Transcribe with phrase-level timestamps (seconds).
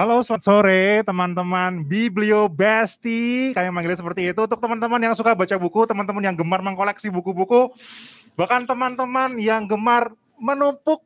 [0.00, 5.52] Halo selamat sore teman-teman Biblio Besti kayak manggilnya seperti itu untuk teman-teman yang suka baca
[5.60, 7.68] buku, teman-teman yang gemar mengkoleksi buku-buku,
[8.32, 10.08] bahkan teman-teman yang gemar
[10.40, 11.04] menumpuk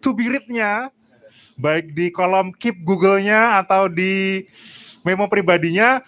[0.00, 0.88] to be read-nya
[1.60, 4.48] baik di kolom keep Google-nya atau di
[5.04, 6.00] memo pribadinya.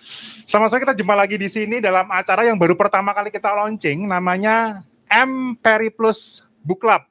[0.49, 4.09] Selamat sore kita jumpa lagi di sini dalam acara yang baru pertama kali kita launching
[4.09, 4.81] namanya
[5.13, 7.05] M Peri Plus Book Club.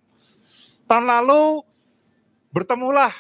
[0.90, 1.62] Tahun lalu
[2.50, 3.14] bertemulah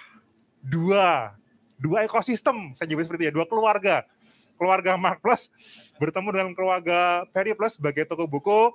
[0.65, 1.36] dua
[1.77, 4.03] dua ekosistem, saya nyebut seperti ya, dua keluarga.
[4.57, 5.53] Keluarga Mark Plus
[6.01, 8.73] bertemu dengan keluarga Perry Plus sebagai toko buku,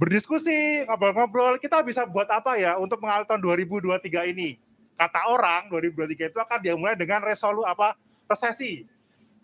[0.00, 4.56] berdiskusi, ngobrol-ngobrol, kita bisa buat apa ya untuk mengawal tahun 2023 ini.
[4.96, 7.92] Kata orang 2023 itu akan dimulai dengan resolu apa
[8.24, 8.88] resesi.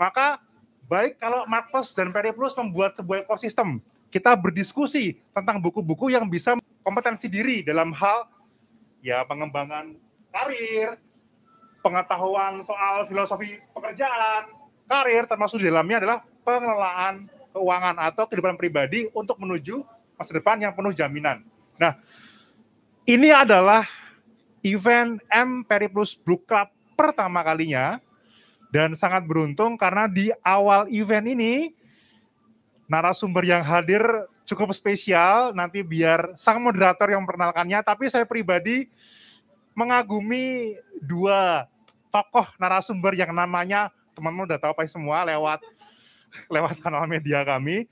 [0.01, 0.41] Maka
[0.89, 3.77] baik kalau Mark Plus dan Perry Plus membuat sebuah ekosistem,
[4.09, 8.29] kita berdiskusi tentang buku-buku yang bisa kompetensi diri dalam hal
[9.05, 9.97] ya pengembangan
[10.33, 10.97] karir,
[11.83, 14.49] pengetahuan soal filosofi pekerjaan,
[14.87, 17.15] karir, termasuk di dalamnya adalah pengelolaan
[17.53, 19.85] keuangan atau kehidupan pribadi untuk menuju
[20.17, 21.43] masa depan yang penuh jaminan.
[21.77, 21.99] Nah,
[23.05, 23.85] ini adalah
[24.63, 27.99] event M Periplus Blue Club pertama kalinya
[28.71, 31.75] dan sangat beruntung karena di awal event ini
[32.87, 34.01] narasumber yang hadir
[34.47, 38.89] cukup spesial nanti biar sang moderator yang memperkenalkannya tapi saya pribadi
[39.73, 41.67] mengagumi dua
[42.13, 45.65] tokoh narasumber yang namanya teman-teman udah tahu pasti semua lewat
[46.53, 47.89] lewat kanal media kami.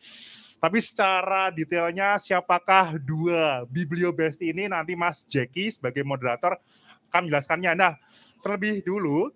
[0.61, 6.61] Tapi secara detailnya siapakah dua Biblio Best ini nanti Mas Jackie sebagai moderator
[7.09, 7.73] akan menjelaskannya.
[7.73, 7.97] Nah,
[8.45, 9.33] terlebih dulu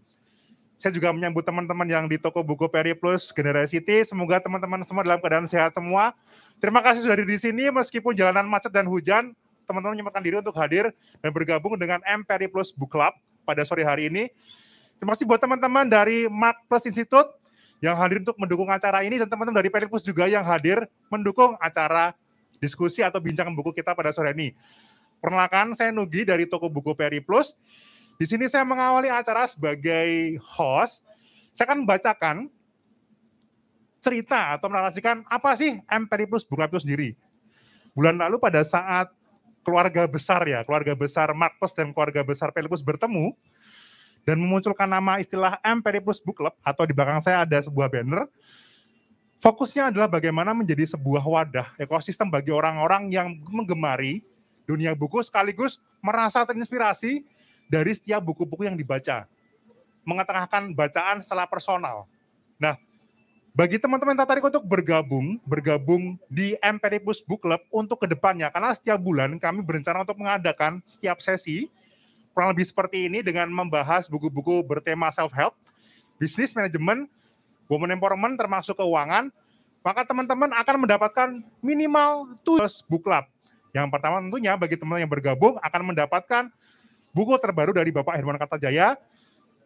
[0.77, 4.05] saya juga menyambut teman-teman yang di toko buku Peri Plus Generasi City.
[4.05, 6.13] Semoga teman-teman semua dalam keadaan sehat semua.
[6.61, 9.33] Terima kasih sudah di sini meskipun jalanan macet dan hujan.
[9.65, 13.13] Teman-teman menyempatkan diri untuk hadir dan bergabung dengan M Peri Plus Book Club
[13.45, 14.29] pada sore hari ini.
[15.01, 17.29] Terima kasih buat teman-teman dari Mark Plus Institute
[17.85, 22.17] yang hadir untuk mendukung acara ini dan teman-teman dari Peripus juga yang hadir mendukung acara
[22.63, 24.57] diskusi atau bincang buku kita pada sore ini.
[25.21, 27.57] Perkenalkan, saya Nugi dari toko buku Periplus.
[28.17, 31.05] Di sini saya mengawali acara sebagai host.
[31.53, 32.37] Saya akan membacakan
[34.05, 37.09] cerita atau menarasikan apa sih M Periplus Buku itu sendiri.
[37.97, 39.09] Bulan lalu pada saat
[39.65, 43.33] keluarga besar ya, keluarga besar Marcus dan keluarga besar Periplus bertemu,
[44.25, 48.29] dan memunculkan nama istilah M Periplus Book Club atau di belakang saya ada sebuah banner.
[49.41, 54.25] Fokusnya adalah bagaimana menjadi sebuah wadah ekosistem bagi orang-orang yang menggemari
[54.65, 57.21] dunia buku sekaligus merasa terinspirasi
[57.69, 59.29] dari setiap buku-buku yang dibaca.
[60.05, 62.09] Mengetengahkan bacaan secara personal.
[62.57, 62.81] Nah,
[63.55, 68.75] bagi teman-teman tertarik untuk bergabung, bergabung di M Periplus Book Club untuk ke depannya, karena
[68.75, 71.71] setiap bulan kami berencana untuk mengadakan setiap sesi
[72.35, 75.55] kurang lebih seperti ini dengan membahas buku-buku bertema self-help,
[76.19, 77.07] bisnis manajemen,
[77.71, 79.31] women empowerment termasuk keuangan,
[79.87, 81.29] maka teman-teman akan mendapatkan
[81.63, 83.23] minimal tujuh book club.
[83.71, 86.51] Yang pertama tentunya bagi teman-teman yang bergabung akan mendapatkan
[87.15, 88.99] buku terbaru dari Bapak Herman Kartajaya,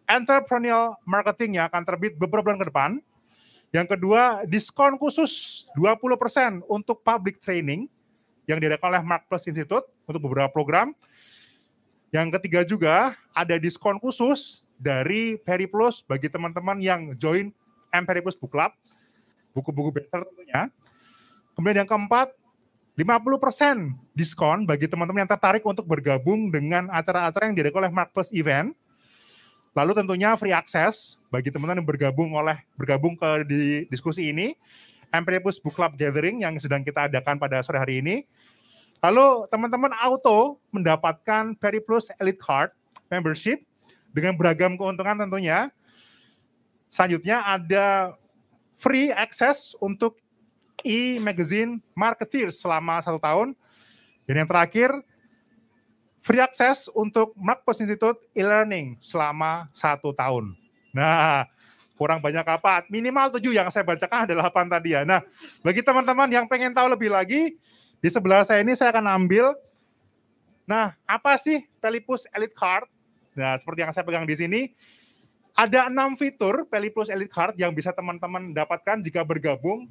[0.05, 3.01] Entrepreneurial Marketing yang akan terbit beberapa bulan ke depan.
[3.69, 7.85] Yang kedua, diskon khusus 20% untuk public training
[8.49, 10.97] yang diadakan oleh Mark Plus Institute untuk beberapa program.
[12.09, 17.53] Yang ketiga juga ada diskon khusus dari Periplus bagi teman-teman yang join
[17.93, 18.73] M Periplus Book Club,
[19.53, 20.73] buku-buku better tentunya.
[21.53, 22.33] Kemudian yang keempat,
[22.97, 28.33] 50% diskon bagi teman-teman yang tertarik untuk bergabung dengan acara-acara yang diadakan oleh Mark Plus
[28.33, 28.73] Event.
[29.77, 34.55] Lalu tentunya free access bagi teman-teman yang bergabung oleh bergabung ke di diskusi ini.
[35.09, 38.29] M Periplus Book Club Gathering yang sedang kita adakan pada sore hari ini
[38.99, 42.75] Lalu teman-teman auto mendapatkan Peri Plus Elite Card
[43.07, 43.63] membership
[44.11, 45.71] dengan beragam keuntungan tentunya.
[46.91, 48.19] Selanjutnya ada
[48.75, 50.19] free access untuk
[50.83, 53.55] e-magazine marketeers selama satu tahun.
[54.27, 54.91] Dan yang terakhir,
[56.29, 60.53] free access untuk Marketplace Institute e-learning selama satu tahun.
[60.93, 61.49] Nah,
[61.97, 62.85] kurang banyak apa?
[62.93, 65.09] Minimal tujuh yang saya bacakan adalah apa tadi ya.
[65.09, 65.25] Nah,
[65.65, 67.57] bagi teman-teman yang pengen tahu lebih lagi,
[68.05, 69.57] di sebelah saya ini saya akan ambil.
[70.69, 72.85] Nah, apa sih Pelipus Elite Card?
[73.33, 74.61] Nah, seperti yang saya pegang di sini,
[75.57, 79.89] ada enam fitur Pelipus Elite Card yang bisa teman-teman dapatkan jika bergabung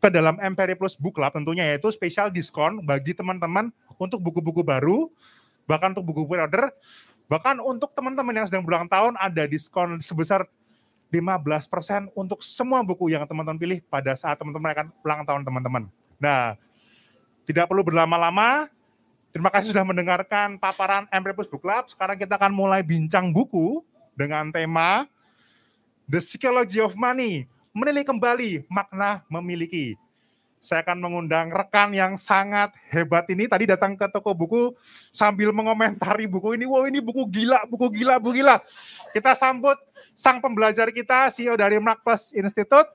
[0.00, 5.10] ke dalam MPR Plus Book Club tentunya yaitu spesial diskon bagi teman-teman untuk buku-buku baru,
[5.64, 6.70] bahkan untuk buku pre-order,
[7.26, 10.44] bahkan untuk teman-teman yang sedang berulang tahun ada diskon sebesar
[11.14, 15.82] 15% untuk semua buku yang teman-teman pilih pada saat teman-teman akan ulang tahun teman-teman.
[16.18, 16.58] Nah,
[17.46, 18.66] tidak perlu berlama-lama.
[19.30, 21.90] Terima kasih sudah mendengarkan paparan MPR Plus Book Club.
[21.90, 23.82] Sekarang kita akan mulai bincang buku
[24.14, 25.06] dengan tema
[26.06, 29.98] The Psychology of Money menilai kembali makna memiliki.
[30.64, 33.44] Saya akan mengundang rekan yang sangat hebat ini.
[33.44, 34.72] Tadi datang ke toko buku
[35.12, 36.64] sambil mengomentari buku ini.
[36.64, 38.64] Wow ini buku gila, buku gila, buku gila.
[39.12, 39.76] Kita sambut
[40.16, 42.88] sang pembelajar kita, CEO dari Marketplace Institute,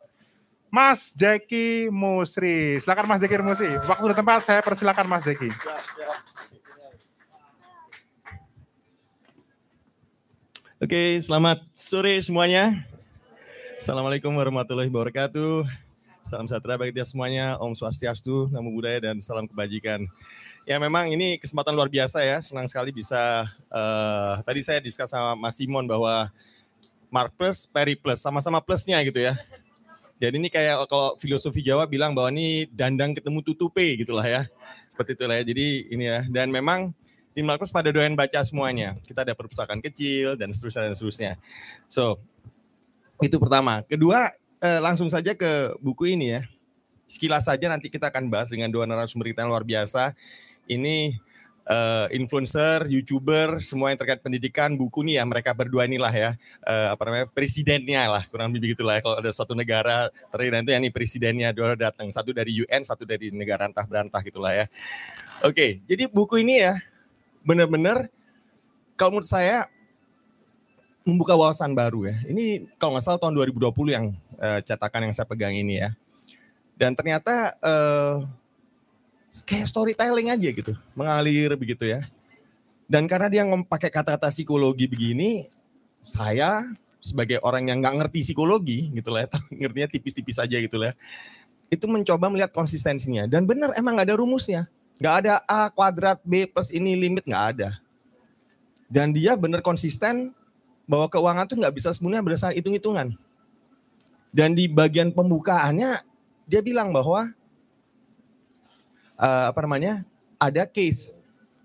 [0.73, 2.81] Mas Jeki Musri.
[2.81, 3.69] Silakan Mas Jeki Musri.
[3.85, 5.53] Waktu dan tempat saya persilakan Mas Jeki.
[10.81, 12.81] Oke, selamat sore semuanya.
[13.77, 15.88] Assalamualaikum warahmatullahi wabarakatuh.
[16.29, 17.57] Salam sejahtera bagi kita semuanya.
[17.57, 20.05] Om Swastiastu, Namo Buddhaya, dan salam kebajikan.
[20.61, 22.37] Ya memang ini kesempatan luar biasa ya.
[22.45, 26.29] Senang sekali bisa, uh, tadi saya diskus sama Mas Simon bahwa
[27.09, 29.41] Mark plus, Perry plus, sama-sama plusnya gitu ya.
[30.21, 34.45] Jadi ini kayak kalau filosofi Jawa bilang bahwa ini dandang ketemu tutupe gitulah ya.
[34.93, 35.43] Seperti itulah ya.
[35.49, 36.29] Jadi ini ya.
[36.29, 36.93] Dan memang
[37.33, 39.01] di Markus pada doyan baca semuanya.
[39.01, 41.31] Kita ada perpustakaan kecil dan seterusnya dan seterusnya.
[41.89, 42.21] So,
[43.17, 43.81] itu pertama.
[43.81, 44.29] Kedua,
[44.63, 46.41] eh, langsung saja ke buku ini ya.
[47.09, 50.13] Sekilas saja nanti kita akan bahas dengan dua narasumber kita yang luar biasa.
[50.69, 51.17] Ini
[51.69, 56.29] uh, influencer, youtuber, semua yang terkait pendidikan, buku nih ya mereka berdua inilah ya
[56.65, 59.01] uh, apa namanya presidennya lah kurang lebih begitulah ya.
[59.05, 63.05] kalau ada suatu negara terakhir itu ya nih presidennya dua datang satu dari UN, satu
[63.05, 64.65] dari negara entah berantah gitulah ya.
[65.45, 66.81] Oke, jadi buku ini ya
[67.45, 68.11] benar-benar
[68.99, 69.69] kalau menurut saya
[71.07, 72.15] membuka wawasan baru ya.
[72.27, 74.05] Ini kalau nggak salah tahun 2020 yang
[74.39, 75.93] uh, cetakan yang saya pegang ini ya.
[76.79, 78.23] Dan ternyata uh,
[79.43, 82.01] kayak storytelling aja gitu, mengalir begitu ya.
[82.89, 85.45] Dan karena dia pakai kata-kata psikologi begini,
[86.01, 86.65] saya
[86.99, 89.37] sebagai orang yang nggak ngerti psikologi gitu lah, ya,
[89.67, 90.95] ngertinya tipis-tipis aja gitu lah.
[91.69, 94.65] Itu mencoba melihat konsistensinya dan benar emang nggak ada rumusnya,
[94.97, 97.77] nggak ada a kuadrat b plus ini limit nggak ada.
[98.89, 100.33] Dan dia benar konsisten
[100.89, 103.13] bahwa keuangan tuh nggak bisa semuanya berdasarkan hitung-hitungan.
[104.29, 106.05] Dan di bagian pembukaannya
[106.45, 107.29] dia bilang bahwa
[109.17, 110.05] uh, apa namanya
[110.37, 111.19] ada case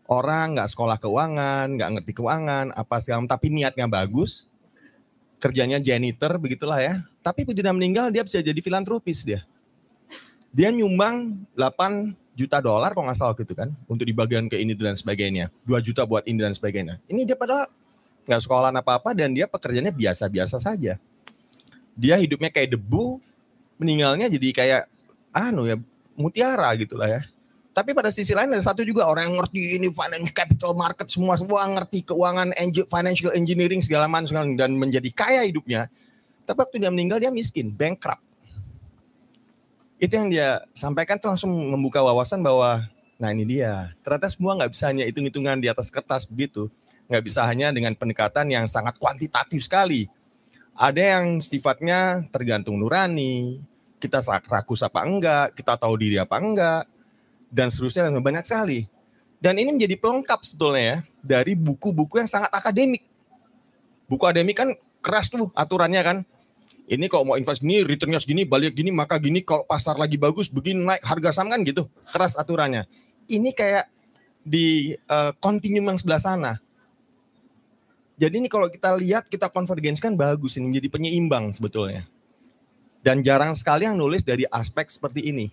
[0.08, 4.48] orang nggak sekolah keuangan, nggak ngerti keuangan, apa segala tapi niatnya bagus,
[5.40, 6.94] kerjanya janitor begitulah ya.
[7.24, 9.44] Tapi begitu dia meninggal dia bisa jadi filantropis dia.
[10.54, 14.94] Dia nyumbang 8 juta dolar kalau nggak salah gitu kan untuk dibagian ke ini dan
[14.98, 15.48] sebagainya.
[15.64, 17.00] 2 juta buat ini dan sebagainya.
[17.08, 17.70] Ini dia padahal
[18.24, 21.00] nggak sekolah apa-apa dan dia pekerjaannya biasa-biasa saja.
[21.94, 23.22] Dia hidupnya kayak debu,
[23.78, 24.82] meninggalnya jadi kayak
[25.34, 25.76] anu ya
[26.18, 27.22] mutiara gitulah ya.
[27.74, 31.34] Tapi pada sisi lain ada satu juga orang yang ngerti ini finance capital market semua
[31.34, 32.54] semua ngerti keuangan
[32.86, 35.90] financial engineering segala macam dan menjadi kaya hidupnya.
[36.46, 38.22] Tapi waktu dia meninggal dia miskin, bankrupt.
[39.98, 42.86] Itu yang dia sampaikan itu langsung membuka wawasan bahwa
[43.18, 46.66] nah ini dia ternyata semua nggak bisa hanya hitung-hitungan di atas kertas begitu
[47.08, 50.08] nggak bisa hanya dengan pendekatan yang sangat kuantitatif sekali.
[50.74, 53.62] Ada yang sifatnya tergantung nurani,
[54.02, 54.18] kita
[54.50, 56.84] rakus apa enggak, kita tahu diri apa enggak,
[57.46, 58.90] dan seterusnya dan banyak sekali.
[59.38, 63.06] Dan ini menjadi pelengkap sebetulnya ya dari buku-buku yang sangat akademik.
[64.10, 66.18] Buku akademik kan keras tuh aturannya kan.
[66.84, 70.52] Ini kalau mau invest gini, returnnya segini, balik gini, maka gini kalau pasar lagi bagus,
[70.52, 71.88] begini naik harga saham kan gitu.
[72.12, 72.84] Keras aturannya.
[73.24, 73.88] Ini kayak
[74.44, 76.63] di uh, continuum yang sebelah sana
[78.14, 82.06] jadi ini kalau kita lihat kita konvergensikan bagus ini menjadi penyeimbang sebetulnya.
[83.02, 85.52] Dan jarang sekali yang nulis dari aspek seperti ini.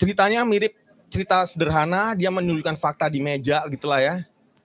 [0.00, 0.74] Ceritanya mirip
[1.12, 4.16] cerita sederhana, dia menuliskan fakta di meja gitulah ya.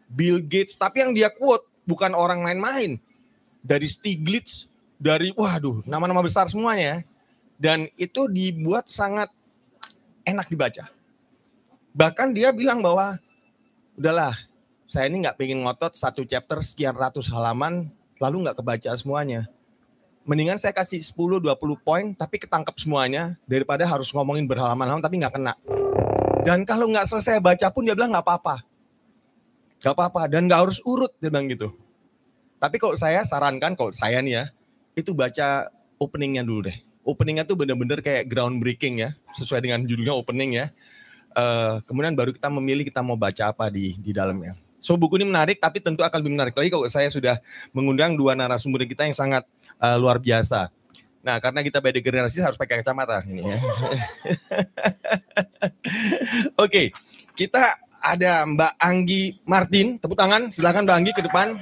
[0.08, 2.98] Bill Gates, tapi yang dia quote bukan orang main-main.
[3.60, 6.98] Dari Stiglitz, dari waduh, nama-nama besar semuanya ya.
[7.60, 9.28] Dan itu dibuat sangat
[10.24, 10.88] enak dibaca.
[11.94, 13.20] Bahkan dia bilang bahwa
[14.00, 14.36] udahlah
[14.96, 19.52] saya ini nggak pengen ngotot satu chapter sekian ratus halaman lalu nggak kebaca semuanya.
[20.24, 21.52] mendingan saya kasih 10 20
[21.84, 25.54] poin tapi ketangkep semuanya daripada harus ngomongin berhalaman-halaman tapi nggak kena.
[26.48, 28.64] Dan kalau nggak selesai baca pun dia bilang nggak apa-apa.
[29.84, 31.76] Nggak apa-apa dan nggak harus urut dia bilang gitu.
[32.58, 34.44] Tapi kalau saya sarankan kalau saya nih ya
[34.96, 36.78] itu baca openingnya dulu deh.
[37.04, 40.72] Openingnya tuh bener-bener kayak groundbreaking ya, sesuai dengan judulnya opening ya.
[41.36, 44.65] Uh, kemudian baru kita memilih kita mau baca apa di di dalamnya.
[44.86, 47.42] So buku ini menarik, tapi tentu akan lebih menarik lagi kalau saya sudah
[47.74, 49.42] mengundang dua narasumber kita yang sangat
[49.82, 50.70] uh, luar biasa.
[51.26, 53.58] Nah, karena kita beda generasi harus pakai kacamata ini ya.
[56.62, 56.88] Oke, okay,
[57.34, 61.58] kita ada Mbak Anggi Martin, tepuk tangan, silakan Mbak Anggi ke depan.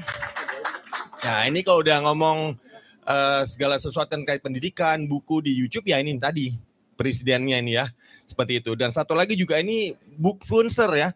[1.23, 2.59] Nah, ini kalau udah ngomong
[3.07, 6.51] uh, segala sesuatu yang terkait pendidikan, buku di YouTube ya ini tadi
[6.99, 7.87] presidennya ini ya
[8.27, 8.75] seperti itu.
[8.75, 11.15] Dan satu lagi juga ini bookfluencer ya.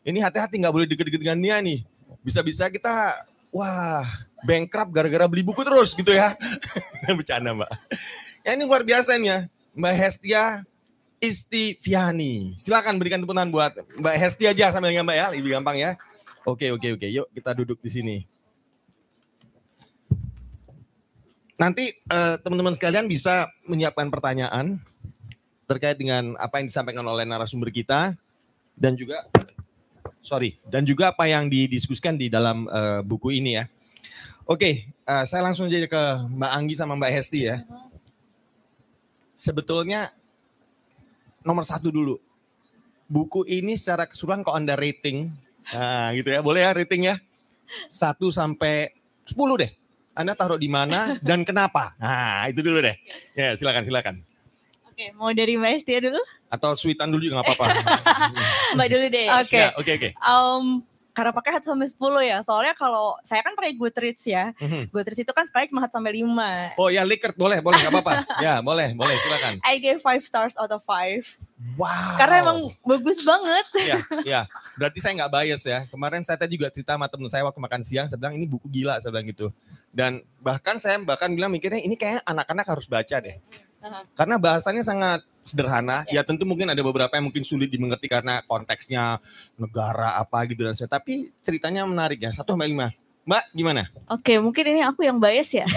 [0.00, 1.84] Ini hati-hati nggak boleh deket-deket dengan dia nih.
[2.24, 4.04] Bisa-bisa kita wah
[4.40, 6.32] bankrupt gara-gara beli buku terus gitu ya.
[7.18, 7.68] Bercanda mbak.
[8.40, 9.38] Ya ini luar biasa nih ya.
[9.76, 10.44] Mbak Hestia
[11.20, 12.56] Istiviani.
[12.56, 15.90] Silakan berikan tepuk tangan buat Mbak Hestia aja sambil dengan Mbak ya, lebih gampang ya.
[16.48, 17.06] Oke, oke, oke.
[17.06, 18.16] Yuk kita duduk di sini.
[21.60, 24.80] Nanti uh, teman-teman sekalian bisa menyiapkan pertanyaan
[25.68, 28.16] terkait dengan apa yang disampaikan oleh narasumber kita
[28.80, 29.28] dan juga
[30.20, 33.64] sorry dan juga apa yang didiskusikan di dalam uh, buku ini ya.
[34.48, 36.02] Oke, uh, saya langsung aja ke
[36.36, 37.62] Mbak Anggi sama Mbak Hesti ya.
[39.36, 40.12] Sebetulnya
[41.40, 42.20] nomor satu dulu,
[43.08, 45.32] buku ini secara keseluruhan kok anda rating,
[45.72, 47.16] nah gitu ya, boleh ya rating ya,
[47.88, 48.92] satu sampai
[49.24, 49.72] sepuluh deh.
[50.12, 51.94] Anda taruh di mana dan kenapa?
[51.96, 52.98] Nah, itu dulu deh.
[53.32, 54.14] Ya, silakan silakan.
[54.90, 56.20] Oke, mau dari Mbak Estia dulu?
[56.50, 57.66] Atau Sweetan dulu juga nggak apa-apa.
[58.76, 59.26] Mbak dulu deh.
[59.38, 59.46] Oke.
[59.46, 59.62] Okay.
[59.62, 60.08] Ya, oke, oke.
[60.18, 62.38] Um, karena pakai 1 sampai 10 ya.
[62.46, 64.54] Soalnya kalau saya kan pakai Goodreads ya.
[64.56, 64.94] Mm-hmm.
[64.94, 66.80] Goodreads itu kan sekali cuma 1 sampai 5.
[66.80, 68.12] Oh ya Likert boleh, boleh nggak apa-apa.
[68.46, 69.58] ya, boleh, boleh silakan.
[69.66, 71.76] I gave 5 stars out of 5.
[71.76, 72.16] Wow.
[72.16, 73.66] Karena emang bagus banget.
[73.76, 74.40] Iya, iya.
[74.80, 75.78] Berarti saya nggak bias ya.
[75.92, 78.66] Kemarin saya tadi juga cerita sama temen saya waktu makan siang, saya bilang ini buku
[78.72, 79.52] gila, saya bilang gitu.
[79.92, 83.36] Dan bahkan saya bahkan bilang mikirnya ini kayak anak-anak harus baca deh.
[83.80, 84.04] Uh-huh.
[84.12, 86.04] Karena bahasanya sangat sederhana.
[86.08, 86.22] Yeah.
[86.22, 89.18] Ya tentu mungkin ada beberapa yang mungkin sulit dimengerti karena konteksnya
[89.56, 90.92] negara apa gitu dan saya.
[90.92, 92.30] Tapi ceritanya menarik ya.
[92.30, 92.92] Satu sampai lima.
[93.28, 93.82] Mbak gimana?
[94.08, 95.68] Oke, okay, mungkin ini aku yang bias ya.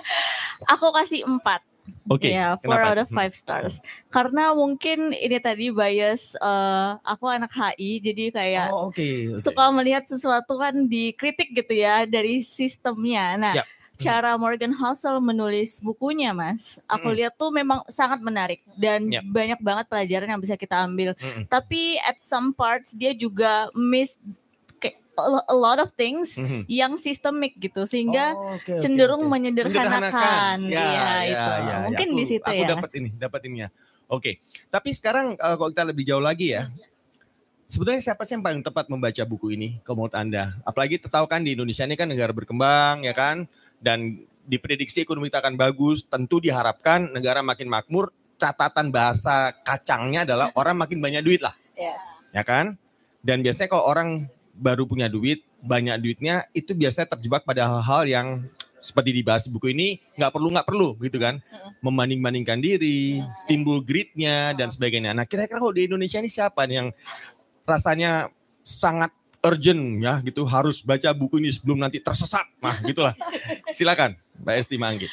[0.72, 1.60] aku kasih empat.
[2.08, 2.28] Oke.
[2.28, 3.80] Okay, ya, four out of five stars.
[4.08, 9.40] Karena mungkin ini tadi bias uh, aku anak HI, jadi kayak oh, okay, okay.
[9.40, 13.36] suka melihat sesuatu kan dikritik gitu ya dari sistemnya.
[13.36, 13.66] Nah, yep.
[13.98, 19.26] Cara Morgan Housel menulis bukunya, Mas, aku mm lihat tuh memang sangat menarik dan yep.
[19.26, 21.18] banyak banget pelajaran yang bisa kita ambil.
[21.18, 24.16] Mm Tapi at some parts dia juga miss
[25.50, 26.62] a lot of things mm-hmm.
[26.70, 29.32] yang sistemik gitu sehingga oh, okay, cenderung okay.
[29.34, 31.76] menyederhanakan ya, ya, ya itu ya, ya.
[31.90, 33.68] mungkin aku, di situ aku ya dapat ini dapat ini ya
[34.06, 34.34] oke okay.
[34.70, 36.70] tapi sekarang uh, kalau kita lebih jauh lagi ya
[37.68, 40.56] Sebetulnya siapa sih yang paling tepat membaca buku ini kalau menurut Anda?
[40.64, 43.44] Apalagi tahu kan di Indonesia ini kan negara berkembang ya kan
[43.78, 50.48] dan diprediksi ekonomi kita akan bagus, tentu diharapkan negara makin makmur, catatan bahasa kacangnya adalah
[50.56, 51.52] orang makin banyak duit lah.
[51.76, 52.00] Yes.
[52.32, 52.80] Ya kan?
[53.20, 58.26] Dan biasanya kalau orang baru punya duit, banyak duitnya, itu biasanya terjebak pada hal-hal yang
[58.78, 61.42] seperti dibahas di buku ini nggak perlu nggak perlu gitu kan?
[61.82, 63.20] Membanding-bandingkan diri
[63.50, 65.12] timbul gritnya dan sebagainya.
[65.12, 66.88] Nah kira-kira kalau di Indonesia ini siapa nih yang
[67.66, 68.30] rasanya
[68.62, 69.10] sangat
[69.48, 73.16] urgent ya gitu harus baca buku ini sebelum nanti tersesat nah gitulah
[73.72, 74.12] silakan
[74.44, 75.08] Mbak Esti Manggi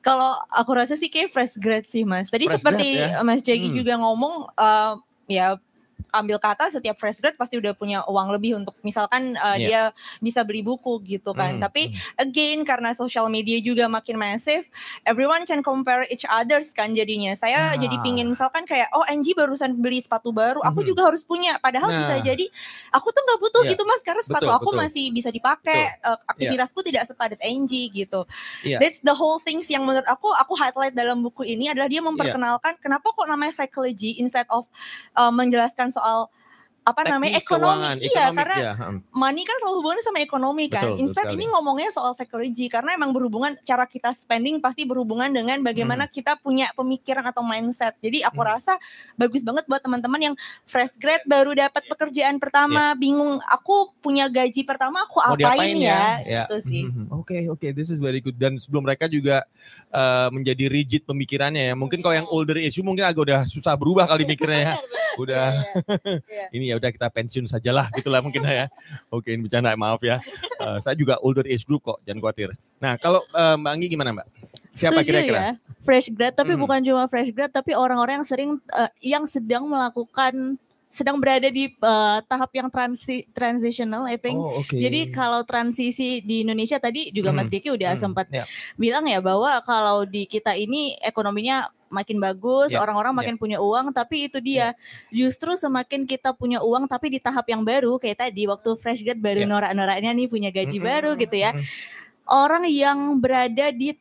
[0.00, 3.20] kalau aku rasa sih kayak fresh grad sih mas tadi fresh seperti grad, ya?
[3.20, 3.76] Mas Jagi hmm.
[3.76, 4.96] juga ngomong uh,
[5.28, 5.60] ya
[6.14, 9.90] ambil kata setiap fresh grad pasti udah punya uang lebih untuk misalkan uh, yeah.
[9.90, 11.58] dia bisa beli buku gitu kan.
[11.58, 12.22] Mm, Tapi mm.
[12.22, 14.66] again karena social media juga makin masif,
[15.04, 17.34] everyone can compare each others kan jadinya.
[17.34, 17.80] Saya ah.
[17.80, 20.86] jadi pingin misalkan kayak oh Angie barusan beli sepatu baru, aku mm.
[20.94, 21.58] juga harus punya.
[21.58, 21.98] Padahal nah.
[22.04, 22.46] bisa jadi
[22.92, 23.72] aku tuh nggak butuh yeah.
[23.74, 24.80] gitu mas karena sepatu betul, aku betul.
[24.84, 25.98] masih bisa dipakai.
[26.04, 26.88] Uh, aktivitasku yeah.
[26.92, 28.28] tidak sepadat Angie gitu.
[28.60, 28.78] Yeah.
[28.78, 32.06] That's the whole things yang menurut aku aku highlight dalam buku ini adalah dia iya.
[32.06, 32.82] memperkenalkan yeah.
[32.82, 34.68] kenapa kok namanya psychology instead of
[35.16, 36.30] uh, menjelaskan soal soal
[36.84, 37.64] apa Teknis namanya ekonomi.
[37.64, 38.72] keuangan, iya ekonomi, karena ya.
[39.08, 40.84] money kan selalu hubungannya sama ekonomi kan.
[40.84, 45.64] Betul, instead ini ngomongnya soal psychology karena emang berhubungan cara kita spending pasti berhubungan dengan
[45.64, 46.12] bagaimana hmm.
[46.12, 47.96] kita punya pemikiran atau mindset.
[48.04, 48.50] Jadi aku hmm.
[48.52, 48.76] rasa
[49.16, 50.34] bagus banget buat teman-teman yang
[50.68, 53.00] fresh grad baru dapat pekerjaan pertama yeah.
[53.00, 56.44] bingung aku punya gaji pertama aku Mau apain ya, ya?
[56.44, 56.82] Gitu sih.
[56.84, 58.36] Hmm, oke okay, oke okay, this is very good.
[58.36, 59.48] Dan sebelum mereka juga
[59.88, 64.04] uh, menjadi rigid pemikirannya ya mungkin kalau yang older age mungkin agak udah susah berubah
[64.04, 64.74] kali mikirnya ya.
[65.14, 65.48] Udah.
[66.04, 66.46] Iya, iya.
[66.56, 68.66] ini ya udah kita pensiun sajalah gitulah mungkin ya.
[69.08, 70.20] Oke, ini bercanda maaf ya.
[70.60, 72.52] Uh, saya juga older age group kok, jangan khawatir.
[72.82, 74.26] Nah, kalau uh, Mbak Anggi gimana Mbak?
[74.74, 75.38] Siapa kira-kira?
[75.38, 75.52] Ya,
[75.86, 76.60] fresh grad tapi hmm.
[76.66, 80.58] bukan cuma fresh grad tapi orang-orang yang sering uh, yang sedang melakukan
[80.94, 84.38] sedang berada di uh, tahap yang transi transitional I think.
[84.38, 84.78] Oh, okay.
[84.78, 87.38] Jadi kalau transisi di Indonesia tadi juga hmm.
[87.42, 88.02] Mas Diki udah hmm.
[88.02, 88.46] sempat yeah.
[88.78, 93.20] bilang ya bahwa kalau di kita ini ekonominya makin bagus, ya, orang-orang yeah.
[93.22, 93.42] makin yeah.
[93.46, 94.58] punya uang, tapi itu dia.
[94.58, 95.30] Yeah.
[95.30, 99.22] Justru semakin kita punya uang tapi di tahap yang baru kayak tadi waktu fresh grad
[99.22, 99.50] baru yeah.
[99.50, 100.90] norak-noraknya nih punya gaji mm -hmm.
[100.90, 101.50] baru gitu ya.
[101.54, 102.02] Mm -hmm.
[102.24, 103.94] Orang yang berada di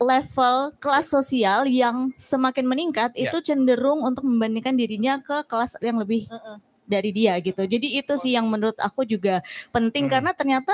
[0.00, 3.28] level kelas sosial yang semakin meningkat yeah.
[3.28, 6.56] itu cenderung untuk membandingkan dirinya ke kelas yang lebih uh -uh.
[6.88, 7.68] dari dia gitu.
[7.68, 10.12] Jadi itu sih yang menurut aku juga penting hmm.
[10.16, 10.72] karena ternyata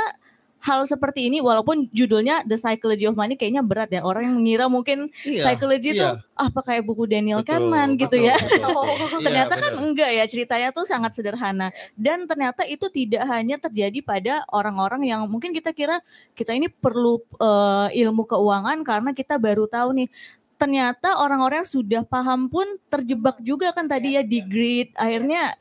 [0.67, 4.03] hal seperti ini walaupun judulnya The Psychology of Money kayaknya berat ya.
[4.03, 6.19] Orang yang mengira mungkin iya, psychology itu iya.
[6.35, 8.35] apa kayak buku Daniel betul, Kahneman gitu ya.
[8.35, 9.21] betul, betul.
[9.31, 11.71] ternyata iya, kan enggak ya ceritanya tuh sangat sederhana.
[11.95, 16.03] Dan ternyata itu tidak hanya terjadi pada orang-orang yang mungkin kita kira
[16.35, 20.11] kita ini perlu uh, ilmu keuangan karena kita baru tahu nih.
[20.59, 24.91] Ternyata orang-orang yang sudah paham pun terjebak juga kan tadi ya di greed.
[24.99, 25.55] Akhirnya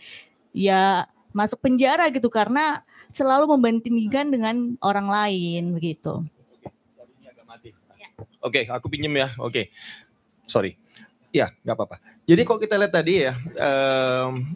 [0.50, 2.82] ya masuk penjara gitu karena
[3.16, 6.28] selalu membandingkan dengan orang lain begitu.
[8.46, 9.34] Oke, okay, aku pinjem ya.
[9.42, 9.66] Oke, okay.
[10.46, 10.78] sorry.
[11.34, 11.98] Ya, nggak apa-apa.
[12.30, 14.56] Jadi kok kita lihat tadi ya, um,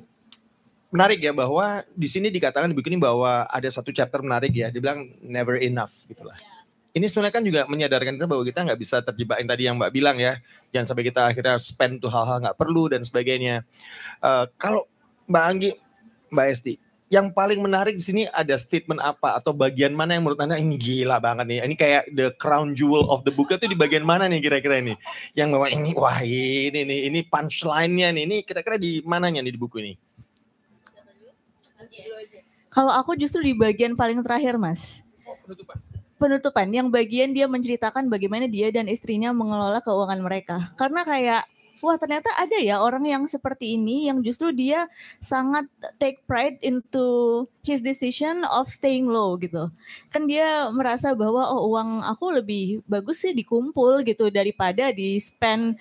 [0.93, 4.69] menarik ya bahwa di sini dikatakan di buku ini bahwa ada satu chapter menarik ya,
[4.69, 6.37] dibilang never enough gitulah.
[6.93, 9.91] Ini sebenarnya kan juga menyadarkan kita bahwa kita nggak bisa terjebak yang tadi yang Mbak
[9.93, 10.37] bilang ya,
[10.69, 13.65] jangan sampai kita akhirnya spend tuh hal-hal nggak perlu dan sebagainya.
[14.21, 14.85] Uh, kalau
[15.29, 15.71] Mbak Anggi,
[16.29, 16.73] Mbak Esti,
[17.09, 19.33] yang paling menarik di sini ada statement apa?
[19.33, 21.59] Atau bagian mana yang menurut anda ini gila banget nih.
[21.65, 24.93] Ini kayak the crown jewel of the book itu di bagian mana nih kira-kira ini?
[25.33, 28.23] Yang bahwa ini wah ini nih ini punchline-nya nih.
[28.29, 29.93] Ini kira-kira di mananya nih di buku ini?
[32.69, 35.01] Kalau aku justru di bagian paling terakhir mas.
[35.41, 35.77] Penutupan.
[36.21, 36.67] Penutupan.
[36.69, 40.57] Yang bagian dia menceritakan bagaimana dia dan istrinya mengelola keuangan mereka.
[40.77, 44.87] Karena kayak wah ternyata ada ya orang yang seperti ini yang justru dia
[45.23, 45.67] sangat
[45.99, 49.71] take pride into his decision of staying low gitu.
[50.11, 55.79] Kan dia merasa bahwa oh uang aku lebih bagus sih dikumpul gitu daripada di spend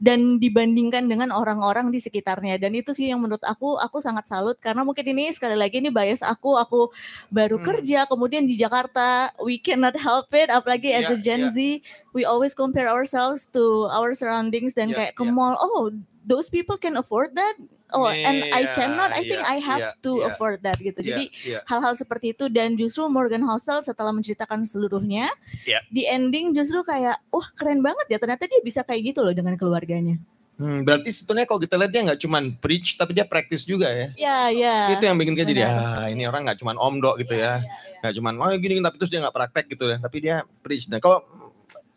[0.00, 4.56] dan dibandingkan dengan orang-orang di sekitarnya dan itu sih yang menurut aku aku sangat salut
[4.56, 6.88] karena mungkin ini sekali lagi ini bias aku aku
[7.28, 7.66] baru hmm.
[7.68, 11.52] kerja kemudian di Jakarta we cannot help it apalagi as yeah, a Gen yeah.
[11.52, 11.58] Z
[12.16, 15.36] we always compare ourselves to our surroundings dan yeah, kayak ke yeah.
[15.36, 15.92] mall oh
[16.30, 17.58] those people can afford that
[17.90, 20.78] oh yeah, and I cannot I think yeah, I have yeah, to yeah, afford that
[20.78, 21.02] gitu.
[21.02, 21.24] Yeah, Jadi
[21.66, 22.00] hal-hal yeah.
[22.06, 25.26] seperti itu dan justru Morgan Housel setelah menceritakan seluruhnya
[25.66, 25.82] yeah.
[25.90, 29.58] di ending justru kayak wah keren banget ya ternyata dia bisa kayak gitu loh dengan
[29.58, 30.22] keluarganya.
[30.60, 34.12] Hmm, berarti sebetulnya kalau kita lihat dia nggak cuma preach tapi dia praktis juga ya.
[34.12, 34.76] Iya, iya.
[34.92, 37.64] Itu yang bikin kita jadi ah ini orang nggak cuma omdo gitu ya.
[37.64, 38.04] ya.
[38.04, 39.96] Nggak cuma oh gini tapi terus dia nggak praktek gitu ya.
[39.96, 40.84] Tapi dia preach.
[40.92, 41.24] Nah kalau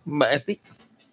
[0.07, 0.55] Mbak Esti?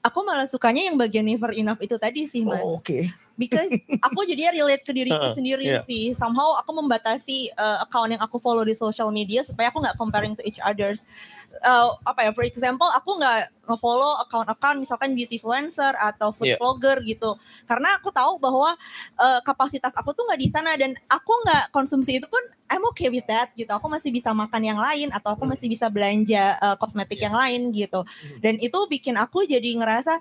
[0.01, 2.65] Aku malah sukanya yang bagian never enough itu tadi sih mas.
[2.65, 2.85] Oh, Oke.
[2.85, 3.03] Okay
[3.41, 3.73] because
[4.07, 5.83] aku jadi relate ke diriku uh, sendiri yeah.
[5.89, 6.13] sih.
[6.13, 10.37] Somehow aku membatasi uh, account yang aku follow di social media supaya aku nggak comparing
[10.37, 11.09] to each others.
[11.65, 12.31] Uh, apa ya?
[12.37, 16.59] For example, aku nggak nge-follow account-account misalkan beauty influencer atau food yeah.
[16.59, 18.75] vlogger gitu karena aku tahu bahwa
[19.17, 23.11] uh, kapasitas aku tuh nggak di sana dan aku nggak konsumsi itu pun I'm okay
[23.11, 26.77] with that gitu aku masih bisa makan yang lain atau aku masih bisa belanja uh,
[26.77, 27.31] kosmetik yeah.
[27.31, 28.39] yang lain gitu hmm.
[28.43, 30.19] dan itu bikin aku jadi ngerasa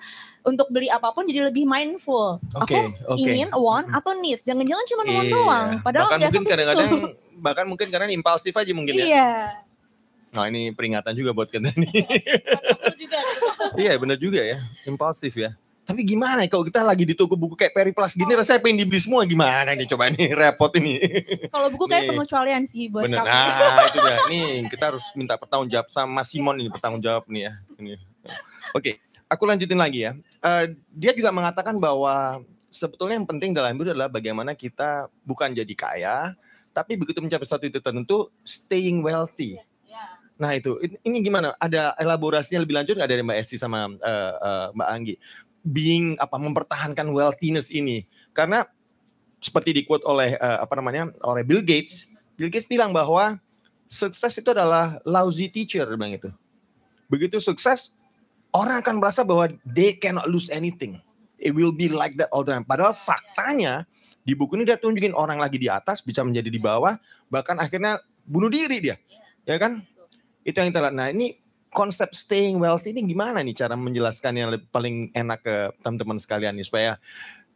[0.48, 3.22] untuk beli apa pun jadi lebih mindful okay, aku okay.
[3.22, 3.98] ingin want hmm.
[4.00, 5.14] atau need jangan-jangan cuma yeah.
[5.14, 6.92] want doang padahal bahkan mungkin kadang-kadang
[7.40, 9.32] bahkan mungkin karena impulsif aja mungkin ya iya
[10.34, 12.06] Nah ini peringatan juga buat kita nih.
[13.82, 15.58] iya benar juga ya, impulsif ya.
[15.90, 18.38] Tapi gimana kalau kita lagi di toko buku kayak Periplus gini, oh.
[18.38, 21.02] rasanya pengen dibeli semua gimana nih coba nih repot ini.
[21.50, 23.26] Kalau buku kayak pengecualian sih buat Bener.
[23.26, 23.30] kamu.
[23.34, 27.50] Nah itu ya, nih kita harus minta pertanggung jawab sama Simon ini pertanggung jawab nih
[27.50, 27.54] ya.
[27.82, 27.98] Ini.
[28.78, 30.14] Oke, aku lanjutin lagi ya.
[30.46, 32.38] Uh, dia juga mengatakan bahwa
[32.70, 36.38] sebetulnya yang penting dalam hidup adalah bagaimana kita bukan jadi kaya,
[36.70, 39.58] tapi begitu mencapai satu titik tertentu, staying wealthy.
[40.40, 41.52] Nah itu, ini gimana?
[41.60, 45.16] Ada elaborasinya lebih lanjut nggak dari Mbak Esti sama uh, uh, Mbak Anggi?
[45.68, 48.64] Being apa mempertahankan wealthiness ini, karena
[49.44, 52.08] seperti di quote oleh uh, apa namanya oleh Bill Gates,
[52.40, 53.36] Bill Gates bilang bahwa
[53.92, 56.32] sukses itu adalah lousy teacher, bang itu.
[57.12, 57.92] Begitu sukses,
[58.56, 61.04] orang akan merasa bahwa they cannot lose anything.
[61.36, 62.64] It will be like that all the time.
[62.64, 63.84] Padahal faktanya
[64.24, 66.96] di buku ini dia tunjukin orang lagi di atas bisa menjadi di bawah,
[67.28, 68.96] bahkan akhirnya bunuh diri dia,
[69.44, 69.84] ya kan?
[70.44, 70.96] Itu yang kita lihat.
[70.96, 71.36] Nah ini
[71.70, 76.66] konsep staying wealthy ini gimana nih cara menjelaskan yang paling enak ke teman-teman sekalian nih
[76.66, 76.98] supaya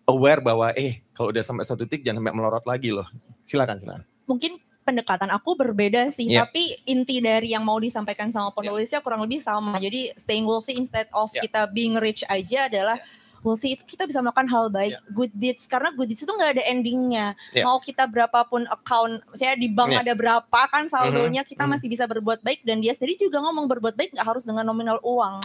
[0.06, 3.08] aware bahwa eh kalau udah sampai satu titik jangan sampai melorot lagi loh.
[3.50, 4.06] Silakan silakan.
[4.30, 6.44] Mungkin pendekatan aku berbeda sih, yeah.
[6.44, 9.06] tapi inti dari yang mau disampaikan sama penulisnya yeah.
[9.06, 9.80] kurang lebih sama.
[9.80, 11.44] Jadi staying wealthy instead of yeah.
[11.48, 15.12] kita being rich aja adalah yeah wealthy itu kita bisa melakukan hal baik, yeah.
[15.12, 17.36] good deeds karena good deeds itu nggak ada endingnya.
[17.52, 17.68] Yeah.
[17.68, 20.02] Mau kita berapapun account, saya di bank yeah.
[20.02, 21.52] ada berapa kan saldonya, mm -hmm.
[21.52, 21.72] kita mm -hmm.
[21.78, 24.98] masih bisa berbuat baik dan dia sendiri juga ngomong berbuat baik nggak harus dengan nominal
[25.04, 25.44] uang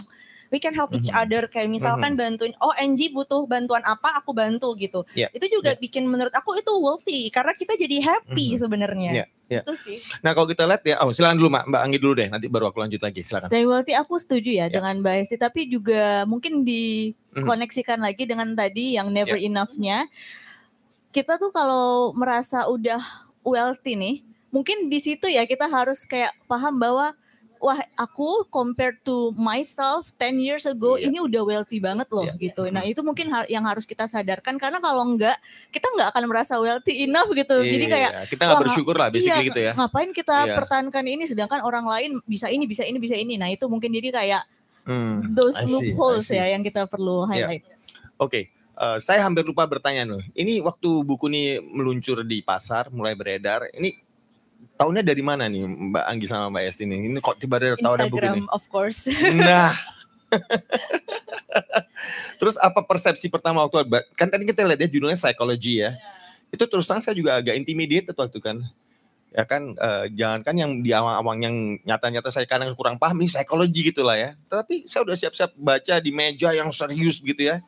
[0.49, 1.23] we can help each mm-hmm.
[1.25, 2.37] other kayak misalkan mm-hmm.
[2.37, 5.29] bantuin oh NG butuh bantuan apa aku bantu gitu yeah.
[5.33, 5.81] itu juga yeah.
[5.81, 8.63] bikin menurut aku itu wealthy karena kita jadi happy mm-hmm.
[8.65, 9.29] sebenarnya yeah.
[9.49, 10.05] Itu sih.
[10.21, 12.69] Nah kalau kita lihat ya, oh silakan dulu Mbak, Mbak Anggi dulu deh, nanti baru
[12.69, 13.25] aku lanjut lagi.
[13.25, 13.49] Silakan.
[13.49, 14.69] Stay wealthy aku setuju ya yeah.
[14.69, 18.13] dengan Mbak Esti, tapi juga mungkin dikoneksikan mm-hmm.
[18.13, 19.49] lagi dengan tadi yang never yeah.
[19.49, 20.05] enough-nya.
[21.17, 23.01] Kita tuh kalau merasa udah
[23.41, 24.17] wealthy nih,
[24.53, 27.17] mungkin di situ ya kita harus kayak paham bahwa
[27.59, 31.11] wah aku compared to myself 10 years ago yeah.
[31.11, 32.39] ini udah wealthy banget loh yeah.
[32.39, 32.67] gitu.
[32.71, 35.37] Nah itu mungkin ha yang harus kita sadarkan karena kalau enggak
[35.75, 37.61] kita enggak akan merasa wealthy enough gitu.
[37.63, 39.73] Yeah, Jadi iya, kayak kita nggak bersyukur lah basically iya, gitu ya.
[39.75, 40.57] Ngapain kita yeah.
[40.57, 43.35] pertahankan ini sedangkan orang lain bisa ini bisa ini bisa ini.
[43.37, 44.43] Nah itu mungkin jadi kayak
[44.87, 47.47] hmm, those loopholes ya yang kita perlu iya.
[47.47, 47.65] highlight.
[47.67, 47.77] Yeah.
[48.19, 48.31] Oke.
[48.31, 48.45] Okay.
[48.79, 50.23] Uh, eh, saya hampir lupa bertanya loh.
[50.39, 53.67] Ini waktu buku ini meluncur di pasar, mulai beredar.
[53.75, 54.08] Ini
[54.79, 57.11] tahunnya dari mana nih Mbak Anggi sama Mbak Esti ini?
[57.11, 58.47] Ini kok tiba-tiba tahu ada buku ini?
[58.49, 59.11] of course.
[59.35, 59.75] Nah.
[62.39, 63.83] terus apa persepsi pertama waktu
[64.15, 65.99] kan tadi kita lihat ya judulnya psikologi ya.
[66.55, 68.63] Itu terus terang saya juga agak intimidated waktu kan.
[69.29, 73.29] Ya kan uh, jangan kan yang di awang-awang yang nyata-nyata saya kadang kurang paham ini
[73.29, 74.31] psikologi gitu lah ya.
[74.47, 77.61] Tapi saya udah siap-siap baca di meja yang serius gitu ya.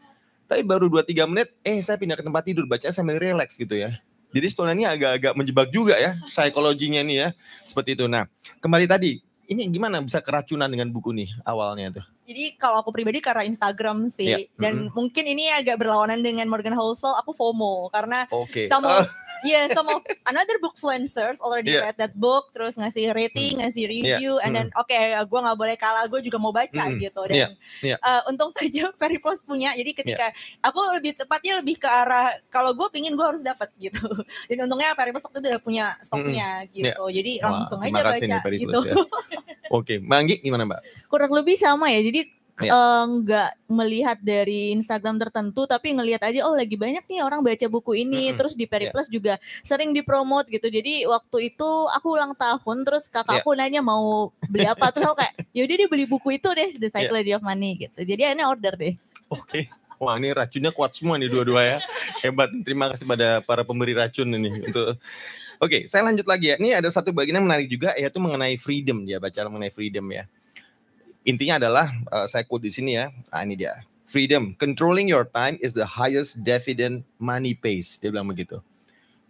[0.51, 4.03] Tapi baru 2-3 menit, eh saya pindah ke tempat tidur, baca sambil relax gitu ya.
[4.31, 7.29] Jadi sebenarnya agak-agak menjebak juga ya psikologinya nih ya.
[7.67, 8.07] Seperti itu.
[8.07, 8.31] Nah,
[8.63, 9.19] kembali tadi,
[9.51, 12.07] ini gimana bisa keracunan dengan buku nih awalnya tuh?
[12.31, 14.47] Jadi kalau aku pribadi karena Instagram sih, yeah.
[14.55, 14.95] dan mm -hmm.
[14.95, 18.71] mungkin ini agak berlawanan dengan Morgan Housel, aku FOMO karena okay.
[18.71, 19.09] sama uh
[19.45, 21.85] yeah, some of another book influencers already yeah.
[21.85, 23.61] read that book, terus ngasih rating, mm.
[23.61, 24.45] ngasih review, yeah.
[24.49, 24.81] and then mm.
[24.81, 26.97] oke, okay, gue nggak boleh kalah, gue juga mau baca mm.
[26.97, 27.21] gitu.
[27.29, 27.51] Dan yeah.
[27.85, 27.99] Yeah.
[28.01, 30.65] Uh, untung saja Very Plus punya, jadi ketika yeah.
[30.65, 34.09] aku lebih tepatnya lebih ke arah kalau gue pingin gue harus dapat gitu.
[34.49, 36.73] Dan untungnya Very Plus waktu itu udah punya stoknya mm.
[36.73, 37.17] gitu, yeah.
[37.21, 38.81] jadi Wah, langsung aja baca nih, gitu.
[38.89, 38.95] Ya.
[39.71, 39.99] Oke, okay.
[40.03, 41.07] Manggi gimana Mbak?
[41.07, 42.73] Kurang lebih sama ya, jadi ya.
[42.73, 47.67] uh, nggak melihat dari Instagram tertentu tapi ngelihat aja oh lagi banyak nih orang baca
[47.67, 48.39] buku ini mm-hmm.
[48.39, 49.15] terus di Periplus yeah.
[49.15, 53.57] juga sering dipromot gitu jadi waktu itu aku ulang tahun terus kakak yeah.
[53.57, 57.33] nanya mau beli apa terus aku kayak yaudah dia beli buku itu deh The Psychology
[57.33, 57.39] yeah.
[57.39, 58.95] of Money gitu jadi ini order deh
[59.33, 59.65] oke okay.
[60.01, 61.79] Wah ini racunnya kuat semua nih dua-dua ya.
[62.25, 62.49] Hebat.
[62.65, 64.97] Terima kasih pada para pemberi racun ini untuk
[65.61, 66.57] Oke, okay, saya lanjut lagi ya.
[66.57, 70.25] Ini ada satu bagian yang menarik juga yaitu mengenai freedom dia baca mengenai freedom ya
[71.25, 73.13] intinya adalah uh, saya quote di sini ya.
[73.31, 73.75] Nah, ini dia.
[74.11, 77.95] Freedom, controlling your time is the highest dividend money pays.
[78.03, 78.59] Dia bilang begitu.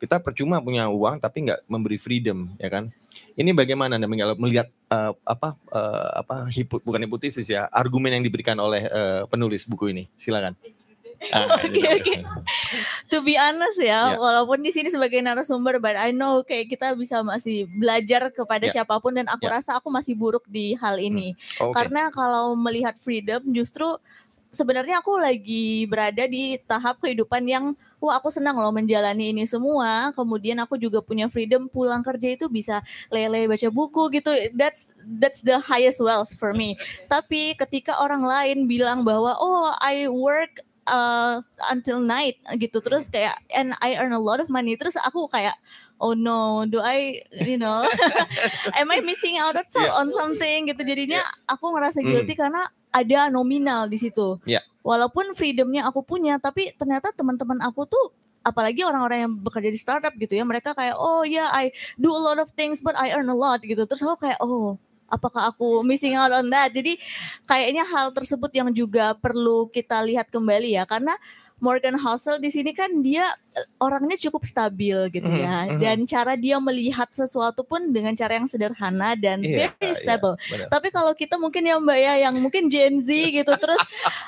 [0.00, 2.88] Kita percuma punya uang tapi nggak memberi freedom, ya kan?
[3.36, 8.56] Ini bagaimana Anda melihat uh, apa uh, apa hipo, bukan hipotesis ya, argumen yang diberikan
[8.56, 10.08] oleh uh, penulis buku ini.
[10.16, 10.56] Silakan.
[11.36, 12.14] Ah, oke oke.
[13.12, 14.16] To be honest ya, yeah.
[14.16, 18.80] walaupun di sini sebagai narasumber, but I know kayak kita bisa masih belajar kepada yeah.
[18.80, 19.60] siapa pun dan aku yeah.
[19.60, 21.36] rasa aku masih buruk di hal ini.
[21.60, 21.60] Hmm.
[21.60, 21.76] Oh, okay.
[21.84, 24.00] Karena kalau melihat freedom justru
[24.50, 27.64] sebenarnya aku lagi berada di tahap kehidupan yang
[28.02, 30.10] wah aku senang loh menjalani ini semua.
[30.16, 34.30] Kemudian aku juga punya freedom pulang kerja itu bisa lele baca buku gitu.
[34.56, 36.80] That's that's the highest wealth for me.
[37.06, 41.38] Tapi ketika orang lain bilang bahwa oh I work uh,
[41.70, 45.54] until night gitu terus kayak and I earn a lot of money terus aku kayak
[46.02, 47.86] oh no do I you know
[48.80, 49.94] am I missing out on, yeah.
[49.94, 51.46] on something gitu jadinya yeah.
[51.46, 52.40] aku ngerasa guilty mm.
[52.40, 54.64] karena ada nominal di situ yeah.
[54.82, 60.16] walaupun freedomnya aku punya tapi ternyata teman-teman aku tuh apalagi orang-orang yang bekerja di startup
[60.16, 63.12] gitu ya mereka kayak oh ya yeah, I do a lot of things but I
[63.12, 66.96] earn a lot gitu terus aku kayak oh apakah aku missing out on that jadi
[67.44, 71.18] kayaknya hal tersebut yang juga perlu kita lihat kembali ya karena
[71.60, 75.80] Morgan Housel di sini kan dia eh, orangnya cukup stabil gitu mhm, ya, mm -hmm.
[75.84, 80.40] dan cara dia melihat sesuatu pun dengan cara yang sederhana dan yeah, very iya, stable.
[80.48, 83.80] Yeah, Tapi kalau kita mungkin ya Mbak ya, yang mungkin Gen Z gitu, terus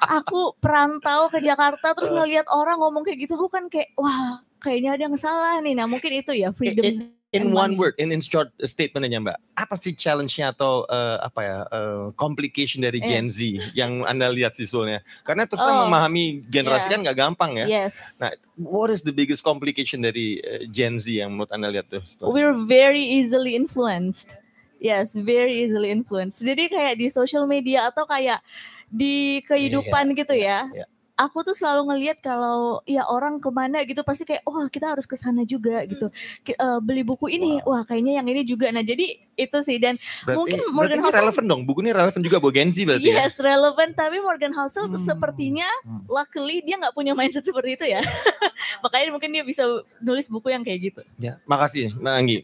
[0.04, 4.94] aku perantau ke Jakarta, terus ngelihat orang ngomong kayak gitu, aku kan kayak wah kayaknya
[4.94, 5.72] ada yang salah nih.
[5.72, 9.74] Nah mungkin itu ya freedom in one word, in in short statement aja Mbak, apa
[9.80, 13.08] sih challenge-nya atau uh, apa ya uh, complication dari eh.
[13.08, 13.40] Gen Z
[13.72, 15.00] yang anda lihat sih sebetulnya?
[15.24, 16.92] Karena terus oh, memahami generasi yeah.
[16.92, 17.66] kan nggak gampang ya.
[17.66, 18.20] Yes.
[18.20, 22.04] Nah, what is the biggest complication dari uh, Gen Z yang menurut anda lihat tuh?
[22.20, 24.36] We're very easily influenced.
[24.76, 26.44] Yes, very easily influenced.
[26.44, 28.44] Jadi kayak di social media atau kayak
[28.92, 30.60] di kehidupan yeah, gitu ya.
[30.84, 34.96] Yeah aku tuh selalu ngelihat kalau ya orang ke mana gitu pasti kayak wah kita
[34.96, 36.08] harus ke sana juga gitu
[36.56, 37.80] uh, beli buku ini wow.
[37.80, 41.44] wah kayaknya yang ini juga nah jadi itu sih dan berarti, mungkin Morgan Housel relevan
[41.48, 43.28] dong buku ini relevan juga buat Gen Z berarti ya?
[43.28, 43.44] yes ya?
[43.44, 44.96] relevan tapi Morgan Housel hmm.
[45.04, 46.08] sepertinya hmm.
[46.08, 48.00] luckily dia nggak punya mindset seperti itu ya
[48.84, 49.68] makanya mungkin dia bisa
[50.00, 52.38] nulis buku yang kayak gitu ya makasih Mbak Anggi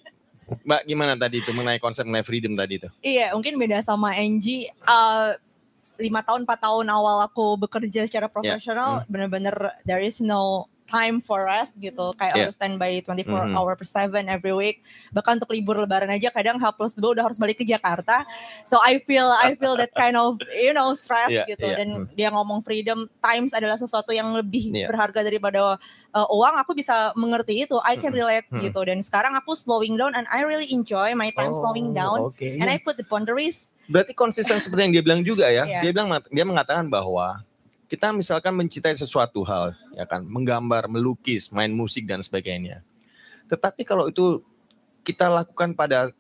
[0.48, 2.88] Mbak gimana tadi itu mengenai konsep mengenai freedom tadi itu?
[3.04, 4.72] Iya, mungkin beda sama Angie.
[4.88, 5.37] Uh,
[5.99, 9.05] lima tahun empat tahun awal aku bekerja secara ya, profesional yeah.
[9.05, 9.11] mm.
[9.11, 12.49] bener-bener there is no time for us gitu kayak yeah.
[12.49, 13.55] harus standby 24 mm-hmm.
[13.55, 14.81] hour per 7 every week
[15.13, 18.25] bahkan untuk libur lebaran aja kadang H plus dua udah harus balik ke Jakarta
[18.65, 21.79] so I feel I feel that kind of you know stress yeah, gitu yeah.
[21.79, 22.17] dan mm.
[22.17, 24.89] dia ngomong freedom times adalah sesuatu yang lebih yeah.
[24.89, 25.77] berharga daripada
[26.17, 28.65] uh, uang aku bisa mengerti itu I can relate mm-hmm.
[28.65, 32.33] gitu dan sekarang aku slowing down and I really enjoy my time oh, slowing down
[32.33, 32.57] okay.
[32.57, 35.64] and I put the boundaries Berarti konsisten seperti yang dia bilang juga ya.
[35.64, 35.88] Yeah.
[35.88, 37.40] Dia bilang dia mengatakan bahwa
[37.88, 42.85] kita misalkan mencintai sesuatu hal, ya kan, menggambar, melukis, main musik dan sebagainya.
[43.48, 44.44] Tetapi kalau itu
[45.01, 46.12] kita lakukan pada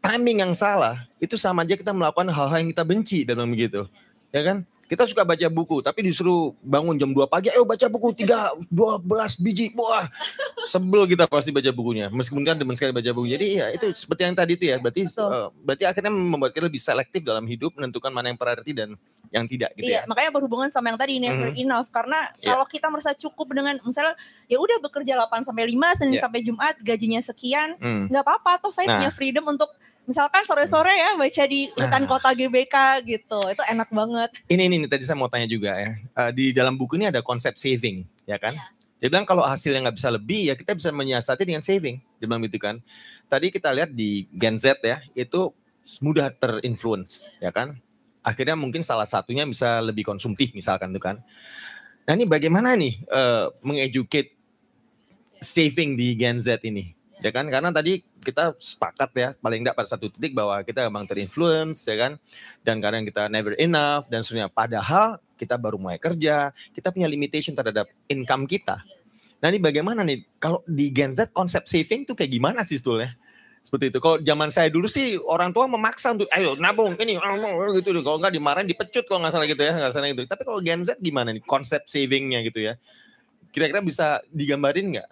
[0.00, 3.84] timing yang salah, itu sama aja kita melakukan hal-hal yang kita benci dalam begitu.
[4.32, 4.64] Ya kan?
[4.90, 9.38] Kita suka baca buku, tapi disuruh bangun jam 2 pagi, ayo baca buku 3, 12
[9.38, 9.70] biji.
[9.78, 10.10] Wah,
[10.66, 12.10] sebel kita pasti baca bukunya.
[12.10, 13.30] Meskipun kan demen sekali baca buku.
[13.30, 14.82] Jadi ya itu seperti yang tadi itu ya.
[14.82, 18.98] Berarti uh, berarti akhirnya membuat kita lebih selektif dalam hidup, menentukan mana yang priority dan
[19.30, 20.10] yang tidak gitu iya, ya.
[20.10, 21.62] makanya berhubungan sama yang tadi never mm.
[21.62, 22.50] enough karena yeah.
[22.50, 24.18] kalau kita merasa cukup dengan misalnya
[24.50, 26.22] ya udah bekerja 8 sampai 5 Senin yeah.
[26.26, 28.10] sampai Jumat gajinya sekian, mm.
[28.10, 28.26] nggak mm.
[28.26, 28.98] apa-apa toh saya nah.
[28.98, 29.70] punya freedom untuk
[30.10, 32.08] misalkan sore-sore ya baca di hutan nah.
[32.10, 33.40] kota GBK gitu.
[33.46, 34.30] Itu enak banget.
[34.50, 35.94] Ini ini, ini tadi saya mau tanya juga ya.
[36.18, 38.58] Uh, di dalam buku ini ada konsep saving ya kan?
[38.58, 38.66] Ya.
[39.00, 42.02] dia bilang kalau hasilnya nggak bisa lebih ya kita bisa menyiasati dengan saving.
[42.18, 42.82] Dia bilang gitu kan.
[43.30, 45.54] Tadi kita lihat di Gen Z ya itu
[46.02, 47.78] mudah terinfluence ya kan?
[48.20, 51.16] Akhirnya mungkin salah satunya bisa lebih konsumtif misalkan tuh kan.
[52.04, 54.36] Nah ini bagaimana nih uh, mengeducate
[55.40, 57.46] saving di Gen Z ini ya kan?
[57.48, 61.96] Karena tadi kita sepakat ya paling tidak pada satu titik bahwa kita memang terinfluence ya
[61.96, 62.12] kan?
[62.64, 67.56] Dan kadang kita never enough dan sebenarnya padahal kita baru mulai kerja kita punya limitation
[67.56, 68.84] terhadap income kita.
[69.40, 70.24] Nah ini bagaimana nih?
[70.36, 73.16] Kalau di Gen Z konsep saving tuh kayak gimana sih sebetulnya?
[73.60, 73.98] Seperti itu.
[74.00, 77.16] Kalau zaman saya dulu sih orang tua memaksa untuk ayo nabung ini
[77.80, 77.90] gitu.
[78.00, 80.24] Kalau nggak dimarahin dipecut kalau nggak salah gitu ya nggak salah gitu.
[80.28, 82.80] Tapi kalau Gen Z gimana nih konsep savingnya gitu ya?
[83.52, 85.08] Kira-kira bisa digambarin nggak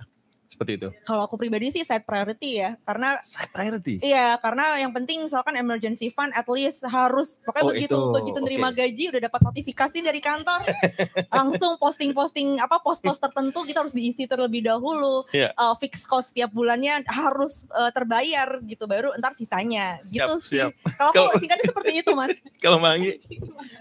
[0.49, 0.89] seperti itu.
[1.05, 4.01] Kalau aku pribadi sih set priority ya, karena set priority.
[4.01, 8.13] Iya, karena yang penting misalkan emergency fund at least harus pokoknya oh, begitu itu.
[8.17, 8.89] begitu nerima okay.
[8.89, 10.65] gaji udah dapat notifikasi dari kantor,
[11.37, 15.29] langsung posting-posting apa post-post tertentu kita harus diisi terlebih dahulu.
[15.31, 15.53] Yeah.
[15.53, 15.55] Iya.
[15.55, 20.65] Uh, fix cost setiap bulannya harus uh, terbayar gitu baru entar sisanya siap, gitu sih.
[20.97, 22.33] Kalau aku singkatnya seperti itu, Mas.
[22.65, 23.21] Kalau Mangi.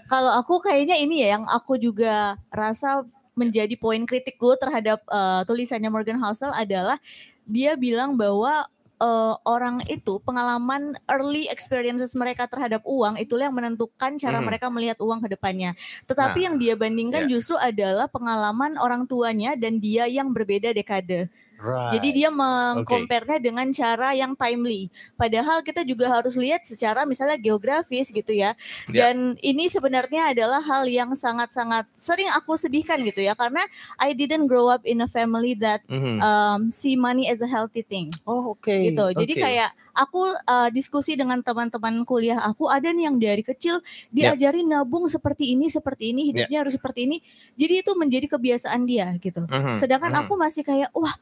[0.06, 5.86] Kalau aku kayaknya ini ya yang aku juga rasa menjadi poin kritikku terhadap uh, tulisannya
[5.88, 6.98] Morgan Housel adalah
[7.46, 8.66] dia bilang bahwa
[8.98, 14.46] uh, orang itu pengalaman early experiences mereka terhadap uang itulah yang menentukan cara hmm.
[14.46, 15.72] mereka melihat uang ke depannya.
[16.04, 17.30] Tetapi nah, yang dia bandingkan yeah.
[17.38, 21.30] justru adalah pengalaman orang tuanya dan dia yang berbeda dekade.
[21.58, 21.98] Right.
[21.98, 23.46] Jadi dia mengkomparnya okay.
[23.50, 24.86] dengan cara yang timely.
[25.18, 28.54] Padahal kita juga harus lihat secara misalnya geografis gitu ya.
[28.86, 29.10] Yeah.
[29.10, 33.60] Dan ini sebenarnya adalah hal yang sangat-sangat sering aku sedihkan gitu ya karena
[33.98, 36.22] I didn't grow up in a family that mm-hmm.
[36.22, 38.14] um, see money as a healthy thing.
[38.22, 38.62] Oh oke.
[38.62, 38.94] Okay.
[38.94, 39.06] Gitu.
[39.18, 39.42] Jadi okay.
[39.42, 43.82] kayak aku uh, diskusi dengan teman-teman kuliah aku ada nih yang dari kecil
[44.14, 44.78] diajari yeah.
[44.78, 46.62] nabung seperti ini seperti ini hidupnya yeah.
[46.62, 47.18] harus seperti ini.
[47.58, 49.42] Jadi itu menjadi kebiasaan dia gitu.
[49.42, 49.74] Mm-hmm.
[49.82, 50.30] Sedangkan mm-hmm.
[50.30, 51.18] aku masih kayak wah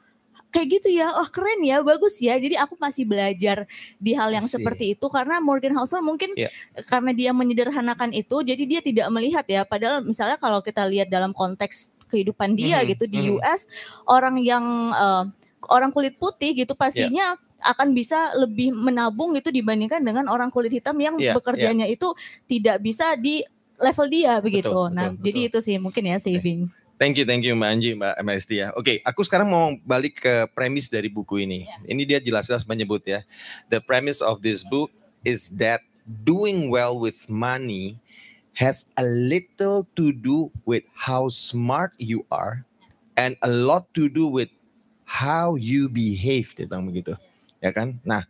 [0.50, 2.36] kayak gitu ya, oh keren ya, bagus ya.
[2.38, 3.68] Jadi aku masih belajar
[4.00, 6.50] di hal yang seperti itu karena Morgan Housel mungkin yeah.
[6.88, 9.62] karena dia menyederhanakan itu, jadi dia tidak melihat ya.
[9.66, 12.90] Padahal misalnya kalau kita lihat dalam konteks kehidupan dia mm-hmm.
[12.96, 13.42] gitu di mm-hmm.
[13.42, 13.66] US,
[14.06, 15.26] orang yang uh,
[15.66, 20.70] orang kulit putih gitu pastinya yeah akan bisa lebih menabung itu dibandingkan dengan orang kulit
[20.70, 21.96] hitam yang yeah, bekerjanya yeah.
[21.98, 22.12] itu
[22.46, 23.42] tidak bisa di
[23.76, 24.70] level dia begitu.
[24.70, 26.70] Betul, nah, betul, jadi itu sih mungkin ya saving.
[26.70, 26.85] Okay.
[26.96, 28.68] Thank you, thank you Mbak Anji, Mbak MST ya.
[28.72, 31.68] Oke, okay, aku sekarang mau balik ke premis dari buku ini.
[31.68, 31.92] Yeah.
[31.92, 33.20] Ini dia jelas-jelas menyebut ya.
[33.68, 34.88] The premise of this book
[35.20, 35.84] is that
[36.24, 38.00] doing well with money
[38.56, 42.64] has a little to do with how smart you are
[43.20, 44.48] and a lot to do with
[45.04, 47.12] how you behave, dia bilang begitu.
[47.60, 48.00] Ya kan?
[48.08, 48.24] Nah,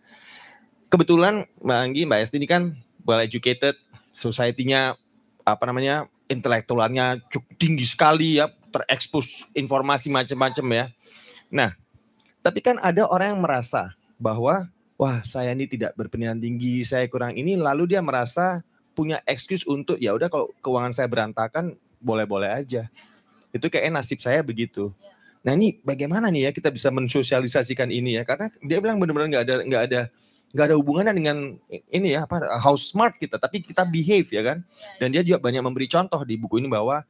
[0.91, 2.75] kebetulan Mbak Anggi, Mbak Esti ini kan
[3.07, 3.79] well educated,
[4.11, 4.99] society-nya
[5.47, 10.85] apa namanya intelektualnya cukup tinggi sekali ya, terekspos informasi macam-macam ya.
[11.51, 11.71] Nah,
[12.43, 17.35] tapi kan ada orang yang merasa bahwa wah saya ini tidak berpendidikan tinggi, saya kurang
[17.39, 18.63] ini, lalu dia merasa
[18.97, 22.89] punya excuse untuk ya udah kalau keuangan saya berantakan boleh-boleh aja.
[23.53, 24.91] Itu kayak nasib saya begitu.
[25.45, 28.27] Nah ini bagaimana nih ya kita bisa mensosialisasikan ini ya?
[28.27, 30.01] Karena dia bilang benar-benar nggak ada nggak ada
[30.55, 31.37] nggak ada hubungannya dengan
[31.71, 34.63] ini ya apa how smart kita, tapi kita behave ya kan.
[35.03, 37.03] Dan dia juga banyak memberi contoh di buku ini bahwa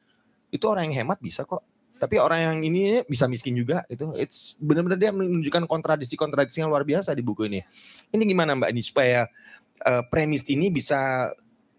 [0.55, 1.63] itu orang yang hemat bisa kok.
[1.97, 4.13] Tapi orang yang ini bisa miskin juga itu.
[4.21, 7.65] It's benar-benar dia menunjukkan kontradiksi-kontradiksi yang luar biasa di buku ini.
[8.13, 9.25] Ini gimana Mbak ini supaya
[9.85, 11.33] uh, premis ini bisa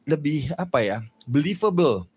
[0.08, 2.08] lebih apa ya believable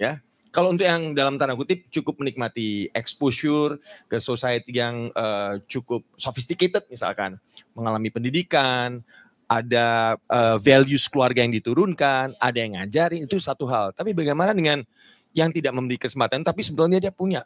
[0.00, 0.18] ya
[0.54, 3.74] kalau untuk yang dalam tanda kutip cukup menikmati exposure
[4.06, 7.42] ke society yang uh, cukup sophisticated misalkan,
[7.74, 9.02] mengalami pendidikan,
[9.50, 13.90] ada uh, values keluarga yang diturunkan, ada yang ngajarin itu satu hal.
[13.98, 14.86] Tapi bagaimana dengan
[15.34, 17.42] yang tidak memberi kesempatan tapi sebetulnya dia punya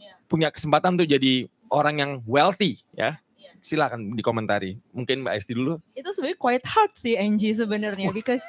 [0.00, 0.16] ya.
[0.24, 3.20] punya kesempatan untuk jadi orang yang wealthy ya
[3.64, 4.76] silakan dikomentari.
[4.92, 5.80] Mungkin Mbak Esti dulu.
[5.96, 8.44] Itu sebenarnya quite hard sih Angie sebenarnya because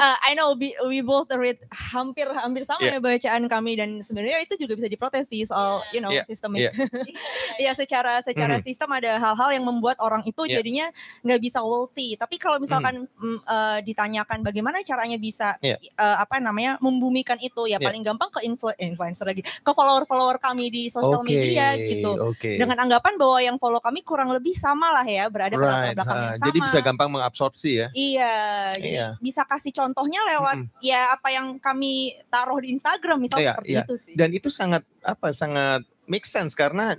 [0.00, 2.96] uh, I know we, we both read hampir hampir sama yeah.
[2.96, 6.24] ya bacaan kami dan sebenarnya itu juga bisa diprotes sih soal you know yeah.
[6.24, 6.72] sistem yeah.
[7.64, 8.64] ya secara secara mm.
[8.64, 10.60] sistem ada hal-hal yang membuat orang itu yeah.
[10.60, 10.86] jadinya
[11.22, 12.16] nggak bisa wealthy.
[12.16, 13.38] Tapi kalau misalkan mm.
[13.44, 15.76] uh, ditanyakan bagaimana caranya bisa yeah.
[16.00, 17.80] uh, apa namanya membumikan itu ya yeah.
[17.80, 21.28] paling gampang ke influ influencer lagi ke follower-follower kami di sosial okay.
[21.28, 22.12] media gitu.
[22.34, 22.56] Okay.
[22.56, 25.62] Dengan anggapan bahwa yang follow kami kurang lebih lebih sama lah ya berada right.
[25.62, 26.46] pada latar belakang uh, yang sama.
[26.50, 27.88] Jadi bisa gampang mengabsorpsi ya.
[27.94, 28.36] Iya,
[28.74, 29.08] jadi iya.
[29.22, 30.82] bisa kasih contohnya lewat mm -hmm.
[30.82, 33.82] ya apa yang kami taruh di Instagram misalnya iya, seperti iya.
[33.86, 34.14] itu sih.
[34.18, 36.98] Dan itu sangat apa sangat make sense karena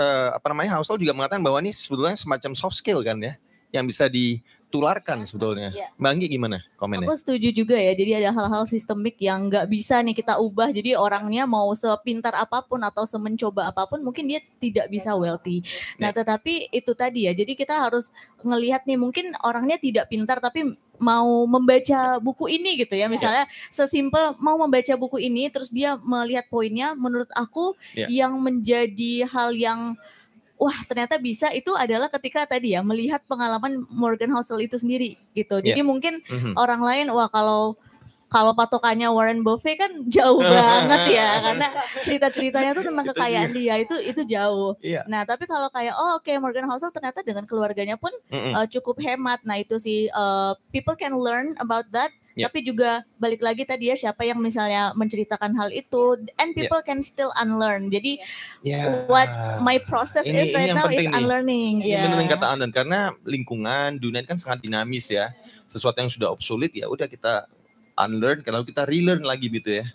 [0.00, 3.36] uh, apa namanya Household juga mengatakan bahwa ini sebetulnya semacam soft skill kan ya
[3.74, 4.40] yang bisa di
[4.76, 5.72] tularkan sebetulnya.
[5.72, 5.88] Ya.
[5.96, 7.08] Mbak Anggi gimana komennya?
[7.08, 7.96] Aku setuju juga ya.
[7.96, 10.68] Jadi ada hal-hal sistemik yang nggak bisa nih kita ubah.
[10.68, 15.64] Jadi orangnya mau sepintar apa pun atau semencoba apa pun, mungkin dia tidak bisa wealthy.
[15.96, 16.20] Nah, ya.
[16.20, 17.32] tetapi itu tadi ya.
[17.32, 18.12] Jadi kita harus
[18.44, 23.08] ngelihat nih, mungkin orangnya tidak pintar tapi mau membaca buku ini gitu ya.
[23.08, 23.72] Misalnya ya.
[23.72, 26.92] sesimpel mau membaca buku ini, terus dia melihat poinnya.
[26.92, 28.08] Menurut aku ya.
[28.12, 29.96] yang menjadi hal yang
[30.56, 35.60] wah ternyata bisa itu adalah ketika tadi ya melihat pengalaman Morgan Housel itu sendiri gitu.
[35.60, 35.86] Jadi yeah.
[35.86, 36.56] mungkin mm-hmm.
[36.56, 37.76] orang lain wah kalau
[38.36, 41.68] kalau patokannya Warren Buffett kan jauh banget ya karena
[42.04, 44.76] cerita-ceritanya tuh tentang kekayaan dia itu itu jauh.
[44.84, 45.08] Yeah.
[45.08, 48.52] Nah, tapi kalau kayak oh oke okay, Morgan Housel ternyata dengan keluarganya pun mm -hmm.
[48.52, 49.40] uh, cukup hemat.
[49.48, 52.52] Nah, itu sih uh, people can learn about that Yeah.
[52.52, 56.88] Tapi juga balik lagi tadi ya siapa yang misalnya menceritakan hal itu and people yeah.
[56.92, 57.88] can still unlearn.
[57.88, 58.20] Jadi
[58.60, 59.08] yeah.
[59.08, 59.24] what
[59.64, 61.80] my process ini, is right now is unlearning.
[61.80, 62.04] Ini yeah.
[62.04, 65.32] benar kata Anda karena lingkungan dunia kan sangat dinamis ya.
[65.64, 67.48] Sesuatu yang sudah obsolete ya udah kita
[67.96, 69.86] unlearn kalau kita relearn lagi gitu ya.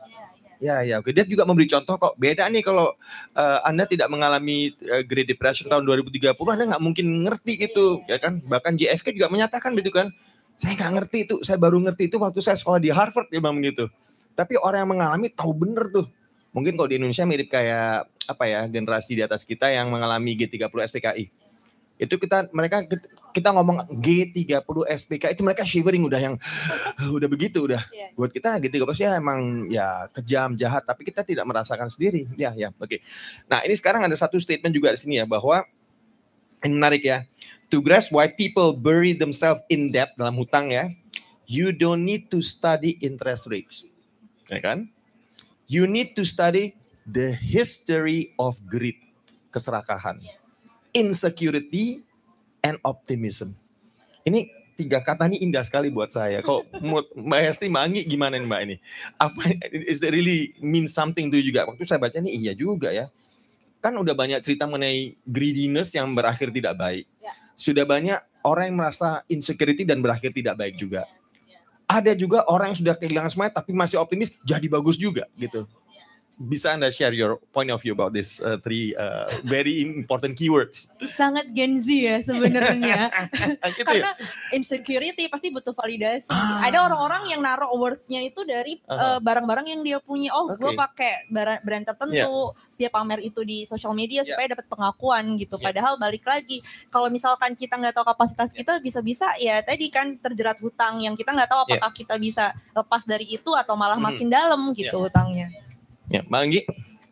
[0.61, 1.09] Ya, ya, oke.
[1.09, 2.13] Dia juga memberi contoh kok.
[2.21, 2.93] Beda nih kalau
[3.33, 8.21] uh, Anda tidak mengalami uh, Great Depression tahun 2030, Anda nggak mungkin ngerti itu, ya
[8.21, 8.37] kan?
[8.45, 10.13] Bahkan JFK juga menyatakan gitu kan
[10.61, 13.57] saya nggak ngerti itu, saya baru ngerti itu waktu saya sekolah di Harvard ya bang
[13.65, 13.89] gitu.
[14.37, 16.05] Tapi orang yang mengalami tahu bener tuh.
[16.53, 20.69] Mungkin kalau di Indonesia mirip kayak apa ya generasi di atas kita yang mengalami G30
[20.69, 21.25] SPKI.
[22.01, 22.81] Itu kita mereka
[23.31, 26.35] kita ngomong G30 SPK itu mereka shivering udah yang
[27.17, 27.85] udah begitu udah.
[27.93, 28.09] Yeah.
[28.17, 32.25] Buat kita G30 ya emang ya kejam, jahat tapi kita tidak merasakan sendiri.
[32.33, 32.89] Ya ya, oke.
[32.89, 32.99] Okay.
[33.45, 35.61] Nah, ini sekarang ada satu statement juga di sini ya bahwa
[36.65, 37.21] ini menarik ya
[37.71, 40.91] to grasp why people bury themselves in debt dalam hutang ya,
[41.47, 43.87] you don't need to study interest rates.
[44.51, 44.91] Ya kan?
[45.71, 46.75] You need to study
[47.07, 48.99] the history of greed,
[49.55, 50.19] keserakahan,
[50.91, 52.03] insecurity,
[52.61, 53.57] and optimism.
[54.21, 56.45] Ini tiga kata ini indah sekali buat saya.
[56.45, 56.77] Kok
[57.17, 58.75] Mbak Hesti Mangi gimana nih Mbak ini?
[59.17, 59.41] Apa
[59.73, 61.65] is it really mean something to you juga?
[61.65, 63.09] Waktu saya baca ini iya juga ya.
[63.81, 67.09] Kan udah banyak cerita mengenai greediness yang berakhir tidak baik.
[67.17, 71.05] Ya sudah banyak orang yang merasa insecurity dan berakhir tidak baik juga.
[71.85, 75.69] Ada juga orang yang sudah kehilangan semangat tapi masih optimis jadi bagus juga gitu
[76.49, 80.89] bisa anda share your point of view about this uh, three uh, very important keywords?
[81.13, 83.13] Sangat Gen Z ya sebenarnya.
[83.77, 83.85] gitu ya?
[83.85, 84.57] Karena ya?
[84.57, 86.33] insecurity pasti butuh validasi.
[86.33, 86.65] Ah.
[86.65, 90.33] Ada orang-orang yang naruh worth-nya itu dari uh, barang-barang yang dia punya.
[90.33, 90.57] Oh, okay.
[90.57, 91.13] gue pakai
[91.61, 92.77] brand tertentu, yeah.
[92.77, 94.33] dia pamer itu di social media yeah.
[94.33, 95.55] supaya dapat pengakuan gitu.
[95.59, 95.65] Yeah.
[95.69, 98.59] Padahal balik lagi, kalau misalkan kita nggak tahu kapasitas yeah.
[98.63, 101.99] kita, bisa-bisa ya tadi kan terjerat hutang yang kita nggak tahu apakah yeah.
[101.99, 104.07] kita bisa lepas dari itu atau malah hmm.
[104.09, 105.05] makin dalam gitu yeah.
[105.05, 105.47] hutangnya.
[106.09, 106.61] Ya, Mbak Anggi?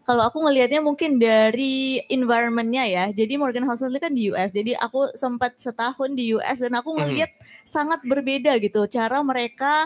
[0.09, 3.05] Kalau aku ngelihatnya mungkin dari environmentnya ya.
[3.13, 4.49] Jadi Morgan Housel kan di US.
[4.49, 6.97] Jadi aku sempat setahun di US dan aku mhm.
[6.97, 7.45] ngelihat hmm.
[7.69, 9.85] sangat berbeda gitu cara mereka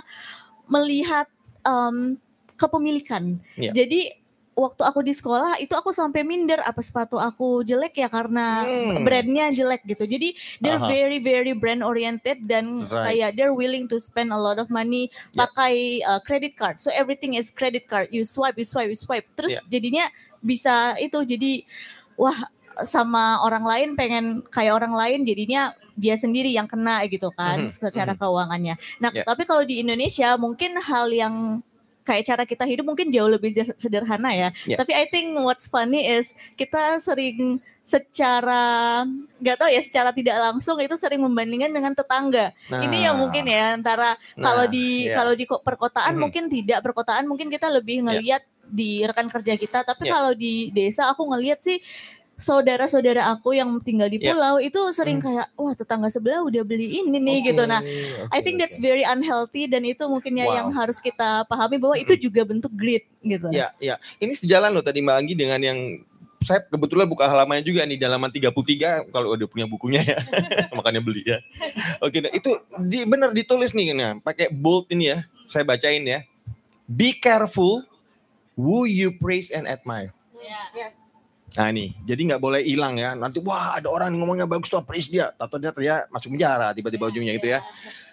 [0.71, 1.27] melihat
[1.67, 2.15] um,
[2.55, 3.43] kepemilikan.
[3.59, 3.75] Yeah.
[3.75, 4.22] Jadi
[4.53, 9.01] waktu aku di sekolah itu aku sampai minder apa sepatu aku jelek ya karena hmm.
[9.01, 10.05] brandnya jelek gitu.
[10.05, 10.93] Jadi they're uh -huh.
[10.93, 13.13] very very brand oriented dan right.
[13.13, 15.45] kayak they're willing to spend a lot of money yeah.
[15.45, 16.77] pakai uh, credit card.
[16.77, 18.13] So everything is credit card.
[18.13, 19.25] You swipe, you swipe, you swipe.
[19.33, 19.65] Terus yeah.
[19.69, 20.05] jadinya
[20.43, 21.65] bisa itu jadi
[22.19, 22.37] wah
[22.85, 27.69] sama orang lain pengen kayak orang lain jadinya dia sendiri yang kena gitu kan mm
[27.69, 27.73] -hmm.
[27.77, 28.29] secara mm -hmm.
[28.33, 28.75] keuangannya.
[28.97, 29.25] Nah, yeah.
[29.25, 31.61] tapi kalau di Indonesia mungkin hal yang
[32.03, 34.49] kayak cara kita hidup mungkin jauh lebih sederhana ya.
[34.67, 34.79] Yeah.
[34.79, 39.03] Tapi I think what's funny is kita sering secara
[39.43, 42.55] nggak tahu ya secara tidak langsung itu sering membandingkan dengan tetangga.
[42.71, 45.19] Nah, ini yang mungkin ya antara nah, kalau di yeah.
[45.19, 46.21] kalau di perkotaan hmm.
[46.23, 48.05] mungkin tidak perkotaan mungkin kita lebih iya.
[48.07, 48.71] ngelihat yeah.
[48.71, 49.79] di rekan kerja kita.
[49.83, 50.15] Tapi yeah.
[50.15, 51.83] kalau di desa aku ngelihat sih
[52.33, 54.33] saudara-saudara aku yang tinggal di ya.
[54.33, 54.67] pulau yeah.
[54.67, 55.25] itu sering hmm.
[55.29, 57.47] kayak wah tetangga sebelah udah beli ini nih okay.
[57.53, 57.63] gitu.
[57.69, 60.55] Nah, okay, I think that's very unhealthy dan itu mungkin ya wow.
[60.57, 63.53] yang harus kita pahami bahwa itu juga bentuk greed gitu.
[63.53, 64.01] Ya, ya.
[64.17, 65.79] Ini sejalan loh tadi Mbak Anggi dengan yang
[66.43, 70.19] saya kebetulan buka halamannya juga nih dalaman 33 kalau udah punya bukunya ya.
[70.77, 71.39] Makanya beli ya.
[72.03, 75.23] Oke, nah itu di benar ditulis nih nah, pakai bold ini ya.
[75.47, 76.25] Saya bacain ya.
[76.89, 77.87] Be careful
[78.59, 80.11] who you praise and admire.
[80.35, 80.67] Yeah.
[80.75, 81.02] Yes.
[81.53, 83.13] Nah ini, jadi nggak boleh hilang ya.
[83.13, 85.29] Nanti wah ada orang yang ngomongnya bagus tuh, praise dia.
[85.37, 87.61] Atau dia ternyata masuk penjara tiba-tiba ujungnya itu ya.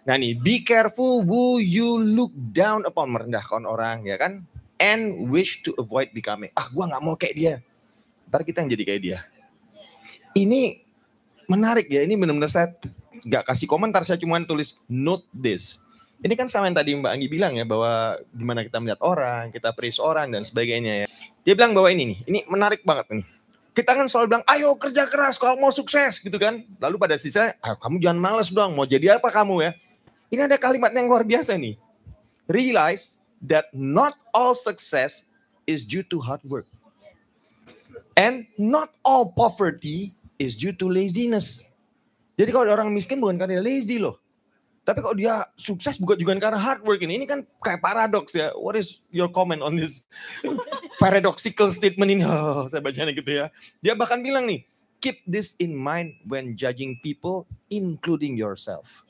[0.05, 4.45] Nah nih, be careful who you look down upon merendahkan orang ya kan.
[4.81, 6.53] And wish to avoid becoming.
[6.53, 7.55] Ah gua nggak mau kayak dia.
[8.29, 9.19] Ntar kita yang jadi kayak dia.
[10.37, 10.85] Ini
[11.49, 12.05] menarik ya.
[12.05, 12.77] Ini benar-benar saya
[13.25, 14.05] nggak kasih komentar.
[14.05, 15.81] Saya cuma tulis note this.
[16.21, 19.73] Ini kan sama yang tadi Mbak Anggi bilang ya bahwa gimana kita melihat orang, kita
[19.73, 21.07] praise orang dan sebagainya ya.
[21.43, 23.25] Dia bilang bahwa ini nih, ini menarik banget nih.
[23.73, 26.61] Kita kan selalu bilang, ayo kerja keras kalau mau sukses gitu kan.
[26.77, 29.73] Lalu pada sisa, ah, kamu jangan males dong, mau jadi apa kamu ya.
[30.31, 31.81] Ini ada kalimat yang luar biasa nih.
[32.45, 35.25] Realize that not all success
[35.65, 36.69] is due to hard work.
[38.21, 41.65] And not all poverty is due to laziness.
[42.37, 44.20] Jadi kalau ada orang miskin bukan karena lazy loh.
[44.91, 47.23] Tapi kalau dia sukses bukan juga karena hard work ini.
[47.23, 48.51] Ini kan kayak paradoks ya.
[48.59, 50.03] What is your comment on this
[51.03, 52.27] paradoxical statement ini?
[52.27, 53.55] Oh, saya bacanya gitu ya.
[53.79, 54.67] Dia bahkan bilang nih,
[54.99, 59.07] keep this in mind when judging people, including yourself.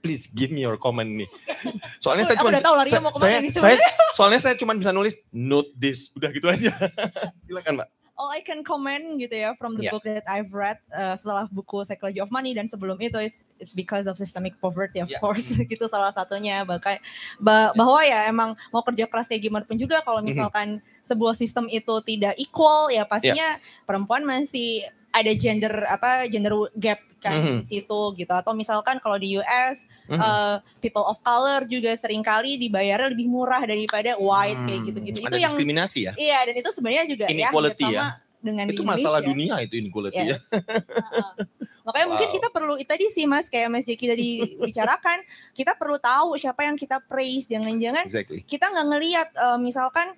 [0.00, 1.28] Please give me your comment nih.
[2.02, 2.72] Soalnya saya cuma saya,
[3.20, 3.76] saya, saya,
[4.16, 6.72] soalnya saya cuma bisa nulis note this, udah gitu aja.
[7.44, 9.96] Silakan, Mbak all I can comment gitu ya from the yeah.
[9.96, 13.72] book that I've read uh, setelah buku Psychology of Money dan sebelum itu it's it's
[13.72, 15.16] because of systemic poverty of yeah.
[15.24, 17.00] course gitu salah satunya bahkan
[17.40, 20.36] bah, bahwa ya emang mau kerja keras kayak gimana pun juga kalau mm-hmm.
[20.36, 21.08] misalkan mm-hmm.
[21.08, 23.88] sebuah sistem itu tidak equal ya pastinya yeah.
[23.88, 27.58] perempuan masih ada gender apa gender gap kan mm -hmm.
[27.60, 30.20] di situ gitu atau misalkan kalau di US mm -hmm.
[30.20, 34.66] uh, people of color juga sering kali dibayarnya lebih murah daripada white mm.
[34.66, 38.06] kayak gitu-gitu itu yang diskriminasi ya iya dan itu sebenarnya juga ya, inequality ya, ya
[38.40, 40.28] dengan itu masalah dunia itu inequality yes.
[40.32, 41.32] ya uh,
[41.84, 42.12] makanya wow.
[42.16, 45.20] mungkin kita perlu itu tadi sih mas kayak mas Jeki tadi bicarakan
[45.52, 48.40] kita perlu tahu siapa yang kita praise jangan-jangan exactly.
[48.48, 50.16] kita nggak ngelihat uh, misalkan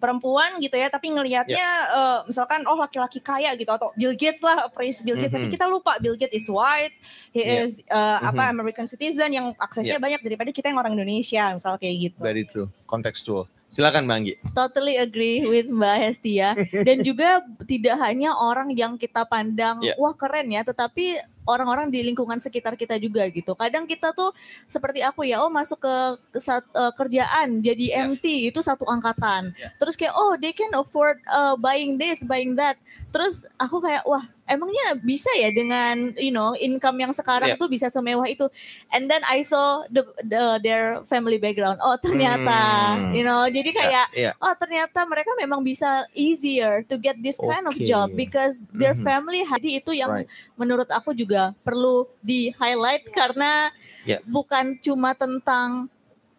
[0.00, 1.92] perempuan gitu ya tapi ngelihatnya yeah.
[1.92, 5.46] uh, misalkan oh laki-laki kaya gitu atau Bill Gates lah praise Bill Gates mm -hmm.
[5.46, 5.54] tapi mm-hmm.
[5.60, 6.96] kita lupa Bill Gates is white
[7.36, 7.68] he yeah.
[7.68, 8.30] is uh, mm -hmm.
[8.32, 10.02] apa American citizen yang aksesnya yeah.
[10.02, 14.34] banyak daripada kita yang orang Indonesia misal kayak gitu very true contextual Silakan Mbak Anggi.
[14.50, 16.58] Totally agree with Mbak Hestia.
[16.82, 19.94] Dan juga tidak hanya orang yang kita pandang yeah.
[19.94, 23.56] wah keren ya, tetapi orang-orang di lingkungan sekitar kita juga gitu.
[23.56, 24.32] Kadang kita tuh
[24.68, 25.94] seperti aku ya, oh masuk ke,
[26.36, 28.06] ke uh, kerjaan jadi yeah.
[28.08, 29.52] MT itu satu angkatan.
[29.56, 29.72] Yeah.
[29.80, 32.76] Terus kayak oh they can afford uh, buying this, buying that.
[33.10, 37.60] Terus aku kayak wah emangnya bisa ya dengan you know income yang sekarang yeah.
[37.60, 38.50] tuh bisa semewah itu
[38.90, 43.14] and then I saw the, the their family background oh ternyata hmm.
[43.14, 44.42] you know jadi kayak yeah, yeah.
[44.42, 49.00] oh ternyata mereka memang bisa easier to get this kind of job because their mm
[49.00, 49.06] -hmm.
[49.06, 50.28] family jadi itu yang right.
[50.58, 51.29] menurut aku juga
[51.62, 53.70] perlu di highlight karena
[54.02, 54.20] yeah.
[54.26, 55.86] bukan cuma tentang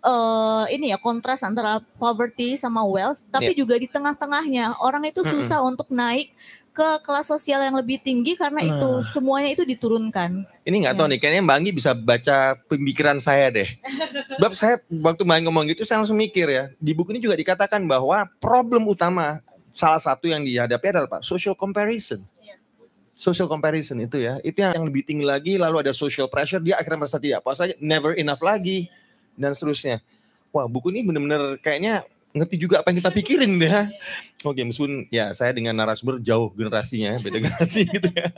[0.04, 3.58] uh, ini ya kontras antara poverty sama wealth, tapi yeah.
[3.58, 5.72] juga di tengah-tengahnya orang itu susah mm -hmm.
[5.72, 6.34] untuk naik
[6.72, 8.72] ke kelas sosial yang lebih tinggi karena nah.
[8.72, 10.48] itu semuanya itu diturunkan.
[10.64, 11.00] Ini nggak ya.
[11.00, 12.38] tahu nih, kayaknya Mbak Anggi bisa baca
[12.72, 13.70] pemikiran saya deh.
[14.40, 16.72] Sebab saya waktu Mbak ngomong gitu saya langsung mikir ya.
[16.80, 19.44] Di buku ini juga dikatakan bahwa problem utama
[19.76, 22.24] salah satu yang dihadapi adalah Pak social comparison.
[23.12, 25.60] Social comparison itu ya, itu yang lebih tinggi lagi.
[25.60, 28.88] Lalu ada social pressure, dia akhirnya merasa tidak apa saja, never enough lagi
[29.36, 30.00] dan seterusnya.
[30.52, 33.92] Wah buku ini benar-benar kayaknya ngerti juga apa yang kita pikirin ya.
[34.48, 38.32] Oke, meskipun ya saya dengan narasumber jauh generasinya, beda generasi gitu ya.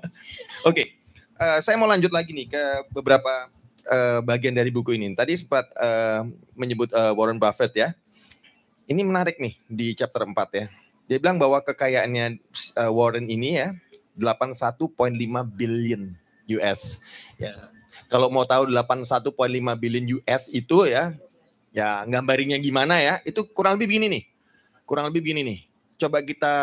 [0.65, 0.97] Oke,
[1.37, 2.63] uh, saya mau lanjut lagi nih ke
[2.93, 3.49] beberapa
[3.89, 5.13] uh, bagian dari buku ini.
[5.13, 6.25] Tadi sempat uh,
[6.57, 7.89] menyebut uh, Warren Buffett ya.
[8.83, 10.67] ini menarik nih di chapter 4 ya.
[11.07, 12.35] Dia bilang bahwa kekayaannya
[12.75, 13.71] uh, Warren ini ya
[14.17, 14.89] 81.5
[15.57, 16.13] billion
[16.59, 17.01] US.
[17.41, 17.71] Ya.
[18.09, 19.33] Kalau mau tahu 81.5
[19.81, 21.13] billion US itu ya,
[21.73, 23.21] ya gambarinnya gimana ya?
[23.25, 24.23] Itu kurang lebih begini nih.
[24.85, 25.59] Kurang lebih begini nih.
[25.97, 26.53] Coba kita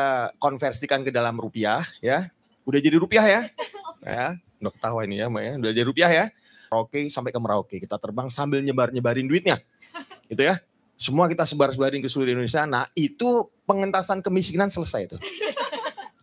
[0.42, 2.30] konversikan ke dalam rupiah ya.
[2.66, 3.42] Udah jadi rupiah ya?
[4.00, 5.52] Ya, udah ketawa ini ya, Mbak ya.
[5.60, 6.26] Udah jadi rupiah ya.
[6.72, 7.76] Oke, sampai ke Merauke.
[7.76, 9.60] Kita terbang sambil nyebar-nyebarin duitnya.
[10.24, 10.56] Gitu ya.
[10.96, 12.64] Semua kita sebar-sebarin ke seluruh Indonesia.
[12.64, 15.16] Nah, itu pengentasan kemiskinan selesai itu.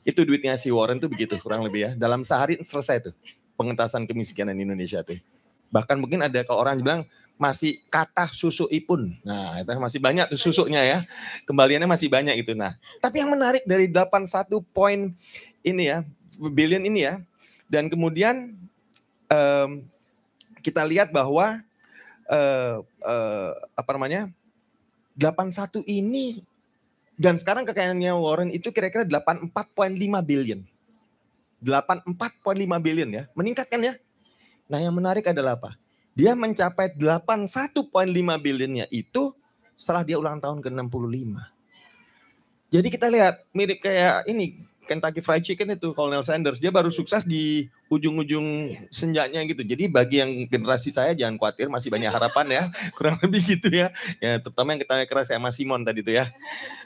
[0.07, 1.91] itu duitnya si Warren tuh begitu kurang lebih ya.
[1.99, 3.13] Dalam sehari selesai tuh
[3.59, 5.19] pengentasan kemiskinan Indonesia tuh.
[5.67, 7.03] Bahkan mungkin ada kalau orang bilang
[7.35, 9.19] masih kata susu ipun.
[9.27, 10.97] Nah, itu masih banyak tuh susuknya ya.
[11.43, 12.55] Kembaliannya masih banyak itu.
[12.55, 15.11] Nah, tapi yang menarik dari 81 poin
[15.59, 16.07] ini ya,
[16.39, 17.19] billion ini ya.
[17.67, 18.55] Dan kemudian
[19.27, 19.83] um,
[20.63, 21.59] kita lihat bahwa
[22.31, 24.31] uh, uh, apa namanya?
[25.19, 26.45] 81 ini
[27.17, 29.51] dan sekarang kekayaannya Warren itu kira-kira 84.5
[30.21, 30.61] billion.
[31.57, 32.13] 84.5
[32.77, 33.97] billion ya, meningkat kan ya?
[34.69, 35.73] Nah yang menarik adalah apa?
[36.13, 37.81] Dia mencapai 81.5
[38.41, 39.33] billionnya itu
[39.77, 41.33] setelah dia ulang tahun ke-65.
[42.67, 47.27] Jadi kita lihat mirip kayak ini Kentucky Fried Chicken itu Colonel Sanders dia baru sukses
[47.27, 49.61] di ujung-ujung senjanya gitu.
[49.61, 52.63] Jadi bagi yang generasi saya jangan khawatir masih banyak harapan ya.
[52.97, 53.91] Kurang lebih gitu ya.
[54.23, 56.31] Ya terutama yang kita keras sama Simon tadi itu ya.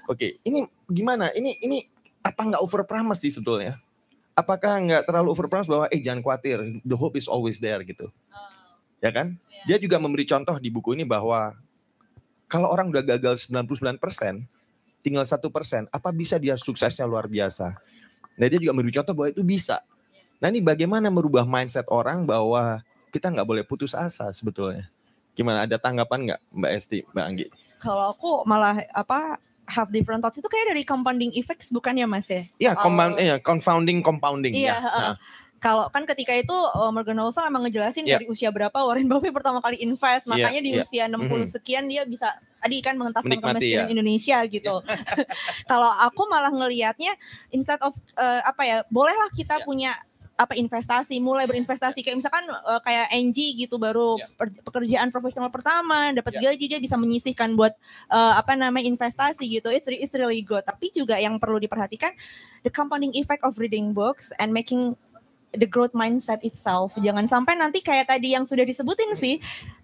[0.09, 1.29] Oke, ini gimana?
[1.31, 1.85] Ini ini
[2.25, 3.77] apa nggak over promise sih sebetulnya?
[4.33, 8.09] Apakah nggak terlalu over promise bahwa eh jangan khawatir, the hope is always there gitu.
[9.01, 9.37] Ya kan?
[9.69, 11.53] Dia juga memberi contoh di buku ini bahwa
[12.51, 13.97] kalau orang udah gagal 99%,
[15.01, 17.79] tinggal satu persen, apa bisa dia suksesnya luar biasa?
[18.41, 19.85] Nah dia juga memberi contoh bahwa itu bisa.
[20.41, 22.81] Nah ini bagaimana merubah mindset orang bahwa
[23.13, 24.89] kita nggak boleh putus asa sebetulnya.
[25.37, 27.45] Gimana ada tanggapan nggak Mbak Esti, Mbak Anggi?
[27.77, 29.37] Kalau aku malah apa
[29.69, 32.49] have different thoughts itu kayak dari compounding effects bukan ya Mas ya?
[32.57, 34.89] Iya, compound, uh, iya, confounding compounding iya, ya.
[34.89, 35.15] Uh,
[35.61, 38.17] kalau kan ketika itu uh, Morgan Housel emang ngejelasin yeah.
[38.17, 40.81] dari usia berapa Warren Buffett pertama kali invest, iya, makanya yeah, di yeah.
[40.81, 41.45] usia 60 mm-hmm.
[41.45, 43.93] sekian dia bisa tadi kan mengentaskan kemiskinan ya.
[43.93, 44.75] Indonesia gitu.
[45.71, 47.13] Kalau aku malah ngelihatnya
[47.53, 49.65] instead of uh, apa ya, bolehlah kita yeah.
[49.65, 49.91] punya
[50.41, 54.49] apa investasi mulai berinvestasi kayak misalkan uh, kayak NG gitu baru yeah.
[54.65, 56.49] pekerjaan profesional pertama dapat yeah.
[56.49, 57.77] gaji dia bisa menyisihkan buat
[58.09, 62.09] uh, apa namanya investasi gitu it's, it's really good tapi juga yang perlu diperhatikan
[62.65, 64.97] the compounding effect of reading books and making
[65.55, 66.95] the growth mindset itself.
[66.99, 69.39] Jangan sampai nanti kayak tadi yang sudah disebutin sih,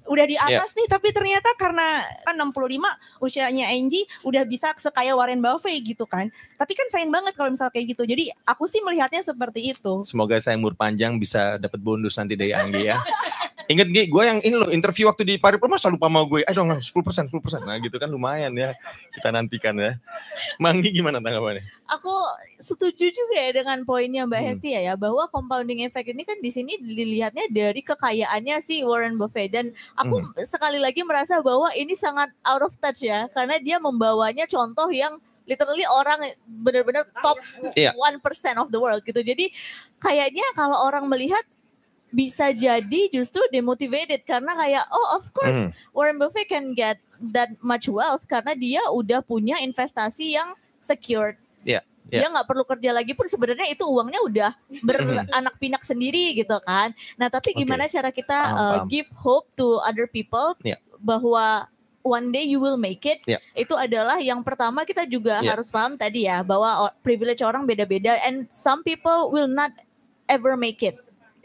[0.08, 0.64] udah di iya.
[0.64, 0.78] atas yeah.
[0.84, 6.32] nih tapi ternyata karena kan 65 usianya Angie udah bisa sekaya Warren Buffett gitu kan.
[6.58, 8.04] Tapi kan sayang banget kalau misal kayak gitu.
[8.08, 10.02] Jadi aku sih melihatnya seperti itu.
[10.08, 12.98] Semoga saya umur panjang bisa dapat bonus nanti dari Anggi ya.
[13.68, 16.40] Ingat Gi, gue yang ini loh interview waktu di Paripurna selalu lupa mau gue.
[16.48, 17.62] Eh dong 10 persen, 10 persen.
[17.68, 18.72] Nah gitu kan lumayan ya.
[19.12, 20.00] Kita nantikan ya.
[20.56, 21.68] Manggi gimana tanggapannya?
[21.88, 22.16] Aku
[22.64, 24.48] setuju juga ya dengan poinnya Mbak hmm.
[24.52, 29.20] Hesti ya, ya bahwa compounding effect ini kan di sini dilihatnya dari kekayaannya si Warren
[29.20, 30.46] Buffett dan aku hmm.
[30.46, 35.18] sekali lagi merasa bahwa ini sangat out of touch ya karena dia membawanya contoh yang
[35.48, 37.40] literally orang benar-benar top
[37.74, 37.96] iya.
[37.96, 38.22] one yeah.
[38.22, 39.24] percent of the world gitu.
[39.24, 39.50] Jadi
[39.98, 41.42] kayaknya kalau orang melihat
[42.12, 45.72] bisa jadi justru demotivated karena kayak oh of course mm.
[45.92, 51.40] Warren Buffett can get that much wealth karena dia udah punya investasi yang secured.
[52.08, 52.24] Yeah.
[52.24, 54.52] Dia nggak perlu kerja lagi pun sebenarnya itu uangnya udah
[54.84, 56.96] beranak pinak sendiri gitu kan.
[57.20, 57.94] Nah tapi gimana okay.
[58.00, 60.80] cara kita uh, give hope to other people yeah.
[61.04, 61.68] bahwa
[62.08, 63.20] one day you will make it.
[63.28, 63.44] Yeah.
[63.52, 65.52] Itu adalah yang pertama kita juga yeah.
[65.52, 69.76] harus paham tadi ya bahwa privilege orang beda-beda and some people will not
[70.32, 70.96] ever make it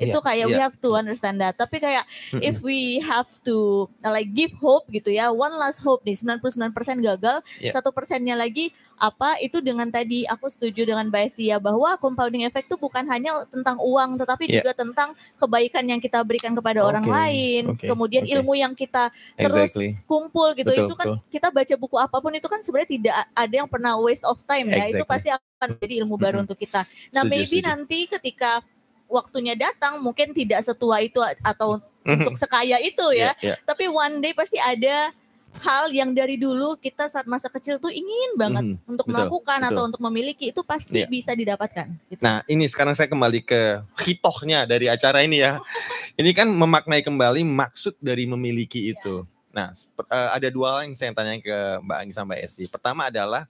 [0.03, 0.51] itu yeah, kayak yeah.
[0.51, 2.43] we have to understand that tapi kayak mm-hmm.
[2.43, 7.39] if we have to like give hope gitu ya one last hope nih 99% gagal
[7.71, 7.95] satu yeah.
[7.95, 12.79] persennya lagi apa itu dengan tadi aku setuju dengan Mbak Estia bahwa compounding effect itu
[12.79, 14.63] bukan hanya tentang uang tetapi yeah.
[14.63, 16.91] juga tentang kebaikan yang kita berikan kepada okay.
[16.95, 17.91] orang lain okay.
[17.91, 18.39] kemudian okay.
[18.39, 19.99] ilmu yang kita terus exactly.
[20.07, 21.27] kumpul gitu betul, itu kan betul.
[21.35, 24.71] kita baca buku apa pun itu kan sebenarnya tidak ada yang pernah waste of time
[24.71, 24.95] ya exactly.
[24.95, 26.45] itu pasti akan jadi ilmu baru mm-hmm.
[26.47, 27.67] untuk kita nah setuju, maybe setuju.
[27.67, 28.63] nanti ketika
[29.11, 33.37] waktunya datang mungkin tidak setua itu atau untuk sekaya itu ya.
[33.39, 33.57] Yeah, yeah.
[33.63, 35.15] Tapi one day pasti ada
[35.61, 39.59] hal yang dari dulu kita saat masa kecil tuh ingin banget mm, untuk betul, melakukan
[39.61, 39.71] betul.
[39.75, 41.11] atau untuk memiliki itu pasti yeah.
[41.11, 41.93] bisa didapatkan.
[42.09, 42.23] Gitu.
[42.25, 45.61] Nah ini sekarang saya kembali ke hitohnya dari acara ini ya.
[46.21, 48.97] ini kan memaknai kembali maksud dari memiliki iya.
[48.97, 49.29] itu.
[49.53, 49.77] Nah
[50.09, 52.65] uh, ada dua hal yang saya tanya ke Mbak Anggi sama Esi.
[52.67, 53.45] Pertama adalah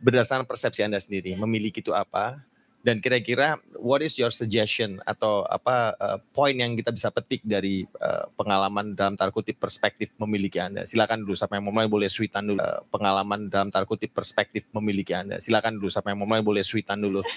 [0.00, 2.40] berdasarkan persepsi anda sendiri, memiliki itu apa?
[2.80, 7.84] Dan kira-kira what is your suggestion atau apa uh, poin yang kita bisa petik dari
[8.00, 10.88] uh, pengalaman dalam tanda kutip perspektif memiliki Anda?
[10.88, 15.12] Silakan dulu sampai yang mulai boleh sweetan dulu uh, pengalaman dalam tanda kutip perspektif memiliki
[15.12, 15.36] Anda.
[15.44, 17.20] Silakan dulu sampai yang mulai boleh sweetan dulu.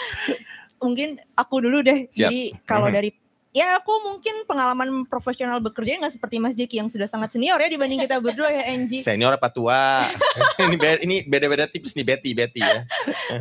[0.80, 2.08] Mungkin aku dulu deh.
[2.08, 2.32] Siap.
[2.32, 3.12] Jadi kalau dari
[3.50, 7.66] ya aku mungkin pengalaman profesional bekerja nggak seperti Mas Jeki yang sudah sangat senior ya
[7.66, 9.02] dibanding kita berdua ya Angie.
[9.02, 10.06] Senior apa tua?
[10.70, 12.86] ini ini beda-beda tips nih Betty Betty ya.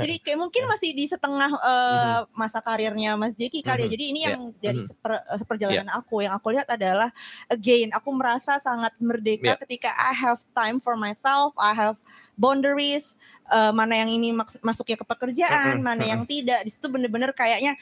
[0.01, 3.87] Jadi kayak mungkin masih di setengah uh, masa karirnya Mas Jeki kali ya.
[3.87, 3.93] Mhm.
[3.93, 4.61] Jadi ini yang yeah.
[4.65, 4.87] dari mhm.
[4.89, 6.01] seper, uh, seperjalanan yeah.
[6.01, 7.13] aku yang aku lihat adalah
[7.53, 9.59] again aku merasa sangat merdeka yeah.
[9.61, 12.01] ketika I have time for myself, I have
[12.33, 13.13] boundaries,
[13.53, 14.33] uh, mana yang ini
[14.65, 16.65] masuknya ke pekerjaan, mana yang tidak.
[16.65, 17.77] Di situ bener-bener kayaknya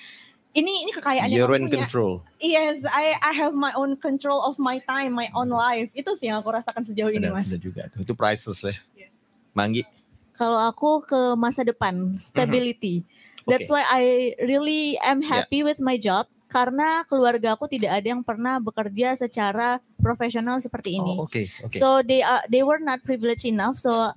[0.57, 1.85] ini ini kekayaan You're in punya.
[1.85, 2.25] control.
[2.41, 5.93] Yes, I I have my own control of my time, my own life.
[5.93, 7.53] Itu sih yang aku rasakan sejauh ini, Mas.
[7.53, 8.01] Ada juga tuh.
[8.01, 8.73] Itu priceless lah.
[8.97, 9.13] Yeah.
[9.53, 9.85] Manggi.
[10.33, 13.05] Kalau aku ke masa depan, stability.
[13.05, 13.45] Mm-hmm.
[13.47, 13.79] That's okay.
[13.79, 14.03] why I
[14.43, 15.67] really am happy yeah.
[15.71, 21.15] with my job karena keluarga aku tidak ada yang pernah bekerja secara profesional seperti ini.
[21.19, 21.79] Oh, okay, okay.
[21.79, 23.79] So they are they were not privileged enough.
[23.79, 24.11] So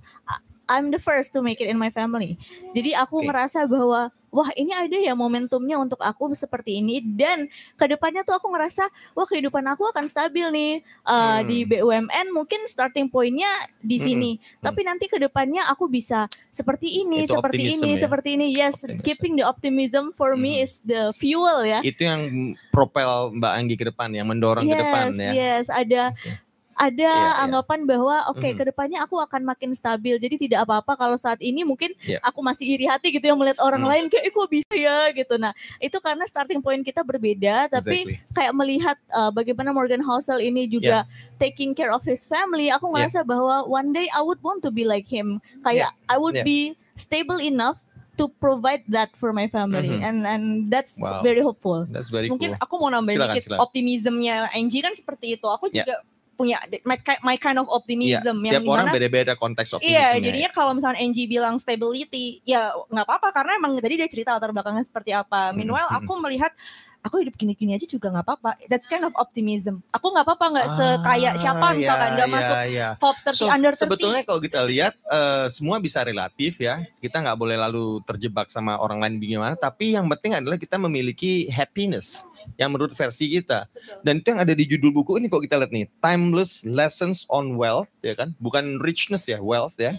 [0.71, 2.39] I'm the first to make it in my family.
[2.75, 3.29] Jadi aku okay.
[3.29, 8.39] merasa bahwa wah ini ada ya momentumnya untuk aku seperti ini dan ke depannya tuh
[8.39, 10.73] aku ngerasa wah kehidupan aku akan stabil nih
[11.05, 11.47] uh, hmm.
[11.47, 13.51] di BUMN mungkin starting pointnya
[13.83, 14.43] di hmm, sini hmm.
[14.43, 14.65] Hmm.
[14.71, 18.01] tapi nanti ke depannya aku bisa seperti ini itu seperti ini ya?
[18.01, 19.05] seperti ini yes optimism.
[19.05, 20.43] keeping the optimism for hmm.
[20.43, 24.73] me is the fuel ya itu yang propel Mbak Anggi ke depan yang mendorong yes,
[24.73, 26.49] ke depan ya yes ada okay
[26.81, 27.45] ada yeah, yeah.
[27.45, 28.59] anggapan bahwa oke okay, mm.
[28.59, 32.17] ke depannya aku akan makin stabil jadi tidak apa-apa kalau saat ini mungkin yeah.
[32.25, 33.91] aku masih iri hati gitu yang melihat orang mm.
[33.93, 38.09] lain kayak eh, kok bisa ya gitu nah itu karena starting point kita berbeda tapi
[38.09, 38.33] exactly.
[38.33, 41.37] kayak melihat uh, bagaimana Morgan Housel ini juga yeah.
[41.37, 43.29] taking care of his family aku ngerasa yeah.
[43.29, 46.09] bahwa one day I would want to be like him kayak yeah.
[46.09, 46.49] I would yeah.
[46.49, 47.85] be stable enough
[48.17, 50.09] to provide that for my family mm -hmm.
[50.09, 51.25] and and that's wow.
[51.25, 51.89] very hopeful.
[51.89, 52.65] That's very Mungkin cool.
[52.69, 53.65] aku mau nambahin silakan, dikit silakan.
[53.65, 55.47] optimismnya Angie kan seperti itu.
[55.49, 56.05] Aku yeah.
[56.41, 56.57] Punya
[56.89, 60.17] my, my kind of optimism yeah, yang tiap orang beda-beda konteks optimismnya.
[60.17, 64.33] Iya, jadinya kalau misalnya Angie bilang stability, ya nggak apa-apa karena emang tadi dia cerita
[64.33, 65.53] latar belakangnya seperti apa.
[65.53, 65.99] Hmm, Meanwhile hmm.
[66.01, 66.53] aku melihat
[67.01, 68.51] aku hidup gini-gini aja juga nggak apa-apa.
[68.69, 69.81] That's kind of optimism.
[69.93, 72.93] Aku nggak apa-apa nggak ah, sekaya siapa misalkan nggak yeah, masuk yeah.
[73.01, 73.83] Forbes 30 so, under 30.
[73.89, 76.85] Sebetulnya kalau kita lihat uh, semua bisa relatif ya.
[77.01, 79.55] Kita nggak boleh lalu terjebak sama orang lain bagaimana.
[79.57, 82.25] Tapi yang penting adalah kita memiliki happiness
[82.57, 83.69] yang menurut versi kita.
[84.05, 87.57] Dan itu yang ada di judul buku ini kok kita lihat nih, Timeless Lessons on
[87.57, 89.97] Wealth ya kan, bukan richness ya, wealth ya.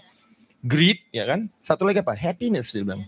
[0.61, 1.49] Greed ya kan.
[1.57, 2.13] Satu lagi apa?
[2.13, 3.05] Happiness dia bilang.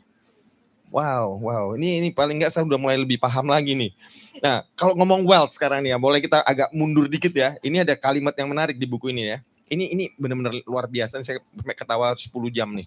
[0.94, 1.66] Wow, wow.
[1.74, 3.92] Ini ini paling nggak saya udah mulai lebih paham lagi nih.
[4.38, 7.58] Nah, kalau ngomong wealth sekarang nih ya, boleh kita agak mundur dikit ya.
[7.66, 9.38] Ini ada kalimat yang menarik di buku ini ya.
[9.74, 11.18] Ini ini benar-benar luar biasa.
[11.26, 11.42] Saya
[11.74, 12.86] ketawa 10 jam nih.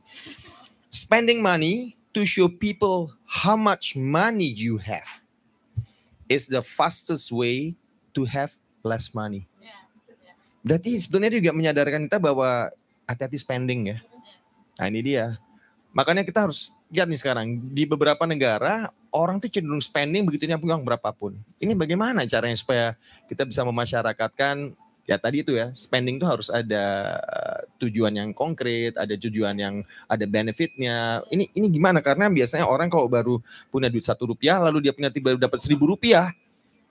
[0.86, 5.26] Spending money to show people how much money you have
[6.30, 7.74] is the fastest way
[8.14, 8.54] to have
[8.86, 9.50] less money.
[10.62, 12.70] Berarti sebenarnya juga menyadarkan kita bahwa
[13.06, 13.98] hati-hati spending ya.
[14.78, 15.42] Nah ini dia.
[15.96, 20.76] Makanya kita harus lihat nih sekarang di beberapa negara orang tuh cenderung spending begitu punya
[20.76, 21.40] uang berapapun.
[21.56, 22.92] Ini bagaimana caranya supaya
[23.24, 24.76] kita bisa memasyarakatkan
[25.08, 29.80] ya tadi itu ya spending tuh harus ada eh, tujuan yang konkret, ada tujuan yang
[30.04, 31.24] ada benefitnya.
[31.32, 32.04] Ini ini gimana?
[32.04, 33.40] Karena biasanya orang kalau baru
[33.72, 36.28] punya duit satu rupiah, lalu dia punya baru dapat seribu rupiah,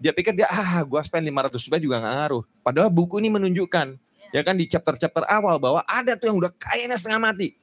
[0.01, 2.43] dia pikir dia ah gua spend 500 rupiah juga nggak ngaruh.
[2.65, 4.01] Padahal buku ini menunjukkan
[4.33, 7.53] ya kan di chapter-chapter awal bahwa ada tuh yang udah kayaknya setengah mati.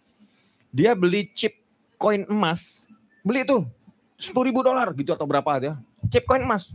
[0.72, 1.52] Dia beli chip
[2.00, 2.88] koin emas,
[3.20, 3.68] beli tuh
[4.16, 5.74] sepuluh ribu dolar gitu atau berapa ya,
[6.08, 6.72] chip koin emas.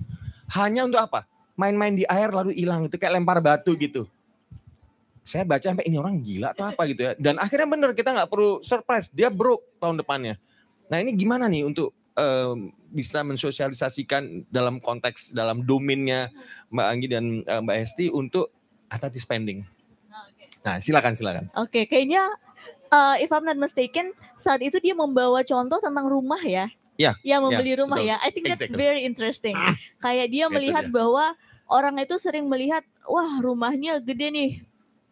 [0.48, 1.28] Hanya untuk apa?
[1.58, 4.06] main-main di air lalu hilang itu kayak lempar batu gitu.
[5.28, 7.12] Saya baca sampai ini orang gila atau apa gitu ya.
[7.20, 10.40] Dan akhirnya bener kita nggak perlu surprise, dia broke tahun depannya.
[10.88, 16.32] Nah ini gimana nih untuk um, bisa mensosialisasikan dalam konteks dalam domainnya
[16.72, 18.54] Mbak Anggi dan uh, Mbak Esti untuk
[18.88, 19.68] atati spending.
[20.64, 21.52] Nah silakan silakan.
[21.60, 22.24] Oke, okay, kayaknya
[22.92, 26.68] uh, if I'm not mistaken saat itu dia membawa contoh tentang rumah ya.
[26.98, 28.10] Ya, yang membeli ya, rumah betul.
[28.10, 28.16] ya.
[28.26, 28.82] I think that's exactly.
[28.82, 29.54] very interesting.
[29.54, 31.38] Ah, Kayak dia melihat bahwa
[31.70, 34.52] orang itu sering melihat wah rumahnya gede nih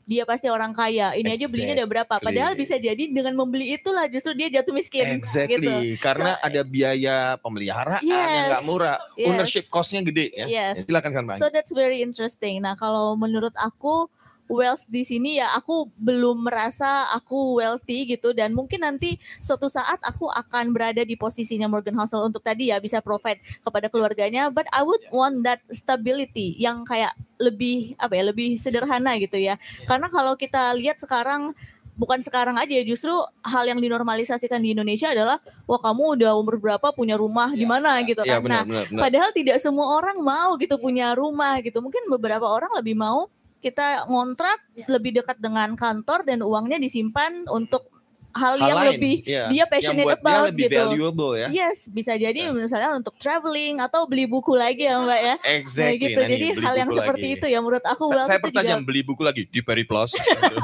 [0.05, 1.17] dia pasti orang kaya.
[1.17, 1.37] Ini exactly.
[1.37, 2.15] aja belinya udah berapa?
[2.21, 5.01] Padahal bisa jadi dengan membeli itulah justru dia jatuh miskin.
[5.17, 5.61] Exactly.
[5.65, 5.73] Gitu.
[5.97, 9.27] Karena so, ada biaya pemeliharaan yes, yang nggak murah, yes.
[9.33, 10.45] ownership costnya gede ya.
[10.45, 10.85] Yes.
[10.85, 11.37] Silakan kan Bang.
[11.41, 12.61] So that's very interesting.
[12.61, 14.05] Nah kalau menurut aku
[14.45, 19.97] wealth di sini ya aku belum merasa aku wealthy gitu dan mungkin nanti suatu saat
[20.05, 24.69] aku akan berada di posisinya Morgan Housel untuk tadi ya bisa provide kepada keluarganya but
[24.69, 29.57] I would want that stability yang kayak lebih apa ya lebih sederhana gitu ya
[29.89, 31.51] karena kalau kita lihat sekarang
[31.95, 36.91] bukan sekarang aja justru hal yang dinormalisasikan di Indonesia adalah wah kamu udah umur berapa
[36.91, 38.43] punya rumah di mana gitu Iya, kan.
[38.43, 39.01] benar, nah, benar, benar.
[39.07, 41.79] padahal tidak semua orang mau gitu punya rumah gitu.
[41.79, 43.31] Mungkin beberapa orang lebih mau
[43.65, 47.89] kita ngontrak lebih dekat dengan kantor dan uangnya disimpan untuk
[48.35, 49.47] hal, Hal yang lain, lebih iya.
[49.47, 50.79] dia passionate yang buat about dia lebih gitu.
[50.83, 51.47] valuable ya.
[51.49, 52.53] Yes, bisa jadi Bisa.
[52.53, 55.35] misalnya untuk traveling atau beli buku lagi ya Mbak ya.
[55.39, 56.03] Nah Exactly.
[56.03, 56.19] gitu.
[56.19, 57.35] nah, nih, Jadi beli hal yang buku seperti lagi.
[57.39, 60.11] itu ya menurut aku Sa- saya itu juga pertanyaan beli buku lagi di Peri Plus.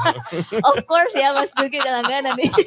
[0.70, 2.52] of course ya Mas Duki udah langganan nih.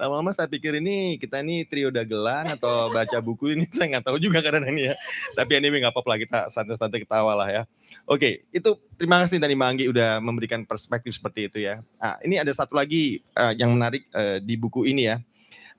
[0.00, 4.18] Lama-lama saya pikir ini kita ini trio dagelan atau baca buku ini saya nggak tahu
[4.20, 4.94] juga karena ini ya.
[5.32, 7.62] Tapi anyway nggak apa-apa lah kita santai-santai ketawa lah ya.
[8.06, 11.82] Oke, itu terima kasih tadi Mbak Anggi udah memberikan perspektif seperti itu ya.
[11.98, 15.18] Nah, ini ada satu lagi eh, yang menarik eh, di buku ini ya.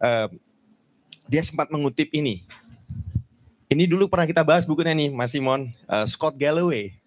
[0.04, 0.28] Eh,
[1.32, 2.44] dia sempat mengutip ini.
[3.72, 7.00] Ini dulu pernah kita bahas bukunya nih, Mas Simon, eh, Scott Galloway.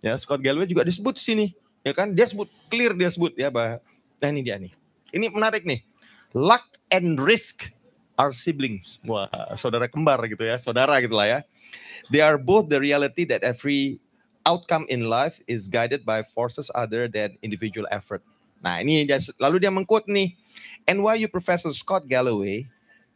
[0.00, 1.46] Ya, Scott Galloway juga disebut di sini,
[1.84, 2.16] ya kan?
[2.16, 3.76] Dia sebut clear dia sebut ya, bah.
[4.24, 4.72] Nah, ini dia nih.
[5.12, 5.84] Ini menarik nih.
[6.32, 7.68] Luck and risk
[8.16, 9.04] are siblings.
[9.04, 9.28] Wah,
[9.60, 11.38] saudara kembar gitu ya, saudara gitu lah ya.
[12.08, 14.00] They are both the reality that every
[14.46, 18.22] outcome in life is guided by forces other than individual effort.
[18.62, 19.04] Nah, ini
[19.36, 20.32] lalu dia mengquote nih.
[20.88, 22.64] NYU Professor Scott Galloway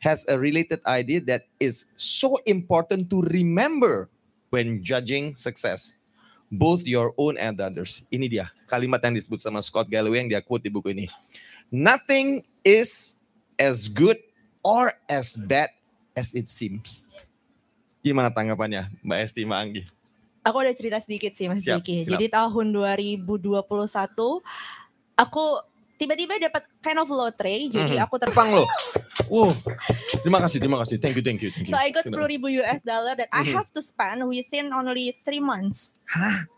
[0.03, 4.11] has a related idea that is so important to remember
[4.51, 5.97] when judging success.
[6.51, 8.03] Both your own and others.
[8.11, 11.07] Ini dia kalimat yang disebut sama Scott Galloway yang dia quote di buku ini.
[11.71, 13.23] Nothing is
[13.55, 14.19] as good
[14.67, 15.71] or as bad
[16.19, 17.07] as it seems.
[18.03, 19.83] Gimana tanggapannya Mbak Esti Mbak Anggi?
[20.41, 22.07] Aku ada cerita sedikit sih Mas Siap, silakan.
[22.17, 24.41] Jadi tahun 2021
[25.15, 25.45] aku
[26.01, 27.69] tiba-tiba dapat kind of lotre.
[27.69, 28.05] Jadi Mhm.
[28.09, 28.65] aku ter Jepang loh.
[29.29, 29.53] Wow.
[30.25, 30.97] Terima kasih, terima kasih.
[30.97, 31.73] Thank you, thank you, thank you.
[31.73, 32.25] So I got Silakan.
[32.25, 33.53] 10 ribu US dollar that I Mhm.
[33.53, 35.93] have to spend within only three months.
[36.09, 36.49] Hah?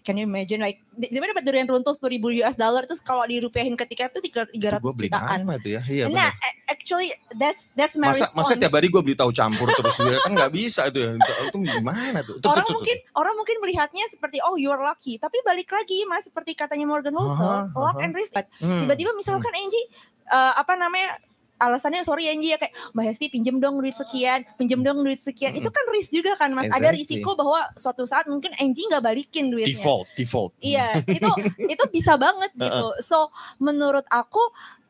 [0.00, 2.98] Can you imagine like di di mana dapat durian runtuh 10 ribu US dollar terus
[2.98, 4.48] kalau dirupiahin ketika itu tiga
[4.78, 5.38] Gue 300 beli jutaan.
[5.42, 5.82] apa itu ya?
[5.82, 6.32] Iya Nah, benar.
[6.40, 8.48] a- actually that's that's my Masa, response.
[8.48, 10.16] masa tiap hari gue beli tahu campur terus ya?
[10.18, 11.10] kan nggak bisa itu ya.
[11.44, 12.36] Itu gimana tuh?
[12.38, 16.52] Tuh, orang mungkin orang mungkin melihatnya seperti oh you're lucky, tapi balik lagi mas seperti
[16.52, 18.04] katanya Morgan Housel, Aha, luck aha.
[18.04, 18.32] and risk.
[18.58, 18.84] Hmm.
[18.84, 19.86] Tiba-tiba misalkan Angie
[20.26, 21.20] eh, apa namanya
[21.60, 25.52] alasannya sorry Angie ya kayak Mbak Hesti pinjem dong duit sekian, pinjem dong duit sekian.
[25.52, 25.60] Mm-mm.
[25.60, 26.66] Itu kan risk juga kan mas.
[26.66, 26.98] Ada Exactly.
[26.98, 29.76] risiko bahwa suatu saat mungkin Angie nggak balikin duitnya.
[29.76, 30.52] default, default.
[30.58, 31.28] Iya, itu
[31.76, 32.86] itu bisa banget gitu.
[32.98, 34.40] So menurut aku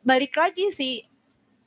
[0.00, 1.02] balik lagi sih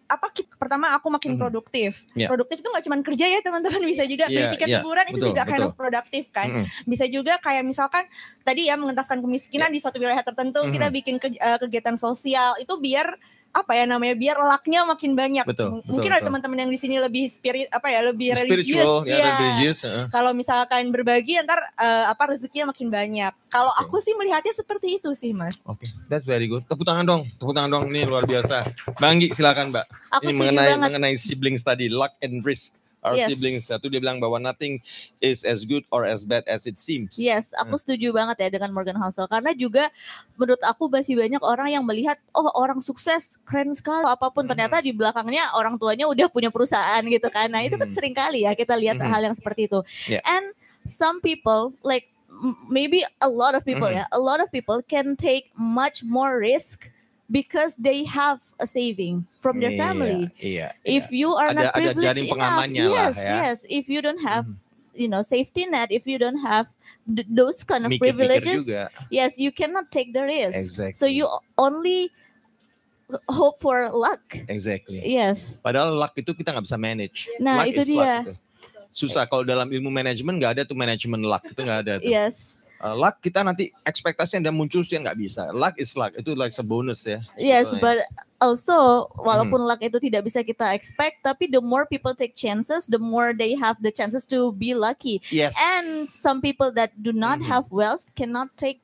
[0.03, 2.05] apa pertama aku makin produktif.
[2.13, 2.29] Iya.
[2.29, 5.29] Produktif itu nggak cuma kerja ya teman-teman bisa juga beli Iya, tiket liburan itu betul,
[5.31, 5.67] juga kind betul.
[5.67, 6.47] of produktif kan.
[6.47, 6.65] Mm-mm.
[6.85, 8.05] Bisa juga kayak misalkan
[8.41, 10.93] tadi ya mengentaskan kemiskinan di suatu wilayah tertentu kita Mhm.
[10.93, 13.17] bikin ke- eh, kegiatan sosial itu biar
[13.53, 15.45] apa ya namanya biar lucknya makin banyak.
[15.45, 16.27] Betul, betul, Mungkin ada betul.
[16.33, 19.77] teman-teman yang di sini lebih spirit apa ya lebih Spiritual, religius ya, religious.
[19.85, 20.05] heeh.
[20.09, 23.29] kalau misalkan berbagi ntar eh, apa rezekinya makin banyak.
[23.47, 23.85] Kalau Oke.
[23.85, 25.61] aku sih melihatnya seperti itu sih, Mas.
[25.63, 26.65] Oke, that's very good.
[26.65, 27.83] Tepuk tangan dong, tepuk tangan dong.
[27.93, 28.65] Ini luar biasa.
[28.97, 29.85] Banggi, silakan Mbak.
[30.11, 30.85] Aku Ini mengenai banget.
[30.89, 32.73] mengenai siblings tadi, luck and risk.
[33.03, 33.27] Our Yes.
[33.29, 34.79] siblings satu dia bilang bahwa nothing
[35.19, 37.19] is as good or as bad as it seems.
[37.19, 37.67] Yes, Hmm.
[37.67, 39.91] aku setuju banget ya dengan Morgan Housel karena juga
[40.39, 44.79] menurut aku masih banyak orang yang melihat oh orang sukses keren sekali apa pun ternyata
[44.79, 47.51] di belakangnya orang tuanya udah punya perusahaan gitu kan.
[47.51, 47.95] Nah, itu kan Mhm.
[47.95, 49.05] sering kali ya kita lihat Mhm.
[49.05, 49.83] hal yang seperti itu.
[50.07, 50.23] Yeah.
[50.23, 50.55] And
[50.87, 52.07] some people like
[52.65, 53.99] maybe a lot of people Mhm.
[53.99, 56.89] ya, a lot of people can take much more risk
[57.33, 60.29] because they have a saving from their Iya, family.
[60.37, 60.67] Iya.
[60.85, 63.33] If you are Ada- not privileged enough, lah yes, ya.
[63.49, 63.57] yes.
[63.65, 64.61] If you don't have Mhm.
[64.93, 66.69] you know safety net if you don't have
[67.09, 68.13] th- those kind of Mikir-mikir
[68.45, 68.93] privileges juga.
[69.09, 70.93] yes you cannot take the risk Exactly.
[70.93, 71.25] so you
[71.57, 72.13] only
[73.25, 75.01] hope for luck Exactly.
[75.01, 77.25] yes Padahal luck itu kita nggak bisa manage.
[77.37, 78.17] Nah, luck itu is luck dia.
[78.21, 78.33] gitu.
[78.93, 82.05] Susah kalau dalam ilmu manajemen nggak ada tuh manajemen luck itu nggak ada tuh.
[82.05, 85.47] yes Uh, luck kita nanti ekspektasi yang dia muncul sih nggak bisa.
[85.55, 87.23] Luck is luck itu like sebonus ya.
[87.39, 88.03] yes but
[88.43, 89.69] also walaupun Hmm.
[89.71, 93.55] luck itu tidak bisa kita expect tapi the more people take chances the more they
[93.55, 95.55] have the chances to be lucky yes.
[95.55, 97.47] and some people that do not Mhm.
[97.47, 98.83] have wealth cannot take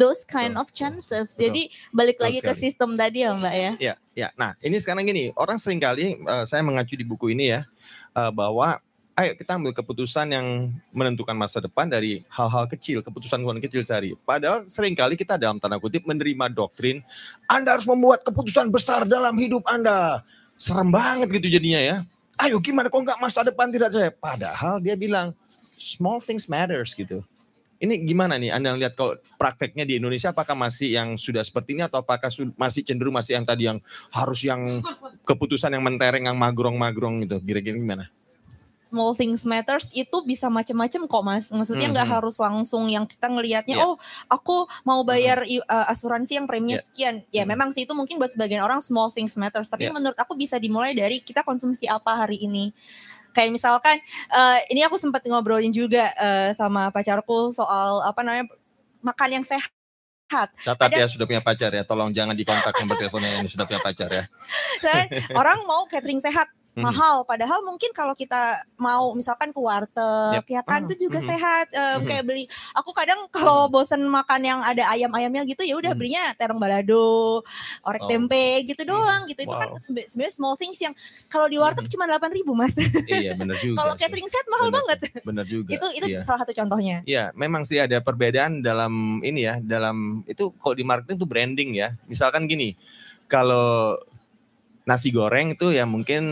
[0.00, 1.52] those kind of chances Betul.
[1.52, 4.28] jadi balik Betul lagi ke sistem tadi ya mbak ya Ya, ya.
[4.40, 7.68] Nah, ini sekarang gini, orang sering kali eh, saya mengacu di buku ini ya
[8.14, 8.80] eh, bahwa
[9.14, 14.10] ayo kita ambil keputusan yang menentukan masa depan dari hal-hal kecil, keputusan-keputusan kecil sehari.
[14.26, 16.98] Padahal sering kali kita dalam tanda kutip menerima doktrin
[17.46, 20.26] Anda harus membuat keputusan besar dalam hidup Anda.
[20.58, 21.96] Serem banget gitu jadinya ya.
[22.34, 24.10] Ayo gimana kok nggak masa depan tidak saya?
[24.10, 25.30] Padahal dia bilang
[25.78, 27.22] small things matters gitu.
[27.78, 31.86] Ini gimana nih Anda lihat kalau prakteknya di Indonesia apakah masih yang sudah seperti ini
[31.86, 33.78] atau apakah masih cenderung masih yang tadi yang
[34.10, 34.82] harus yang
[35.22, 37.38] keputusan yang mentereng yang magrong-magrong gitu.
[37.42, 38.10] Kira-kira gimana?
[38.84, 42.20] Small things matters itu bisa macam-macam kok mas maksudnya nggak mm -hmm.
[42.20, 43.88] harus langsung yang kita ngelihatnya yeah.
[43.88, 43.96] oh
[44.28, 45.72] aku mau bayar mm -hmm.
[45.72, 46.86] uh, asuransi yang preminya yeah.
[46.86, 47.48] sekian ya mm -hmm.
[47.56, 49.94] memang sih itu mungkin buat sebagian orang small things matters tapi yeah.
[49.96, 52.76] menurut aku bisa dimulai dari kita konsumsi apa hari ini
[53.32, 53.98] kayak misalkan
[54.30, 58.46] uh, ini aku sempat ngobrolin juga uh, sama pacarku soal apa namanya
[59.00, 59.72] makan yang sehat
[60.64, 63.80] Catat ada, ya sudah punya pacar ya, tolong jangan dikontak nomor teleponnya yang sudah punya
[63.84, 64.24] pacar ya.
[65.40, 66.84] orang mau catering sehat, hmm.
[66.84, 67.22] mahal.
[67.24, 70.46] Padahal mungkin kalau kita mau misalkan ke warteg yep.
[70.50, 71.28] ya kan itu juga hmm.
[71.30, 71.66] sehat.
[71.74, 72.06] Um, hmm.
[72.10, 72.44] kayak beli
[72.74, 76.00] aku kadang kalau bosen makan yang ada ayam-ayamnya gitu ya udah hmm.
[76.00, 77.40] belinya terong balado
[77.86, 78.08] orek oh.
[78.10, 79.46] tempe gitu doang gitu.
[79.46, 80.92] Itu kan sebenarnya small things yang
[81.30, 82.74] kalau di warteg cuma delapan ribu mas.
[83.06, 84.98] Iya benar juga kalau catering set mahal bener, banget.
[85.22, 85.70] benar juga.
[85.70, 86.20] Itu itu iya.
[86.26, 87.06] salah satu contohnya.
[87.06, 91.70] Iya memang sih ada perbedaan dalam ini ya dalam itu kalau di marketing itu branding
[91.78, 91.88] ya.
[92.10, 92.74] Misalkan gini
[93.28, 93.98] kalau
[94.84, 96.22] nasi goreng itu ya mungkin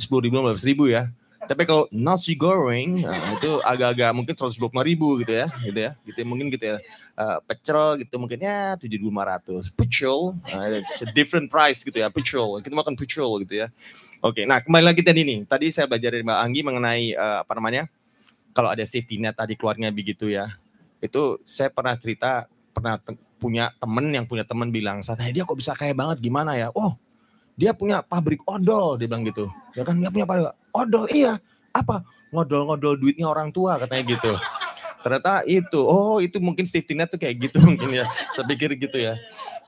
[0.00, 1.12] sepuluh ribu, belas ribu ya.
[1.48, 5.96] Tapi kalau nasi goreng nah, itu agak-agak mungkin seratus dua ribu gitu ya, gitu ya,
[6.04, 6.76] gitu mungkin gitu ya.
[7.16, 9.72] Uh, pecel gitu mungkin ya tujuh ribu lima ratus.
[9.72, 12.60] Pecel, uh, it's a different price gitu ya, pecel.
[12.60, 13.72] Kita makan pecel gitu ya.
[14.20, 15.48] Oke, nah kembali lagi tadi nih.
[15.48, 17.88] Tadi saya belajar dari Mbak Anggi mengenai uh, apa namanya,
[18.52, 20.52] kalau ada safety net tadi keluarnya begitu ya.
[21.00, 22.98] Itu saya pernah cerita, pernah
[23.38, 26.74] punya temen yang punya temen bilang, saat dia kok bisa kaya banget gimana ya?
[26.74, 26.98] Oh,
[27.58, 29.50] dia punya pabrik odol dia bilang gitu.
[29.74, 31.42] Ya kan dia punya pabrik odol iya.
[31.74, 32.06] Apa?
[32.30, 34.32] Ngodol-ngodol duitnya orang tua katanya gitu.
[35.02, 38.06] Ternyata itu oh itu mungkin safety net tuh kayak gitu mungkin ya.
[38.30, 39.18] Saya pikir gitu ya.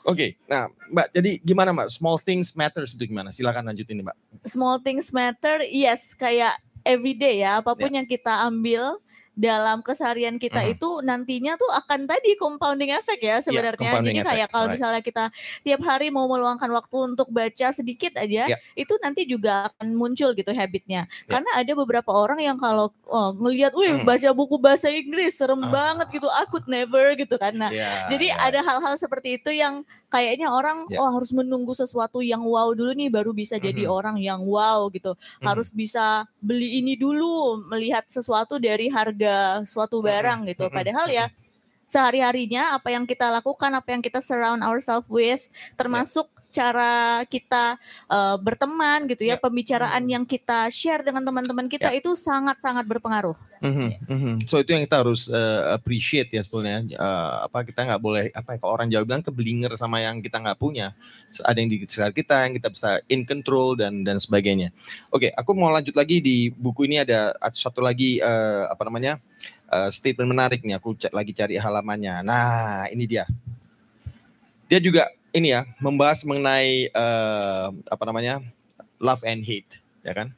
[0.07, 1.91] Oke okay, nah mbak jadi gimana mbak?
[1.91, 3.35] Small things matters itu gimana?
[3.35, 4.17] Silakan lanjutin nih mbak.
[4.47, 8.01] Small things matter yes kayak everyday ya apa pun yeah.
[8.01, 8.97] yang kita ambil
[9.39, 10.75] dalam keseharian kita uh-huh.
[10.75, 13.93] itu nantinya tuh akan tadi compounding effect ya iya, sebenarnya.
[13.97, 14.75] Yeah, Jadi kayak kalau right.
[14.75, 15.25] misalnya kita
[15.63, 18.59] tiap hari mau meluangkan waktu untuk baca sedikit aja, yeah.
[18.75, 21.07] itu nanti juga akan muncul gitu habitnya.
[21.07, 21.31] Yeah.
[21.31, 24.05] Karena ada beberapa orang yang kalau oh, ngelihat, wih hmm.
[24.05, 25.71] baca buku bahasa Inggris serem uh.
[25.71, 27.55] banget gitu, aku never gitu kan.
[27.55, 28.47] Nah, yeah, jadi yeah.
[28.51, 31.01] ada hal-hal seperti itu yang kayaknya orang yeah.
[31.01, 33.69] oh harus menunggu sesuatu yang wow dulu nih baru bisa mm-hmm.
[33.71, 35.15] jadi orang yang wow gitu.
[35.15, 35.47] Mm-hmm.
[35.47, 39.20] Harus bisa beli ini dulu, melihat sesuatu dari harga
[39.69, 40.67] suatu barang gitu.
[40.73, 41.29] Padahal ya
[41.91, 47.79] sehari-harinya apa yang kita lakukan, apa yang kita surround ourselves with, termasuk cara kita
[48.11, 49.39] uh, berteman gitu ya, yeah.
[49.39, 51.99] pembicaraan yang kita share dengan teman-teman kita yeah.
[51.99, 53.39] itu sangat-sangat berpengaruh.
[53.63, 53.89] Mm-hmm.
[53.91, 54.09] Yes.
[54.11, 54.35] Mm-hmm.
[54.51, 56.83] So itu yang kita harus uh, appreciate ya sebetulnya.
[56.95, 60.43] Uh, apa kita nggak boleh apa ya, kalau orang Jawa bilang keblinger sama yang kita
[60.43, 60.95] nggak punya.
[61.31, 64.75] So, ada yang di sekitar kita yang kita bisa in control dan dan sebagainya.
[65.15, 69.21] Oke, okay, aku mau lanjut lagi di buku ini ada satu lagi uh, apa namanya
[69.21, 69.60] uh,
[69.93, 70.77] statement menarik nih.
[70.79, 72.27] Aku lagi cari halamannya.
[72.27, 73.25] Nah ini dia.
[74.71, 78.43] Dia juga ini ya membahas mengenai uh, apa namanya
[78.99, 80.35] love and hate ya kan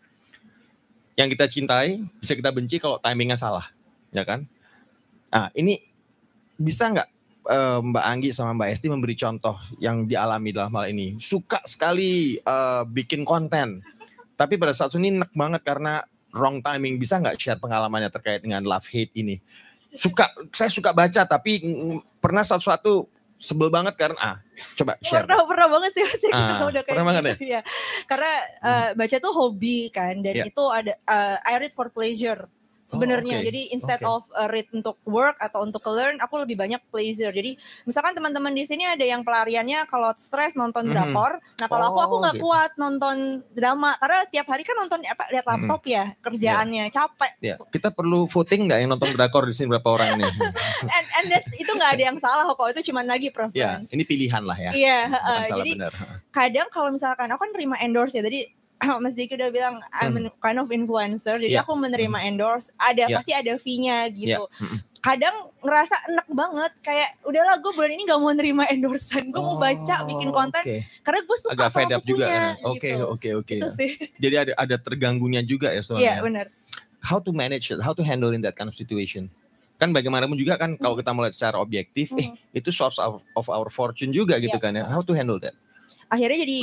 [1.17, 3.69] yang kita cintai bisa kita benci kalau timingnya salah
[4.13, 4.45] ya kan
[5.33, 5.81] nah ini
[6.61, 7.09] bisa nggak
[7.49, 12.37] uh, Mbak Anggi sama Mbak Esti memberi contoh yang dialami dalam hal ini suka sekali
[12.45, 13.81] uh, bikin konten
[14.37, 18.65] tapi pada saat ini enak banget karena wrong timing bisa nggak share pengalamannya terkait dengan
[18.65, 19.39] love hate ini
[19.93, 21.61] suka saya suka baca tapi
[22.19, 23.09] pernah satu-satu
[23.43, 24.37] sebel banget karena ah
[24.79, 25.27] coba share.
[25.27, 27.53] Pernah pernah banget sih masih ah, udah kayak pernah banget gitu, ya.
[27.59, 27.61] ya.
[28.07, 30.47] Karena uh, baca tuh hobi kan dan yeah.
[30.47, 32.47] itu ada uh, I read for pleasure
[32.83, 33.39] sebenarnya.
[33.39, 33.49] Oh, okay.
[33.49, 34.13] Jadi instead okay.
[34.13, 37.31] of uh, read untuk work atau untuk learn, aku lebih banyak pleasure.
[37.31, 37.57] Jadi
[37.87, 41.15] misalkan teman-teman di sini ada yang pelariannya kalau stres nonton mm-hmm.
[41.15, 41.33] drakor.
[41.39, 42.45] Nah kalau oh, aku aku nggak gitu.
[42.45, 43.17] kuat nonton
[43.55, 45.63] drama karena tiap hari kan nonton apa lihat mm-hmm.
[45.67, 45.97] laptop mm-hmm.
[45.97, 46.95] ya kerjaannya yeah.
[46.95, 47.33] capek.
[47.41, 47.59] Yeah.
[47.71, 50.33] Kita perlu voting nggak yang nonton drakor di sini berapa orang nih?
[50.99, 53.89] and and that's, itu nggak ada yang salah kok itu cuma lagi preference.
[53.89, 54.71] Yeah, ini pilihan lah ya.
[54.75, 55.01] Iya.
[55.03, 55.93] Yeah, uh, jadi benar.
[56.35, 58.23] kadang kalau misalkan aku kan nerima endorse ya.
[58.23, 58.62] Jadi
[59.03, 60.35] Mas Diki udah bilang I'm hmm.
[60.43, 61.65] kind of influencer, jadi yeah.
[61.65, 62.29] aku menerima hmm.
[62.35, 63.19] endorse, ada yeah.
[63.19, 64.43] pasti ada fee-nya gitu.
[64.47, 64.59] Yeah.
[64.59, 64.79] Hmm.
[65.03, 69.55] Kadang ngerasa enak banget, kayak udahlah gue bulan ini gak mau nerima endorsean, gue oh,
[69.55, 70.87] mau baca, bikin konten, okay.
[71.03, 72.55] karena gue suka Agak fed up juga.
[72.63, 73.07] Oke, gitu.
[73.11, 73.57] oke, oke.
[74.23, 76.03] Jadi ada ada terganggunya juga ya soalnya.
[76.03, 76.47] Iya yeah, benar.
[77.03, 79.27] How to manage it, how to handle in that kind of situation?
[79.75, 82.23] Kan bagaimanapun juga kan kalau kita melihat secara objektif, hmm.
[82.23, 84.63] eh itu source of, of our fortune juga gitu yeah.
[84.63, 84.87] kan ya.
[84.87, 85.59] How to handle that?
[86.13, 86.57] Akhirnya jadi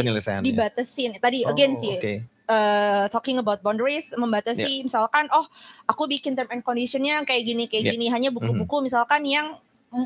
[0.45, 1.09] dibatasin.
[1.17, 2.17] Tadi oh, again sih okay.
[2.45, 4.85] uh, talking about boundaries membatasi yeah.
[4.85, 5.49] misalkan oh
[5.89, 7.93] aku bikin term and conditionnya kayak gini kayak yeah.
[7.97, 8.85] gini hanya buku-buku mm -hmm.
[8.85, 9.57] misalkan yang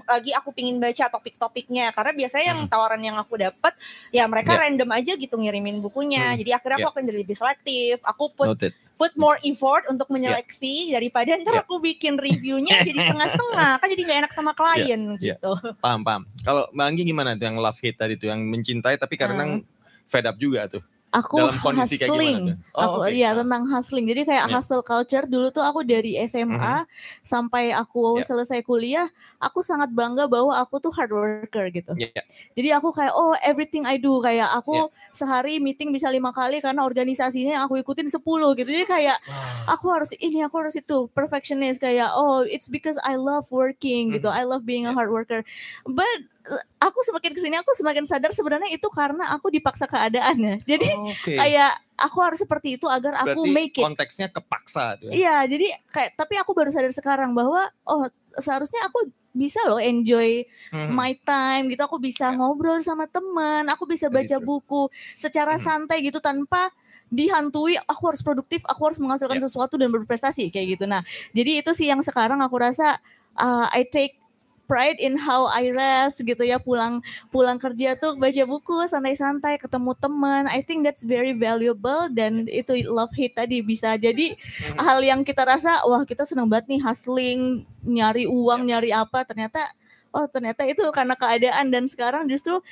[0.08, 3.76] lagi aku pingin baca topik-topiknya karena biasanya yang tawaran yang aku dapat
[4.16, 4.62] ya mereka yeah.
[4.64, 6.40] random aja gitu ngirimin bukunya hmm.
[6.40, 6.88] jadi akhirnya yeah.
[6.88, 8.72] aku akan lebih selektif aku put Noted.
[8.94, 11.02] Put more effort untuk menyeleksi yeah.
[11.02, 11.64] daripada ntar yeah.
[11.66, 15.36] aku bikin reviewnya jadi setengah-setengah kan jadi nggak enak sama klien yeah.
[15.36, 15.76] gitu yeah.
[15.82, 19.18] paham paham kalau mbak Anggi gimana tuh yang love hate tadi tuh yang mencintai tapi
[19.18, 20.08] kadang hmm.
[20.08, 20.84] fed up juga tuh
[21.14, 22.58] aku Dalam kondisi hustling.
[22.58, 23.22] Kayak oh, aku okay.
[23.22, 24.06] ya tentang hustling.
[24.10, 24.54] Jadi kayak yeah.
[24.58, 26.84] hustle culture dulu tuh aku dari SMA mm -hmm.
[27.22, 28.26] sampai aku yeah.
[28.26, 29.08] selesai kuliah,
[29.38, 31.94] aku sangat bangga bahwa aku tuh hard worker gitu.
[31.94, 32.26] Yeah.
[32.58, 35.14] Jadi aku kayak oh everything I do kayak aku yeah.
[35.14, 38.18] sehari meeting bisa lima kali karena organisasinya aku ikutin 10
[38.58, 38.70] gitu.
[38.74, 39.78] Jadi kayak wow.
[39.78, 44.10] aku harus ini aku harus itu perfectionist kayak oh it's because I love working mm
[44.10, 44.16] -hmm.
[44.18, 44.28] gitu.
[44.34, 44.42] Mm-hmm.
[44.42, 44.92] I love being yeah.
[44.92, 45.46] a hard worker.
[45.86, 46.33] But
[46.80, 50.60] aku semakin ke sini aku semakin sadar sebenarnya itu karena aku dipaksa keadaannya.
[50.70, 51.38] Jadi okay.
[51.40, 53.84] kayak aku harus seperti itu agar aku Berarti make it.
[53.84, 55.00] Konteksnya kepaksa.
[55.00, 55.12] Ya?
[55.14, 58.10] Iya, jadi kayak tapi aku baru sadar sekarang bahwa oh
[58.42, 60.92] seharusnya aku bisa loh enjoy hmm.
[60.92, 61.86] my time gitu.
[61.88, 62.38] Aku bisa yeah.
[62.38, 65.64] ngobrol sama teman, aku bisa baca buku secara hmm.
[65.64, 66.74] santai gitu tanpa
[67.14, 69.46] dihantui aku harus produktif, aku harus menghasilkan yeah.
[69.46, 70.86] sesuatu dan berprestasi kayak gitu.
[70.90, 72.98] Nah, jadi itu sih yang sekarang aku rasa
[73.38, 74.23] uh, I take
[74.66, 79.92] pride in how I rest gitu ya pulang pulang kerja tuh baca buku santai-santai ketemu
[80.00, 84.80] teman I think that's very valuable dan itu love hate tadi bisa jadi hmm.
[84.80, 89.68] hal yang kita rasa wah kita senang banget nih hustling nyari uang nyari apa ternyata
[90.16, 92.64] oh ternyata itu karena keadaan dan sekarang justru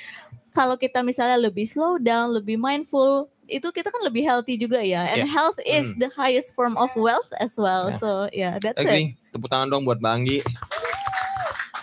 [0.52, 5.04] kalau kita misalnya lebih slow down lebih mindful itu kita kan lebih healthy juga ya
[5.12, 5.32] and yeah.
[5.32, 6.08] health is hmm.
[6.08, 8.00] the highest form of wealth as well yeah.
[8.00, 9.12] so yeah that's Agree.
[9.12, 10.40] it tepuk tangan dong buat Mbak Anggi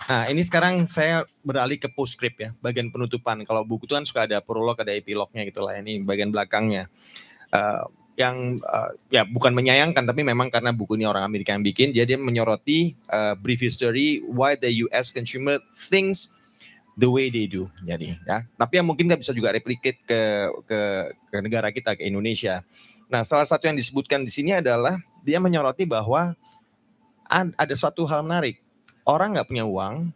[0.09, 3.45] Nah, ini sekarang saya beralih ke postscript ya, bagian penutupan.
[3.45, 5.77] Kalau buku itu kan suka ada prolog, ada epilognya gitu lah.
[5.77, 6.89] Ini bagian belakangnya.
[7.53, 7.85] Uh,
[8.19, 12.19] yang uh, ya bukan menyayangkan tapi memang karena buku ini orang Amerika yang bikin jadi
[12.19, 15.55] menyoroti uh, brief history why the US consumer
[15.87, 16.27] thinks
[16.99, 20.21] the way they do jadi ya tapi yang mungkin nggak bisa juga replicate ke,
[20.67, 20.79] ke
[21.31, 22.59] ke negara kita ke Indonesia
[23.07, 26.35] nah salah satu yang disebutkan di sini adalah dia menyoroti bahwa
[27.55, 28.59] ada suatu hal menarik
[29.05, 30.11] orang nggak punya uang,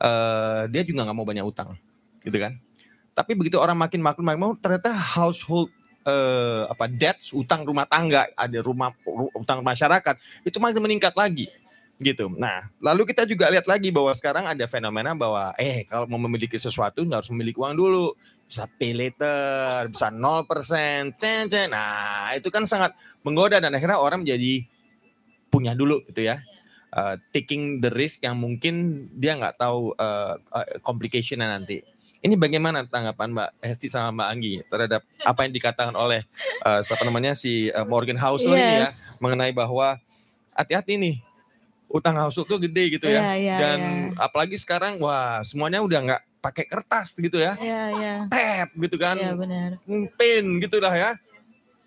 [0.00, 1.76] uh, dia juga nggak mau banyak utang,
[2.22, 2.58] gitu kan?
[3.14, 5.70] Tapi begitu orang makin makin makin mau, ternyata household
[6.06, 8.90] uh, apa debts, utang rumah tangga, ada rumah
[9.34, 11.46] utang masyarakat itu makin meningkat lagi
[12.02, 12.26] gitu.
[12.26, 16.58] Nah, lalu kita juga lihat lagi bahwa sekarang ada fenomena bahwa eh kalau mau memiliki
[16.58, 18.14] sesuatu nggak harus memiliki uang dulu.
[18.44, 21.68] Bisa pay later, bisa 0%, cen, cen.
[21.72, 22.92] Nah, itu kan sangat
[23.24, 24.68] menggoda dan akhirnya orang menjadi
[25.48, 26.42] punya dulu gitu ya
[26.94, 30.38] uh, taking the risk yang mungkin dia nggak tahu uh,
[30.86, 31.82] complicationnya nanti.
[32.24, 36.24] Ini bagaimana tanggapan Mbak Hesti sama Mbak Anggi terhadap apa yang dikatakan oleh
[36.64, 38.64] uh, siapa namanya si uh, Morgan Housel yes.
[38.64, 38.88] ini ya
[39.20, 40.00] mengenai bahwa
[40.56, 41.16] hati-hati nih
[41.92, 43.20] utang household tuh gede gitu ya.
[43.20, 43.78] Yeah, yeah, Dan
[44.16, 44.24] yeah.
[44.24, 47.60] apalagi sekarang wah semuanya udah nggak pakai kertas gitu ya.
[47.60, 48.18] Yeah, yeah.
[48.32, 49.20] Tap gitu kan.
[49.20, 49.76] Yeah, benar.
[50.16, 51.10] Pin gitu lah ya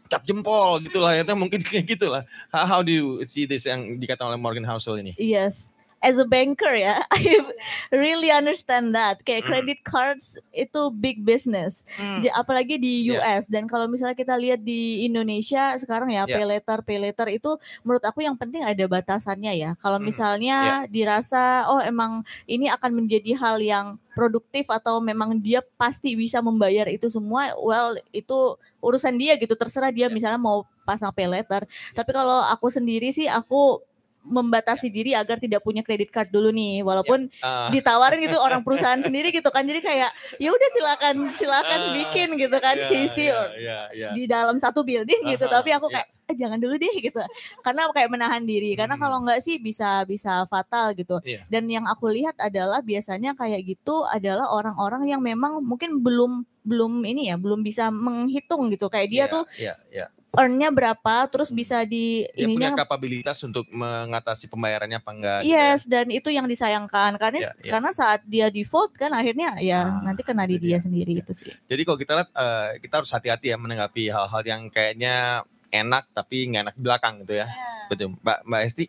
[0.09, 4.33] cap jempol gitulah ya mungkin kayak gitulah how, how do you see this yang dikatakan
[4.33, 5.13] oleh Morgan Housel ini?
[5.21, 5.76] Yes
[6.07, 7.43] as a banker ya, I
[7.91, 9.19] really understand that.
[9.27, 9.49] Kayak mm.
[9.51, 12.31] credit cards itu big business, mm.
[12.31, 13.51] apalagi di US.
[13.51, 13.59] Yeah.
[13.59, 16.39] Dan kalau misalnya kita lihat di Indonesia sekarang ya, yeah.
[16.39, 19.71] pay letter, pay letter itu menurut aku yang penting ada batasannya ya.
[19.83, 20.05] Kalau mm.
[20.07, 20.81] misalnya yeah.
[20.87, 26.87] dirasa oh emang ini akan menjadi hal yang produktif atau memang dia pasti bisa membayar
[26.87, 29.59] itu semua, well itu urusan dia gitu.
[29.59, 30.15] Terserah dia yeah.
[30.15, 31.67] misalnya mau pasang pay letter.
[31.91, 33.83] Tapi kalau aku sendiri sih aku
[34.27, 37.67] membatasi diri agar tidak punya kredit card dulu nih walaupun yeah.
[37.67, 37.69] uh.
[37.73, 41.93] ditawarin gitu orang perusahaan sendiri gitu kan jadi kayak ya udah silakan silakan uh.
[42.03, 44.11] bikin gitu kan yeah, sisi yeah, yeah, yeah.
[44.13, 45.33] di dalam satu building uh -huh.
[45.39, 46.31] gitu tapi aku kayak yeah.
[46.31, 47.19] eh, jangan dulu deh gitu
[47.63, 49.03] karena kayak menahan diri karena hmm.
[49.07, 51.41] kalau nggak sih bisa bisa fatal gitu yeah.
[51.47, 56.99] dan yang aku lihat adalah biasanya kayak gitu adalah orang-orang yang memang mungkin belum belum
[57.07, 61.49] ini ya belum bisa menghitung gitu kayak dia yeah, tuh yeah, yeah earnnya berapa, terus
[61.49, 65.39] bisa di Dia ininya punya kapabilitas untuk mengatasi pembayarannya apa enggak.
[65.41, 65.73] Gitu ya?
[65.73, 67.71] Yes, gitu dan itu yang disayangkan karena yeah, yeah.
[67.73, 71.25] karena saat dia default kan akhirnya ya ah, nanti kena di dia sendiri ya.
[71.25, 71.51] itu sih.
[71.65, 75.41] Jadi kalau kita lihat uh, kita harus hati-hati ya menanggapi hal-hal yang kayaknya
[75.73, 77.49] enak tapi nggak enak di belakang gitu ya.
[77.49, 77.87] Yeah.
[77.89, 78.07] Betul.
[78.21, 78.85] Mbak Mbak Esti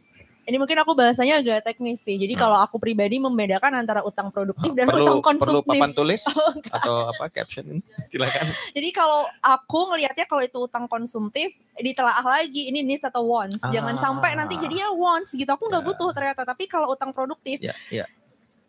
[0.49, 2.17] ini mungkin aku bahasanya agak teknis sih.
[2.17, 2.41] Jadi hmm.
[2.41, 5.61] kalau aku pribadi membedakan antara utang produktif dan perlu, utang konsumtif.
[5.61, 7.85] Perlu papan tulis oh, atau apa caption?
[8.11, 8.49] Silakan.
[8.73, 13.61] Jadi kalau aku ngelihatnya kalau itu utang konsumtif ditelaah lagi ini needs atau wants.
[13.61, 13.69] Ah.
[13.69, 15.53] Jangan sampai nanti jadinya wants gitu.
[15.53, 15.89] Aku nggak yeah.
[15.93, 16.43] butuh ternyata.
[16.49, 18.09] Tapi kalau utang produktif yeah, yeah.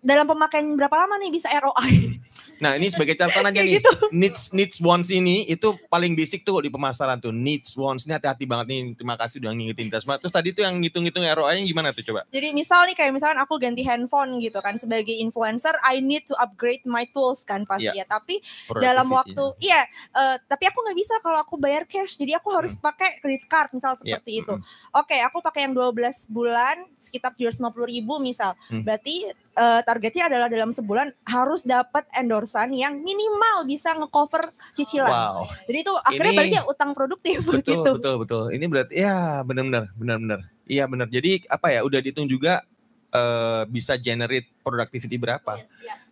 [0.03, 1.95] dalam pemakaian berapa lama nih bisa ROI?
[2.59, 3.91] Nah ini sebagai catatan aja nih, gitu.
[4.11, 8.43] needs needs wants ini itu paling basic tuh di pemasaran tuh needs wants ini hati-hati
[8.43, 8.79] banget nih.
[8.99, 10.19] Terima kasih udah ngingetin kita semua.
[10.19, 12.27] Terus tadi tuh yang ngitung-ngitung ROI-nya gimana tuh coba?
[12.29, 16.35] Jadi misal nih kayak misalkan aku ganti handphone gitu kan sebagai influencer, I need to
[16.37, 18.03] upgrade my tools kan pasti yeah.
[18.03, 18.05] ya.
[18.05, 18.43] Tapi
[18.79, 22.19] dalam waktu, iya, uh, tapi aku nggak bisa kalau aku bayar cash.
[22.19, 22.83] Jadi aku harus hmm.
[22.83, 24.19] pakai credit card misal iya.
[24.19, 24.41] seperti yeah.
[24.43, 24.53] itu.
[24.59, 24.63] Hmm.
[24.99, 28.53] Oke, okay, aku pakai yang 12 bulan sekitar 750 ribu misal.
[28.67, 28.83] Hmm.
[28.83, 34.43] Berarti uh, targetnya adalah dalam sebulan harus dapat perusahaan yang minimal bisa ngecover
[34.75, 35.09] cicilan.
[35.09, 35.49] Wow.
[35.65, 37.91] Jadi itu akhirnya Ini- berarti ya utang produktif Betul, gitu.
[37.97, 38.43] betul, betul.
[38.53, 40.39] Ini berarti ya benar-benar, benar-benar.
[40.69, 41.07] Iya benar.
[41.09, 41.81] Jadi apa ya?
[41.81, 42.61] Udah dihitung juga
[43.09, 45.65] eh, bisa generate productivity berapa.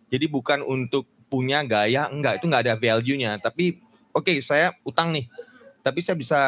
[0.08, 3.36] Jadi bukan untuk punya gaya, enggak itu enggak ada value-nya.
[3.38, 3.78] Tapi
[4.16, 5.28] oke saya utang nih,
[5.84, 6.40] tapi saya bisa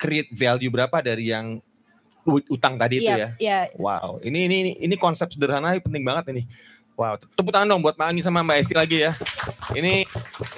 [0.00, 1.60] create value berapa dari yang
[2.24, 3.28] utang tadi itu Iya, ya.
[3.38, 3.58] iya.
[3.74, 6.44] Wow, ini ini ini- konsep sederhana ini penting banget ini.
[6.92, 9.16] Wow, tepuk tangan dong buat Mbak Ani sama Mbak Esti lagi ya.
[9.72, 10.04] Ini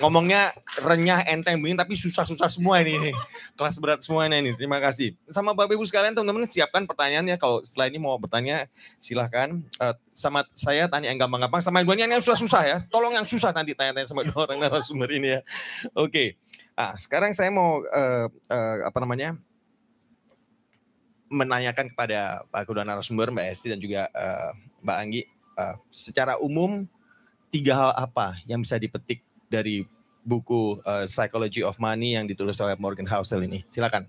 [0.03, 0.51] ngomongnya
[0.83, 3.11] renyah enteng begini tapi susah-susah semua ini, ini.
[3.55, 4.51] Kelas berat semuanya ini.
[4.59, 5.15] Terima kasih.
[5.31, 8.67] Sama Bapak Ibu sekalian teman-teman siapkan pertanyaannya kalau setelah ini mau bertanya
[8.99, 12.79] silahkan Eh, sama saya tanya yang gampang-gampang sama yang yang susah-susah ya.
[12.91, 15.41] Tolong yang susah nanti tanya-tanya sama dua orang narasumber ini ya.
[15.95, 16.35] Oke.
[16.75, 19.39] Ah, sekarang saya mau eh, eh, apa namanya?
[21.35, 24.51] Menanyakan kepada Pak kedua narasumber Mbak Esti dan juga eh,
[24.87, 25.23] Mbak Anggi
[25.59, 26.87] eh, secara umum
[27.51, 29.83] tiga hal apa yang bisa dipetik dari
[30.23, 33.67] buku eh, Psychology of Money yang ditulis oleh Morgan Housel ini?
[33.67, 34.07] Silakan.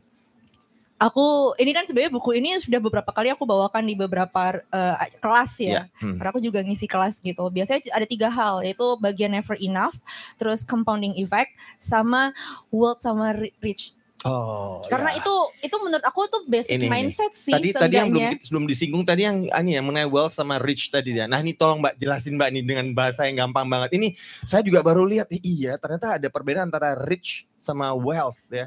[0.96, 5.52] Aku ini kan sebenarnya buku ini sudah beberapa kali aku bawakan di beberapa eh, kelas
[5.60, 5.68] ya.
[5.68, 5.82] Ya.
[6.00, 6.16] Hmm.
[6.16, 7.44] Karena aku juga ngisi kelas gitu.
[7.52, 9.98] Biasanya ada tiga hal, yaitu bagian never enough,
[10.38, 11.52] terus compounding effect,
[11.82, 12.32] sama
[12.72, 13.95] wealth sama ri- rich.
[14.26, 14.82] Oh.
[14.90, 15.22] Karena ya.
[15.22, 16.90] itu itu menurut aku tuh basic Ini, ini.
[16.90, 20.58] mindset sih tadi tadi yang belum sebelum disinggung tadi yang ini yang mengenai wealth sama
[20.58, 21.30] rich tadi ya.
[21.30, 23.94] Nah ini tolong Mbak jelasin Mbak nih dengan bahasa yang gampang banget.
[23.94, 24.18] Ini
[24.50, 28.66] saya juga baru lihat eh, iya ternyata ada perbedaan antara rich sama wealth ya.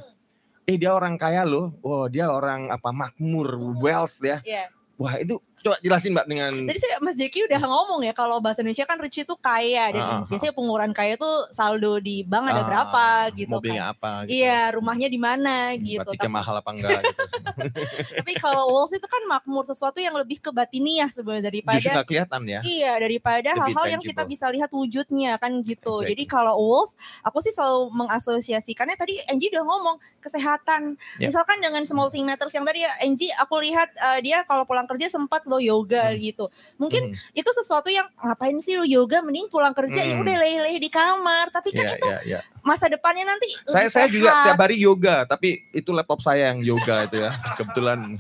[0.62, 1.74] Eh dia orang kaya loh.
[1.82, 4.38] Wah dia orang apa makmur wealth ya.
[4.46, 4.70] Iya.
[4.94, 8.60] Wah itu coba jelasin Mbak dengan Tadi saya Mas Jeki udah ngomong ya kalau bahasa
[8.60, 10.26] Indonesia kan rich itu kaya dan Ah, ah, ah.
[10.26, 13.04] biasanya pengeluaran kaya tuh saldo di bank ada Ah, berapa
[13.34, 13.94] gitu mobilnya kan.
[13.94, 14.38] apa gitu.
[14.38, 16.10] Iya, rumahnya di mana Hmm, gitu.
[16.10, 17.22] Tapi, mahal apa enggak gitu.
[18.18, 22.42] tapi kalau wealth itu kan makmur sesuatu yang lebih ke batiniah sebenarnya daripada Justru kelihatan
[22.44, 22.60] ya.
[22.62, 25.90] Iya daripada hal-hal yang kita bisa lihat wujudnya kan gitu.
[25.98, 26.10] Exactly.
[26.14, 26.90] Jadi kalau wolf,
[27.22, 30.94] aku sih selalu mengasosiasikannya tadi Angie udah ngomong kesehatan.
[31.18, 31.28] Yep.
[31.28, 34.86] Misalkan dengan small thing matters yang tadi ya Angie aku lihat eh, dia kalau pulang
[34.86, 36.18] kerja sempat lo yoga Hmm.
[36.18, 36.44] gitu.
[36.76, 37.32] Mungkin Hmm.
[37.32, 40.22] itu sesuatu yang ngapain sih lo yoga mending pulang kerja ya Hmm.
[40.22, 41.48] udah leleh di kamar.
[41.48, 42.40] Tapi kan Iya, itu iya, iya.
[42.60, 44.44] masa depannya nanti Saya saya juga sehat.
[44.46, 47.32] tiap hari yoga, tapi itu laptop saya yang yoga itu ya.
[47.56, 47.98] Kebetulan.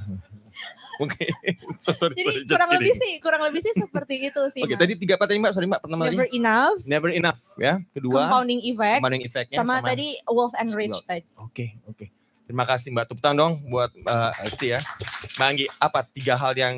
[0.98, 1.30] Oke.
[1.78, 4.66] So, sorry, Jadi sorry, kurang lebih sih, kurang lebih sih seperti itu sih.
[4.66, 4.82] Oke, Mas.
[4.82, 5.52] tadi tiga apa tadi Mbak?
[5.54, 6.10] Sorry Mbak, pertama tadi.
[6.10, 7.78] never enough, Never enough ya.
[7.94, 11.22] Kedua, compounding effect, compounding effect-nya sama, tadi wealth and rich tadi.
[11.38, 12.10] Oke, oke.
[12.42, 13.04] Terima kasih Mbak.
[13.06, 14.80] Tepuk tangan dong buat Mbak Esti ya.
[15.38, 16.74] Mbak Anggi, apa tiga hal yang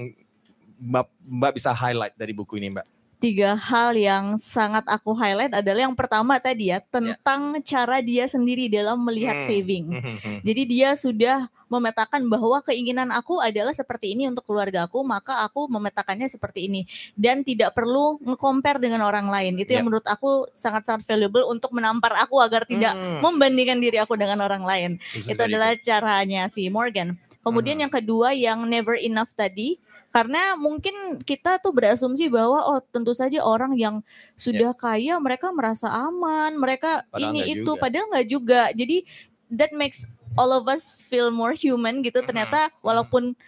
[0.81, 2.87] Mbak, Mbak bisa highlight dari buku ini Mbak?
[3.21, 8.73] tiga hal yang sangat aku highlight adalah yang pertama tadi ya tentang cara dia sendiri
[8.73, 9.13] dalam Hmm.
[9.13, 9.93] melihat saving.
[9.93, 15.45] Hmm, Jadi dia sudah memetakan bahwa keinginan aku adalah seperti ini untuk keluarga aku, maka
[15.45, 19.61] aku memetakannya seperti ini dan tidak perlu nge-compare dengan orang lain.
[19.61, 19.89] Itu yang Ya.
[19.93, 23.21] menurut aku sangat-sangat valuable untuk menampar aku agar tidak Hmm.
[23.21, 24.91] membandingkan diri aku dengan orang lain.
[25.13, 27.21] This Itu adalah caranya si Morgan.
[27.45, 27.85] Kemudian Hmm.
[27.85, 29.77] yang kedua yang never enough tadi
[30.11, 34.03] karena mungkin kita tuh berasumsi bahwa oh tentu saja orang yang
[34.35, 37.07] sudah kaya mereka merasa aman, mereka.
[37.15, 37.83] Padahal ini itu juga.
[37.87, 38.63] padahal nggak juga.
[38.75, 39.07] Jadi
[39.55, 40.03] that makes
[40.35, 42.27] all of us feel more human gitu.
[42.27, 43.39] Ternyata walaupun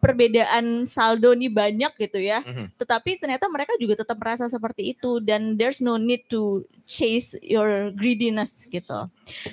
[0.00, 2.74] perbedaan saldo nih banyak gitu ya, Mhm.
[2.80, 7.92] tetapi ternyata mereka juga tetap merasa seperti itu dan there's no need to chase your
[7.92, 9.06] greediness gitu.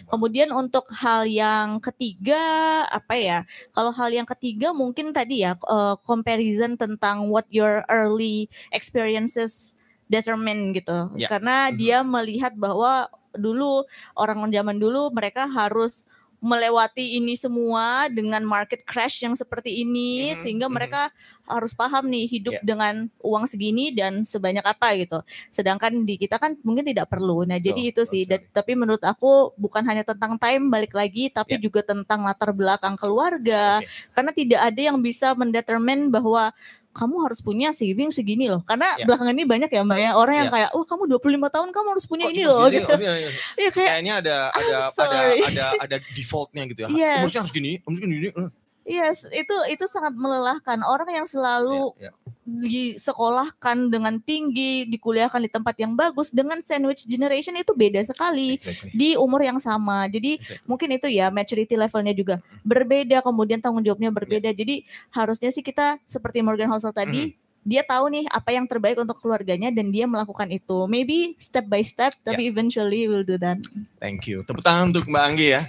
[0.07, 2.39] Kemudian untuk hal yang ketiga
[2.87, 3.39] apa ya?
[3.75, 9.75] Kalau hal yang ketiga mungkin tadi ya eh, comparison tentang what your early experiences
[10.07, 11.11] determine gitu.
[11.19, 11.27] Ya.
[11.27, 11.75] Karena Mhm.
[11.75, 13.85] dia melihat bahwa dulu
[14.17, 16.07] orang zaman dulu mereka harus
[16.38, 20.73] melewati ini semua dengan market crash yang seperti ini Mhm, sehingga mhm.
[20.77, 21.01] mereka
[21.49, 22.61] harus paham nih hidup Ya.
[22.61, 25.19] dengan uang segini dan sebanyak apa gitu.
[25.49, 27.41] Sedangkan di kita kan mungkin tidak perlu.
[27.47, 28.27] Nah, jadi itu sih.
[28.29, 31.63] Dan- tapi menurut aku bukan hanya tentang time balik lagi tapi Ya.
[31.63, 33.81] juga tentang latar belakang keluarga.
[33.81, 33.89] Oke.
[34.13, 36.53] Karena tidak ada yang bisa mendetermine bahwa
[36.98, 38.65] kamu harus punya saving segini loh.
[38.65, 39.06] Karena Ya.
[39.06, 40.53] belakangan ini banyak ya Mbak ya orang yang Ya.
[40.57, 42.90] kayak, "Wah, kamu 25 tahun kamu harus punya Kok ini cuma loh." gitu.
[42.90, 43.30] Oh, iya, iya.
[43.53, 46.90] Iya kayak Kayaknya ada ada ada ada ada defaultnya gitu ya.
[46.90, 47.18] Yes.
[47.22, 48.30] Umurnya harus gini, umurnya gini.
[48.34, 48.49] eh.
[48.88, 50.80] Yes, itu itu sangat melelahkan.
[50.82, 52.11] Orang yang selalu Ya, ya.
[52.48, 58.95] Disekolahkan dengan tinggi, dikuliahkan di tempat yang bagus dengan sandwich generation itu beda sekali Exactly.
[58.95, 60.07] di umur yang sama.
[60.07, 60.64] Jadi Exactly.
[60.64, 64.56] mungkin itu ya maturity levelnya juga berbeda, kemudian tanggung jawabnya berbeda.
[64.56, 67.36] Jadi harusnya sih kita seperti Morgan Housel tadi,
[67.68, 70.88] dia tahu nih apa yang terbaik untuk keluarganya dan dia melakukan itu.
[70.88, 73.60] Maybe step by step, tapi eventually will do that.
[73.99, 74.48] Thank you.
[74.48, 75.68] Tepuk tangan untuk Mbak Anggi ya.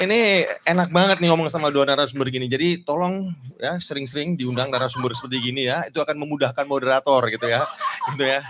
[0.00, 2.48] Ini enak banget nih ngomong sama dua narasumber gini.
[2.48, 3.28] Jadi tolong
[3.60, 5.84] ya sering-sering diundang narasumber seperti gini ya.
[5.84, 7.68] Itu akan memudahkan moderator gitu ya.
[8.16, 8.40] Gitu ya.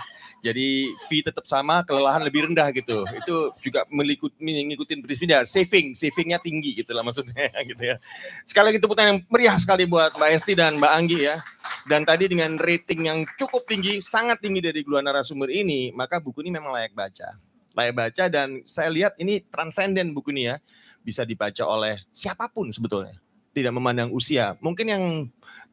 [0.43, 3.07] Jadi fee tetap sama, kelelahan lebih rendah gitu.
[3.15, 7.95] Itu juga mengikut, mengikuti prinsip dia saving, savingnya tinggi gitu lah maksudnya gitu ya.
[8.43, 11.39] Sekali lagi tepuk yang meriah sekali buat Mbak Esti dan Mbak Anggi ya.
[11.87, 16.43] Dan tadi dengan rating yang cukup tinggi, sangat tinggi dari dua narasumber ini, maka buku
[16.43, 17.39] ini memang layak baca.
[17.75, 20.59] Layak baca dan saya lihat ini transenden buku ini ya.
[21.03, 23.19] Bisa dibaca oleh siapa pun sebetulnya.
[23.53, 24.57] Tidak memandang usia.
[24.63, 25.03] Mungkin yang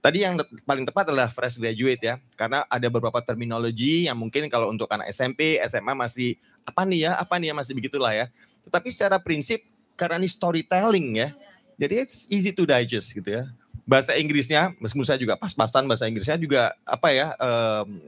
[0.01, 4.73] Tadi yang paling tepat adalah fresh graduate ya, karena ada beberapa terminologi yang mungkin kalau
[4.73, 8.33] untuk anak SMP, SMA masih apa nih ya, apa nih ya masih begitulah ya.
[8.65, 9.61] Tetapi secara prinsip
[10.01, 11.29] karena ini storytelling ya,
[11.77, 13.45] jadi it's easy to digest gitu ya.
[13.85, 18.01] Bahasa Inggrisnya, meskipun saya juga pas-pasan bahasa Inggrisnya juga apa ya, um,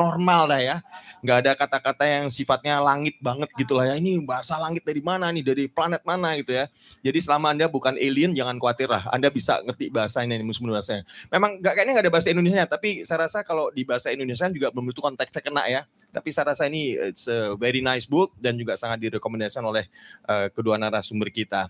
[0.00, 0.76] normal dah ya.
[1.20, 3.94] Nggak ada kata-kata yang sifatnya langit banget gitu lah ya.
[4.00, 6.72] Ini bahasa langit dari mana nih, dari planet mana gitu ya.
[7.04, 9.04] Jadi selama Anda bukan alien jangan khawatir lah.
[9.12, 11.04] Anda bisa ngerti bahasa ini, musim bahasanya.
[11.28, 14.72] Memang nggak kayaknya nggak ada bahasa Indonesia, tapi saya rasa kalau di bahasa Indonesia juga
[14.72, 15.84] belum tentu konteksnya kena ya.
[16.08, 19.84] Tapi saya rasa ini it's a very nice book dan juga sangat direkomendasikan oleh
[20.24, 21.68] uh, kedua narasumber kita.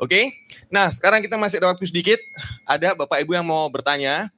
[0.00, 0.24] Oke, okay?
[0.66, 2.18] nah sekarang kita masih ada waktu sedikit.
[2.66, 4.34] Ada Bapak Ibu yang mau bertanya?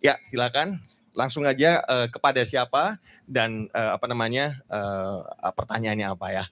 [0.00, 0.80] Ya, silakan
[1.12, 2.96] langsung aja uh, kepada siapa
[3.28, 6.46] dan uh, apa namanya uh, pertanyaannya apa ya.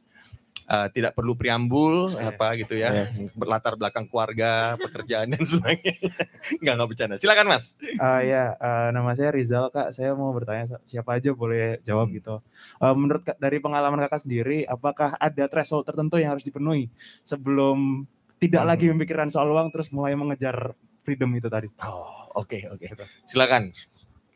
[0.70, 2.31] Uh, tidak perlu preambul yeah.
[2.31, 3.27] apa gitu ya, yeah.
[3.35, 5.99] berlatar belakang keluarga, pekerjaan dan sebagainya.
[6.62, 7.15] Enggak enggak bercanda.
[7.19, 7.74] Silakan Mas.
[7.99, 9.91] Uh, ya, uh, nama saya Rizal Kak.
[9.91, 12.16] Saya mau bertanya siapa aja boleh jawab hmm.
[12.23, 12.39] gitu.
[12.78, 16.87] Uh, menurut dari pengalaman Kakak sendiri, apakah ada threshold tertentu yang harus dipenuhi
[17.27, 18.07] sebelum
[18.39, 18.70] tidak hmm.
[18.70, 21.66] lagi memikirkan soal uang terus mulai mengejar freedom itu tadi?
[21.82, 22.78] Oh, oke okay, oke.
[22.78, 22.95] Okay.
[22.95, 23.05] Gitu.
[23.27, 23.74] Silakan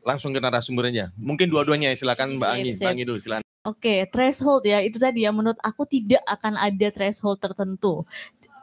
[0.05, 1.11] langsung ke narasumbernya.
[1.17, 3.45] Mungkin dua-duanya ya, silakan Mbak Anggi, Mbak Anggi dulu silakan.
[3.65, 8.05] Oke, okay, threshold ya itu tadi ya menurut aku tidak akan ada threshold tertentu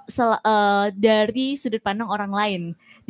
[0.06, 2.62] Sel, uh, dari sudut pandang orang lain.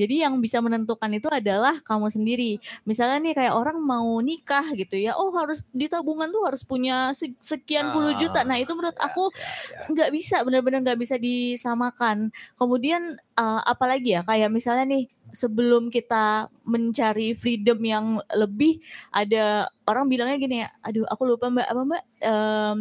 [0.01, 2.57] Jadi yang bisa menentukan itu adalah kamu sendiri.
[2.89, 7.13] Misalnya nih kayak orang mau nikah gitu ya, oh harus di tabungan tuh harus punya
[7.37, 8.41] sekian puluh juta.
[8.41, 9.87] Nah itu menurut ya, aku ya, ya.
[9.93, 10.17] nggak ya, ya.
[10.17, 12.33] bisa, benar-benar nggak bisa disamakan.
[12.57, 18.05] Kemudian uh, apalagi ya kayak misalnya nih sebelum kita mencari freedom yang
[18.35, 18.83] lebih
[19.15, 22.79] ada orang bilangnya gini ya aduh aku lupa mbak apa mbak um,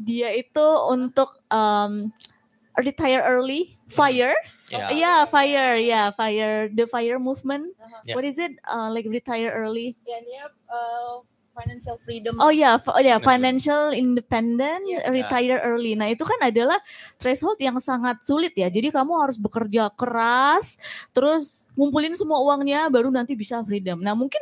[0.00, 2.10] dia itu untuk um,
[2.80, 4.34] retire early fire
[4.70, 8.02] yeah, yeah fire yeah fire the fire movement uh-huh.
[8.04, 8.14] yeah.
[8.14, 11.22] what is it uh, like retire early yeah, yeah uh,
[11.54, 12.34] financial freedom.
[12.42, 15.06] Oh ya, yeah, oh ya, yeah, financial independent, yeah.
[15.06, 15.94] retire early.
[15.94, 16.76] Nah, itu kan adalah
[17.16, 18.66] threshold yang sangat sulit ya.
[18.68, 20.76] Jadi kamu harus bekerja keras,
[21.14, 23.98] terus ngumpulin semua uangnya baru nanti bisa freedom.
[24.00, 24.40] Nah, mungkin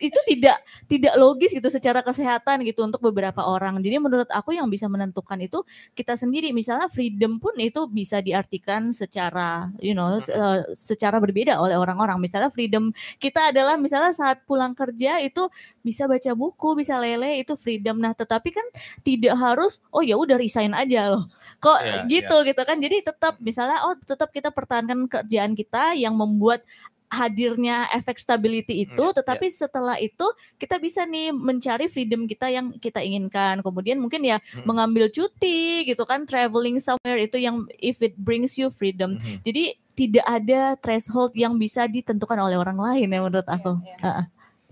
[0.00, 3.78] itu tidak tidak logis gitu secara kesehatan gitu untuk beberapa orang.
[3.84, 5.62] Jadi menurut aku yang bisa menentukan itu
[5.92, 6.50] kita sendiri.
[6.56, 12.16] Misalnya freedom pun itu bisa diartikan secara you know uh, secara berbeda oleh orang-orang.
[12.18, 15.48] Misalnya freedom kita adalah misalnya saat pulang kerja itu
[15.84, 18.00] bisa baca buku, bisa lele itu freedom.
[18.00, 18.66] Nah, tetapi kan
[19.04, 21.28] tidak harus oh ya udah resign aja loh.
[21.60, 22.46] Kok yeah, gitu yeah.
[22.48, 22.76] gitu kan.
[22.80, 26.64] Jadi tetap misalnya oh tetap kita pertahankan kerjaan kita yang membuat
[27.10, 29.56] hadirnya efek stability itu, mm, tetapi yeah.
[29.66, 30.26] setelah itu
[30.56, 33.60] kita bisa nih mencari freedom kita yang kita inginkan.
[33.60, 34.62] Kemudian mungkin ya mm.
[34.62, 39.18] mengambil cuti gitu kan, traveling somewhere itu yang if it brings you freedom.
[39.18, 39.36] Mm -hmm.
[39.42, 39.64] Jadi
[39.98, 43.72] tidak ada threshold yang bisa ditentukan oleh orang lain ya menurut iya, aku.
[43.84, 44.00] Yeah, yeah.
[44.00, 44.26] Uh -uh.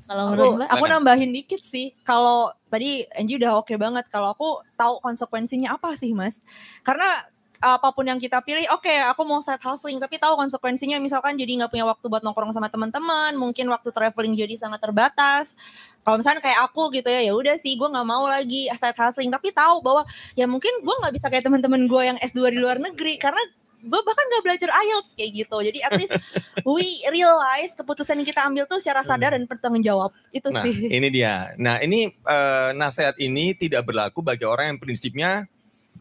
[0.09, 1.93] Kalau menurut aku, aku nambahin dikit sih.
[2.01, 4.09] Kalau tadi Angie udah oke okay banget.
[4.09, 6.41] Kalau aku tahu konsekuensinya apa sih, Mas?
[6.81, 7.29] Karena
[7.59, 11.35] apa pun yang kita pilih, oke okay, aku mau set hustling, tapi tahu konsekuensinya misalkan
[11.35, 15.59] jadi nggak punya waktu buat nongkrong sama teman-teman, mungkin waktu traveling jadi sangat terbatas.
[16.07, 19.35] Kalau misalnya kayak aku gitu ya, ya udah sih gue nggak mau lagi set hustling,
[19.35, 20.07] tapi tahu bahwa
[20.39, 23.43] ya mungkin gue nggak bisa kayak teman-teman gue yang S2 di luar negeri karena
[23.79, 25.57] gue bahkan nggak belajar IELTS kayak gitu.
[25.63, 26.15] Jadi at least
[26.67, 30.11] we realize keputusan yang kita ambil tuh secara sadar dan bertanggung jawab.
[30.35, 30.91] Itu nah, sih.
[30.91, 31.55] Ini dia.
[31.59, 35.47] Nah, ini uh, nasihat ini tidak berlaku bagi orang yang prinsipnya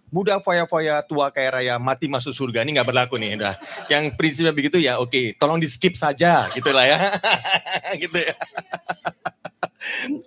[0.07, 3.55] muda foya-foya tua kayak raya mati masuk surga ini nggak berlaku nih udah
[3.91, 6.99] yang prinsipnya begitu ya oke okay, tolong di skip saja gitulah ya.
[8.01, 8.35] Gitu ya.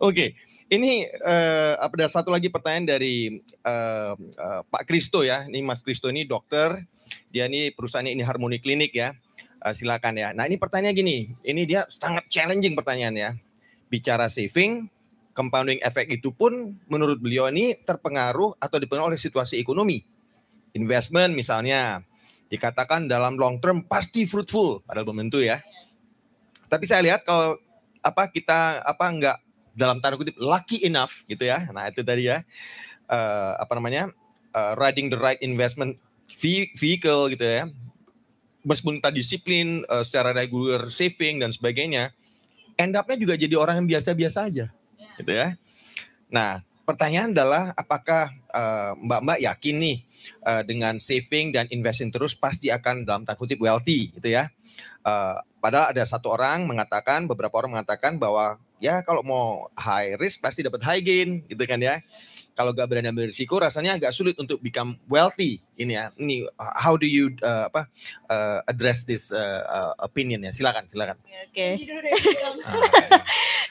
[0.00, 0.28] Oke okay.
[0.72, 5.48] ini uh, ada satu lagi pertanyaan dari uh, uh, Pak Kristo ya.
[5.48, 6.84] Ini Mas Kristo ini dokter.
[7.34, 9.16] Dia ini perusahaannya ini Harmoni Klinik ya.
[9.60, 10.32] Uh, silakan ya.
[10.36, 11.36] Nah ini pertanyaan gini.
[11.42, 13.30] Ini dia sangat challenging pertanyaan ya.
[13.90, 14.99] Bicara saving
[15.40, 20.04] compounding effect itu pun menurut beliau ini terpengaruh atau dipengaruhi oleh situasi ekonomi.
[20.76, 22.04] Investment misalnya
[22.52, 25.64] dikatakan dalam long term pasti fruitful padahal belum tentu ya.
[26.68, 27.56] Tapi saya lihat kalau
[28.04, 29.38] apa kita apa enggak
[29.72, 31.64] dalam tanda kutip lucky enough gitu ya.
[31.72, 32.44] Nah, itu tadi ya.
[33.08, 34.12] Uh, apa namanya?
[34.52, 35.96] Uh, riding the right investment
[36.76, 37.64] vehicle gitu ya.
[38.60, 42.12] Meskipun kita disiplin uh, secara regular saving dan sebagainya,
[42.76, 44.68] end up-nya juga jadi orang yang biasa-biasa aja
[45.20, 45.54] gitu ya.
[46.32, 49.98] Nah, pertanyaan adalah apakah uh, mbak-mbak yakin nih
[50.42, 54.50] uh, dengan saving dan investing terus pasti akan dalam tanda kutip wealthy gitu ya.
[55.00, 60.40] Uh, padahal ada satu orang mengatakan, beberapa orang mengatakan bahwa ya kalau mau high risk
[60.40, 62.00] pasti dapat high gain gitu kan ya
[62.54, 66.94] kalau gak berani ambil risiko rasanya agak sulit untuk become wealthy ini ya ini how
[66.98, 67.88] do you uh, apa
[68.28, 71.80] uh, address this uh, uh, opinion ya silakan silakan oke okay.
[72.68, 73.22] ah,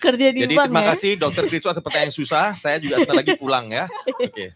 [0.04, 0.90] kerja di jadi bank terima ya?
[0.96, 4.50] kasih dokter Kristo atas pertanyaan susah saya juga sebentar lagi pulang ya oke okay.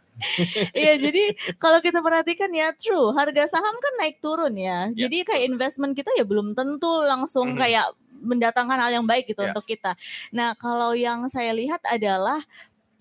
[0.78, 4.88] Iya jadi kalau kita perhatikan ya true harga saham kan naik turun ya.
[4.94, 5.10] Yeah.
[5.10, 7.62] Jadi kayak investment kita ya belum tentu langsung mm -hmm.
[7.66, 7.86] kayak
[8.24, 9.52] mendatangkan hal yang baik gitu yeah.
[9.52, 9.98] untuk kita.
[10.32, 12.40] Nah kalau yang saya lihat adalah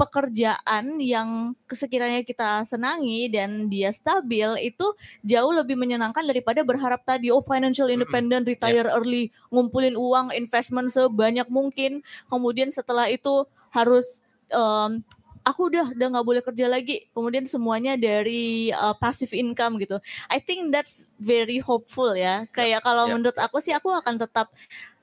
[0.02, 4.90] pekerjaan yang sekiranya kita senangi dan dia stabil itu
[5.22, 8.98] jauh lebih menyenangkan daripada berharap tadi oh financial independent, retire yeah.
[8.98, 15.06] early, ngumpulin uang, investment sebanyak mungkin, kemudian setelah itu harus um,
[15.42, 17.06] aku udah udah nggak boleh kerja lagi.
[17.10, 19.98] Kemudian semuanya dari uh, passive income gitu.
[20.30, 22.46] I think that's very hopeful ya.
[22.54, 23.14] Kayak kalau yeah.
[23.14, 24.50] menurut aku sih aku akan tetap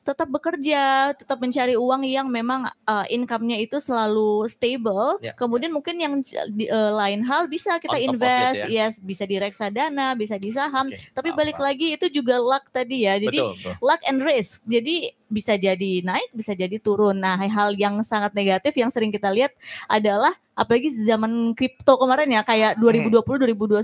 [0.04, 5.20] tetap bekerja, tetap mencari uang yang memang uh, income-nya itu selalu stable.
[5.22, 5.36] Yeah.
[5.38, 8.90] Kemudian mungkin yang di, uh, lain hal bisa kita invest, it, ya?
[8.90, 10.90] yes, bisa di reksadana, bisa di saham.
[10.90, 11.14] Okay.
[11.14, 13.22] Tapi balik lagi itu juga luck tadi ya.
[13.22, 13.74] Jadi betul, betul.
[13.86, 14.66] luck and risk.
[14.66, 17.22] Jadi bisa jadi naik, bisa jadi turun.
[17.22, 19.54] Nah, hal yang sangat negatif yang sering kita lihat
[19.86, 23.80] adalah apalagi zaman kripto kemarin ya kayak 2020 2021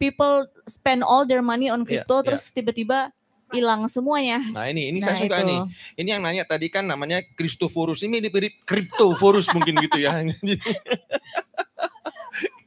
[0.00, 3.12] people spend all their money on crypto yeah, terus tiba-tiba
[3.52, 4.40] hilang semuanya.
[4.50, 5.48] Nah ini ini nah, saya suka itu.
[5.48, 5.58] nih.
[6.00, 8.02] Ini yang nanya tadi kan namanya Kristoforus.
[8.02, 10.18] Ini mirip Kriptoforus mungkin gitu ya.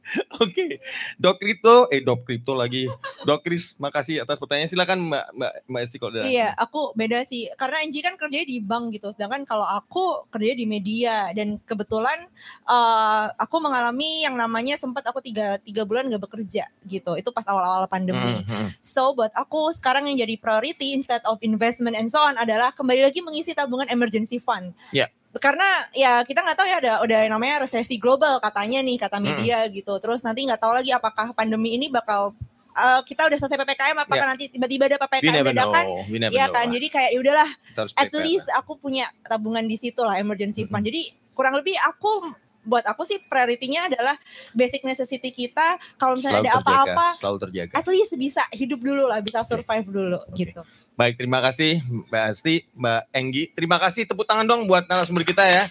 [0.38, 0.70] Oke, okay.
[1.18, 2.86] Dok Kripto, eh Dok Kripto lagi.
[3.26, 4.70] Dok Kris, makasih atas pertanyaan.
[4.70, 7.50] Silakan Mbak Mbak Mbak Esti kalau Iya, aku beda sih.
[7.58, 12.30] Karena Anji kan kerja di bank gitu, sedangkan kalau aku kerja di media dan kebetulan
[12.70, 17.18] uh, aku mengalami yang namanya sempat aku tiga tiga bulan gak bekerja gitu.
[17.18, 18.42] Itu pas awal-awal pandemi.
[18.42, 18.66] Mm -hmm.
[18.82, 23.02] So buat aku sekarang yang jadi priority instead of investment and so on adalah kembali
[23.02, 24.70] lagi mengisi tabungan emergency fund.
[24.94, 29.18] Yeah karena ya kita nggak tahu ya ada udah namanya resesi global katanya nih kata
[29.18, 29.72] media hmm.
[29.74, 32.36] gitu terus nanti nggak tahu lagi apakah pandemi ini bakal
[32.76, 34.30] uh, kita udah selesai ppkm apakah yeah.
[34.30, 35.84] nanti tiba-tiba ada ppkm dadakan
[36.30, 37.50] ya kan jadi kayak ya udahlah
[37.96, 40.88] at least aku punya tabungan di situ lah emergency fund -hmm.
[40.88, 41.02] jadi
[41.36, 42.32] kurang lebih aku
[42.66, 44.18] buat aku sih prioritinya adalah
[44.52, 45.78] basic necessity kita.
[45.96, 47.72] Kalau misalnya selalu ada apa-apa selalu terjaga.
[47.78, 49.94] at least bisa hidup dulu lah bisa survive okay.
[49.94, 50.36] dulu okay.
[50.44, 50.60] gitu.
[50.96, 51.80] Baik terima kasih
[52.10, 53.44] Mbak Asti Mbak Enggi.
[53.54, 55.64] Terima kasih tepuk tangan dong buat narasumber kita ya.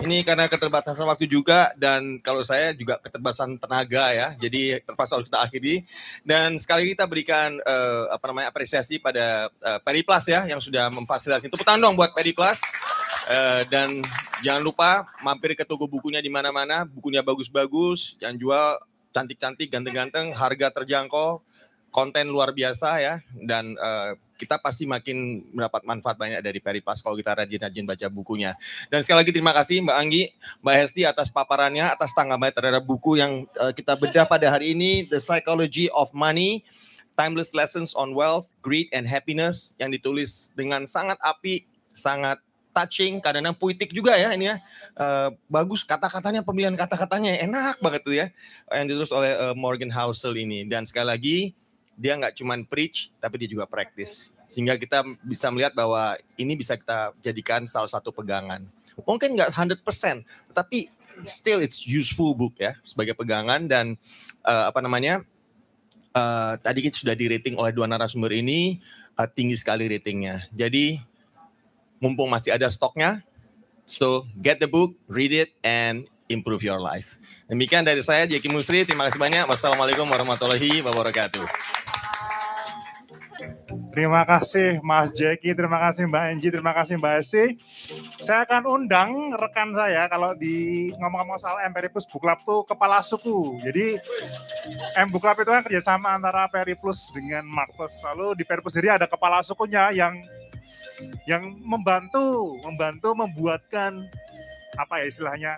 [0.00, 5.26] Ini karena keterbatasan waktu juga dan kalau saya juga keterbatasan tenaga ya jadi terpaksa harus
[5.26, 5.82] kita akhiri.
[6.22, 11.50] Dan sekali kita berikan uh, apa namanya apresiasi pada uh, Periplus ya yang sudah memfasilitasi.
[11.50, 12.62] Tepuk tangan dong buat Periplus
[13.26, 14.06] Uh, dan
[14.38, 18.76] jangan lupa mampir ke toko bukunya di mana-mana, bukunya bagus-bagus, yang jual
[19.16, 21.40] cantik-cantik, ganteng-ganteng, harga terjangkau,
[21.88, 23.14] konten luar biasa ya,
[23.48, 28.52] dan uh, kita pasti makin mendapat manfaat banyak dari Peripas kalau kita rajin-rajin baca bukunya.
[28.92, 30.22] Dan sekali lagi terima kasih Mbak Anggi,
[30.60, 35.08] Mbak Hesti atas paparannya, atas tanggapan terhadap buku yang uh, kita bedah pada hari ini,
[35.08, 36.68] The Psychology of Money,
[37.16, 41.64] Timeless Lessons on Wealth, Greed and Happiness, yang ditulis dengan sangat api,
[41.96, 42.36] sangat
[42.76, 44.56] touching, kadang-kadang puitik juga ya ini ya.
[44.92, 48.26] Uh, bagus kata-katanya, pemilihan kata-katanya enak banget tuh ya.
[48.68, 50.68] Yang ditulis oleh uh, Morgan Housel ini.
[50.68, 51.36] Dan sekali lagi,
[51.96, 54.28] dia nggak cuma preach, tapi dia juga practice.
[54.44, 58.60] Sehingga kita bisa melihat bahwa ini bisa kita jadikan salah satu pegangan.
[59.00, 59.80] Mungkin nggak 100%,
[60.52, 60.92] tetapi
[61.24, 63.96] still it's useful book ya sebagai pegangan dan
[64.44, 65.24] uh, apa namanya
[66.12, 68.80] uh, tadi kita sudah di rating oleh dua narasumber ini
[69.16, 70.48] uh, tinggi sekali ratingnya.
[70.52, 71.00] Jadi
[72.02, 73.22] mumpung masih ada stoknya.
[73.86, 77.14] So get the book, read it, and improve your life.
[77.46, 78.82] Demikian dari saya Jeki Musri.
[78.82, 79.46] Terima kasih banyak.
[79.46, 81.46] Wassalamualaikum warahmatullahi wabarakatuh.
[83.96, 87.56] Terima kasih Mas Jeki, terima kasih Mbak Enji, terima kasih Mbak Esti.
[88.20, 93.56] Saya akan undang rekan saya kalau di ngomong-ngomong soal Empiripus Book Club tuh kepala suku.
[93.64, 93.96] Jadi
[95.00, 97.96] M Book itu kan kerjasama antara Periplus dengan Marcus.
[98.04, 100.20] Lalu di Periplus sendiri ada kepala sukunya yang
[101.28, 104.06] yang membantu membantu membuatkan
[104.76, 105.52] apa ya istilahnya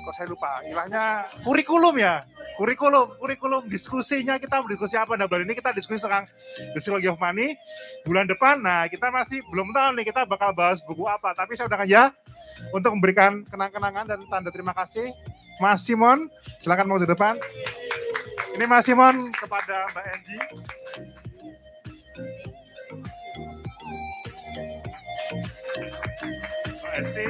[0.00, 1.04] kok saya lupa istilahnya
[1.42, 2.24] kurikulum ya
[2.60, 5.16] kurikulum kurikulum diskusinya kita diskusi apa.
[5.16, 6.28] Nah bulan ini kita diskusi tentang
[6.76, 7.56] Psychology of Money.
[8.04, 11.32] Bulan depan nah kita masih belum tahu nih kita bakal bahas buku apa.
[11.32, 12.04] Tapi saya udah ya
[12.76, 15.08] untuk memberikan kenang-kenangan dan tanda terima kasih.
[15.60, 16.28] Mas Simon
[16.60, 17.40] silakan mau di depan.
[18.56, 20.44] Ini Mas Simon kepada Mbak Angie
[26.20, 27.24] Este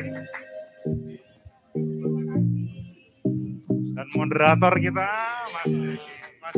[4.19, 5.07] moderator kita,
[5.55, 5.71] Mas.
[6.43, 6.57] Mas.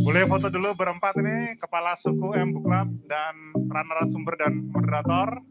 [0.00, 3.34] Boleh foto dulu berempat ini, Kepala Suku M Club dan
[4.08, 5.44] sumber dan moderator.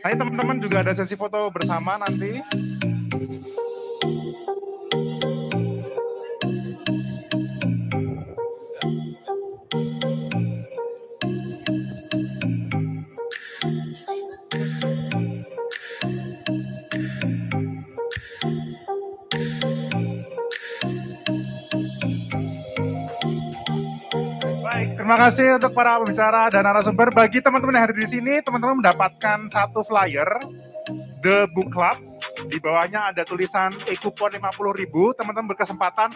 [0.00, 2.40] Nanti teman-teman juga ada sesi foto bersama nanti.
[25.08, 27.08] Terima kasih untuk para pembicara dan narasumber.
[27.08, 30.28] Bagi teman-teman yang hadir di sini, teman-teman mendapatkan satu flyer
[31.24, 31.96] The Book Club.
[32.52, 35.16] Di bawahnya ada tulisan e-kupon 50.000.
[35.16, 36.12] Teman-teman berkesempatan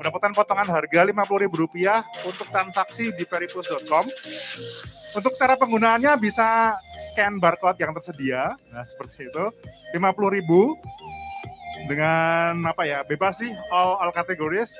[0.00, 4.08] mendapatkan potongan harga Rp50.000 untuk transaksi di periplus.com.
[5.20, 6.80] Untuk cara penggunaannya bisa
[7.12, 8.56] scan barcode yang tersedia.
[8.72, 9.52] Nah, seperti itu.
[9.92, 13.04] 50.000 dengan apa ya?
[13.04, 14.72] Bebas sih all, all categories.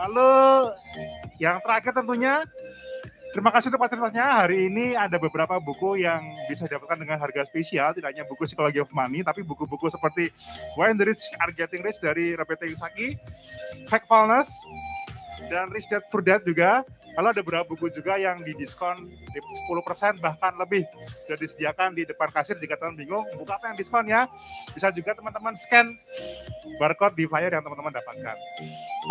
[0.00, 0.32] Lalu
[1.36, 2.40] yang terakhir tentunya
[3.30, 4.26] Terima kasih untuk fasilitasnya.
[4.42, 6.18] Hari ini ada beberapa buku yang
[6.50, 10.34] bisa didapatkan dengan harga spesial, tidak hanya buku Psychology of Money, tapi buku-buku seperti
[10.74, 13.14] When the Rich Are Getting Rich dari Robert Kiyosaki,
[13.86, 14.50] Factfulness,
[15.46, 16.82] dan Rich Dad Poor Dad juga.
[17.18, 20.86] Lalu ada beberapa buku juga yang didiskon di 10% bahkan lebih
[21.26, 24.30] sudah disediakan di depan kasir jika teman bingung buka apa yang diskon ya.
[24.70, 25.90] Bisa juga teman-teman scan
[26.78, 28.36] barcode di flyer yang teman-teman dapatkan.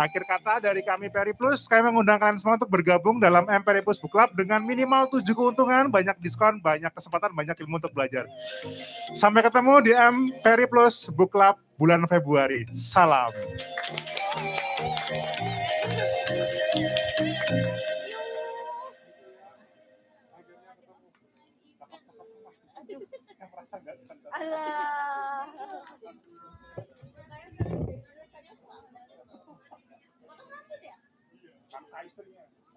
[0.00, 3.82] Akhir kata dari kami Peri Plus, kami mengundang kalian semua untuk bergabung dalam M Peri
[3.82, 8.24] Plus Book Club dengan minimal 7 keuntungan, banyak diskon, banyak kesempatan, banyak ilmu untuk belajar.
[9.12, 12.64] Sampai ketemu di M Peri Plus Book Club bulan Februari.
[12.72, 13.30] Salam.
[23.70, 25.46] Alah.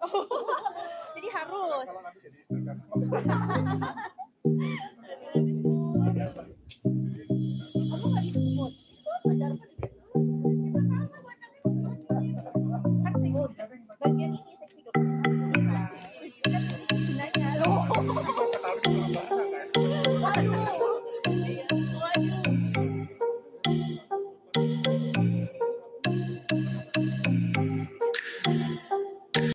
[0.04, 0.22] Oh,
[1.18, 1.86] jadi harus.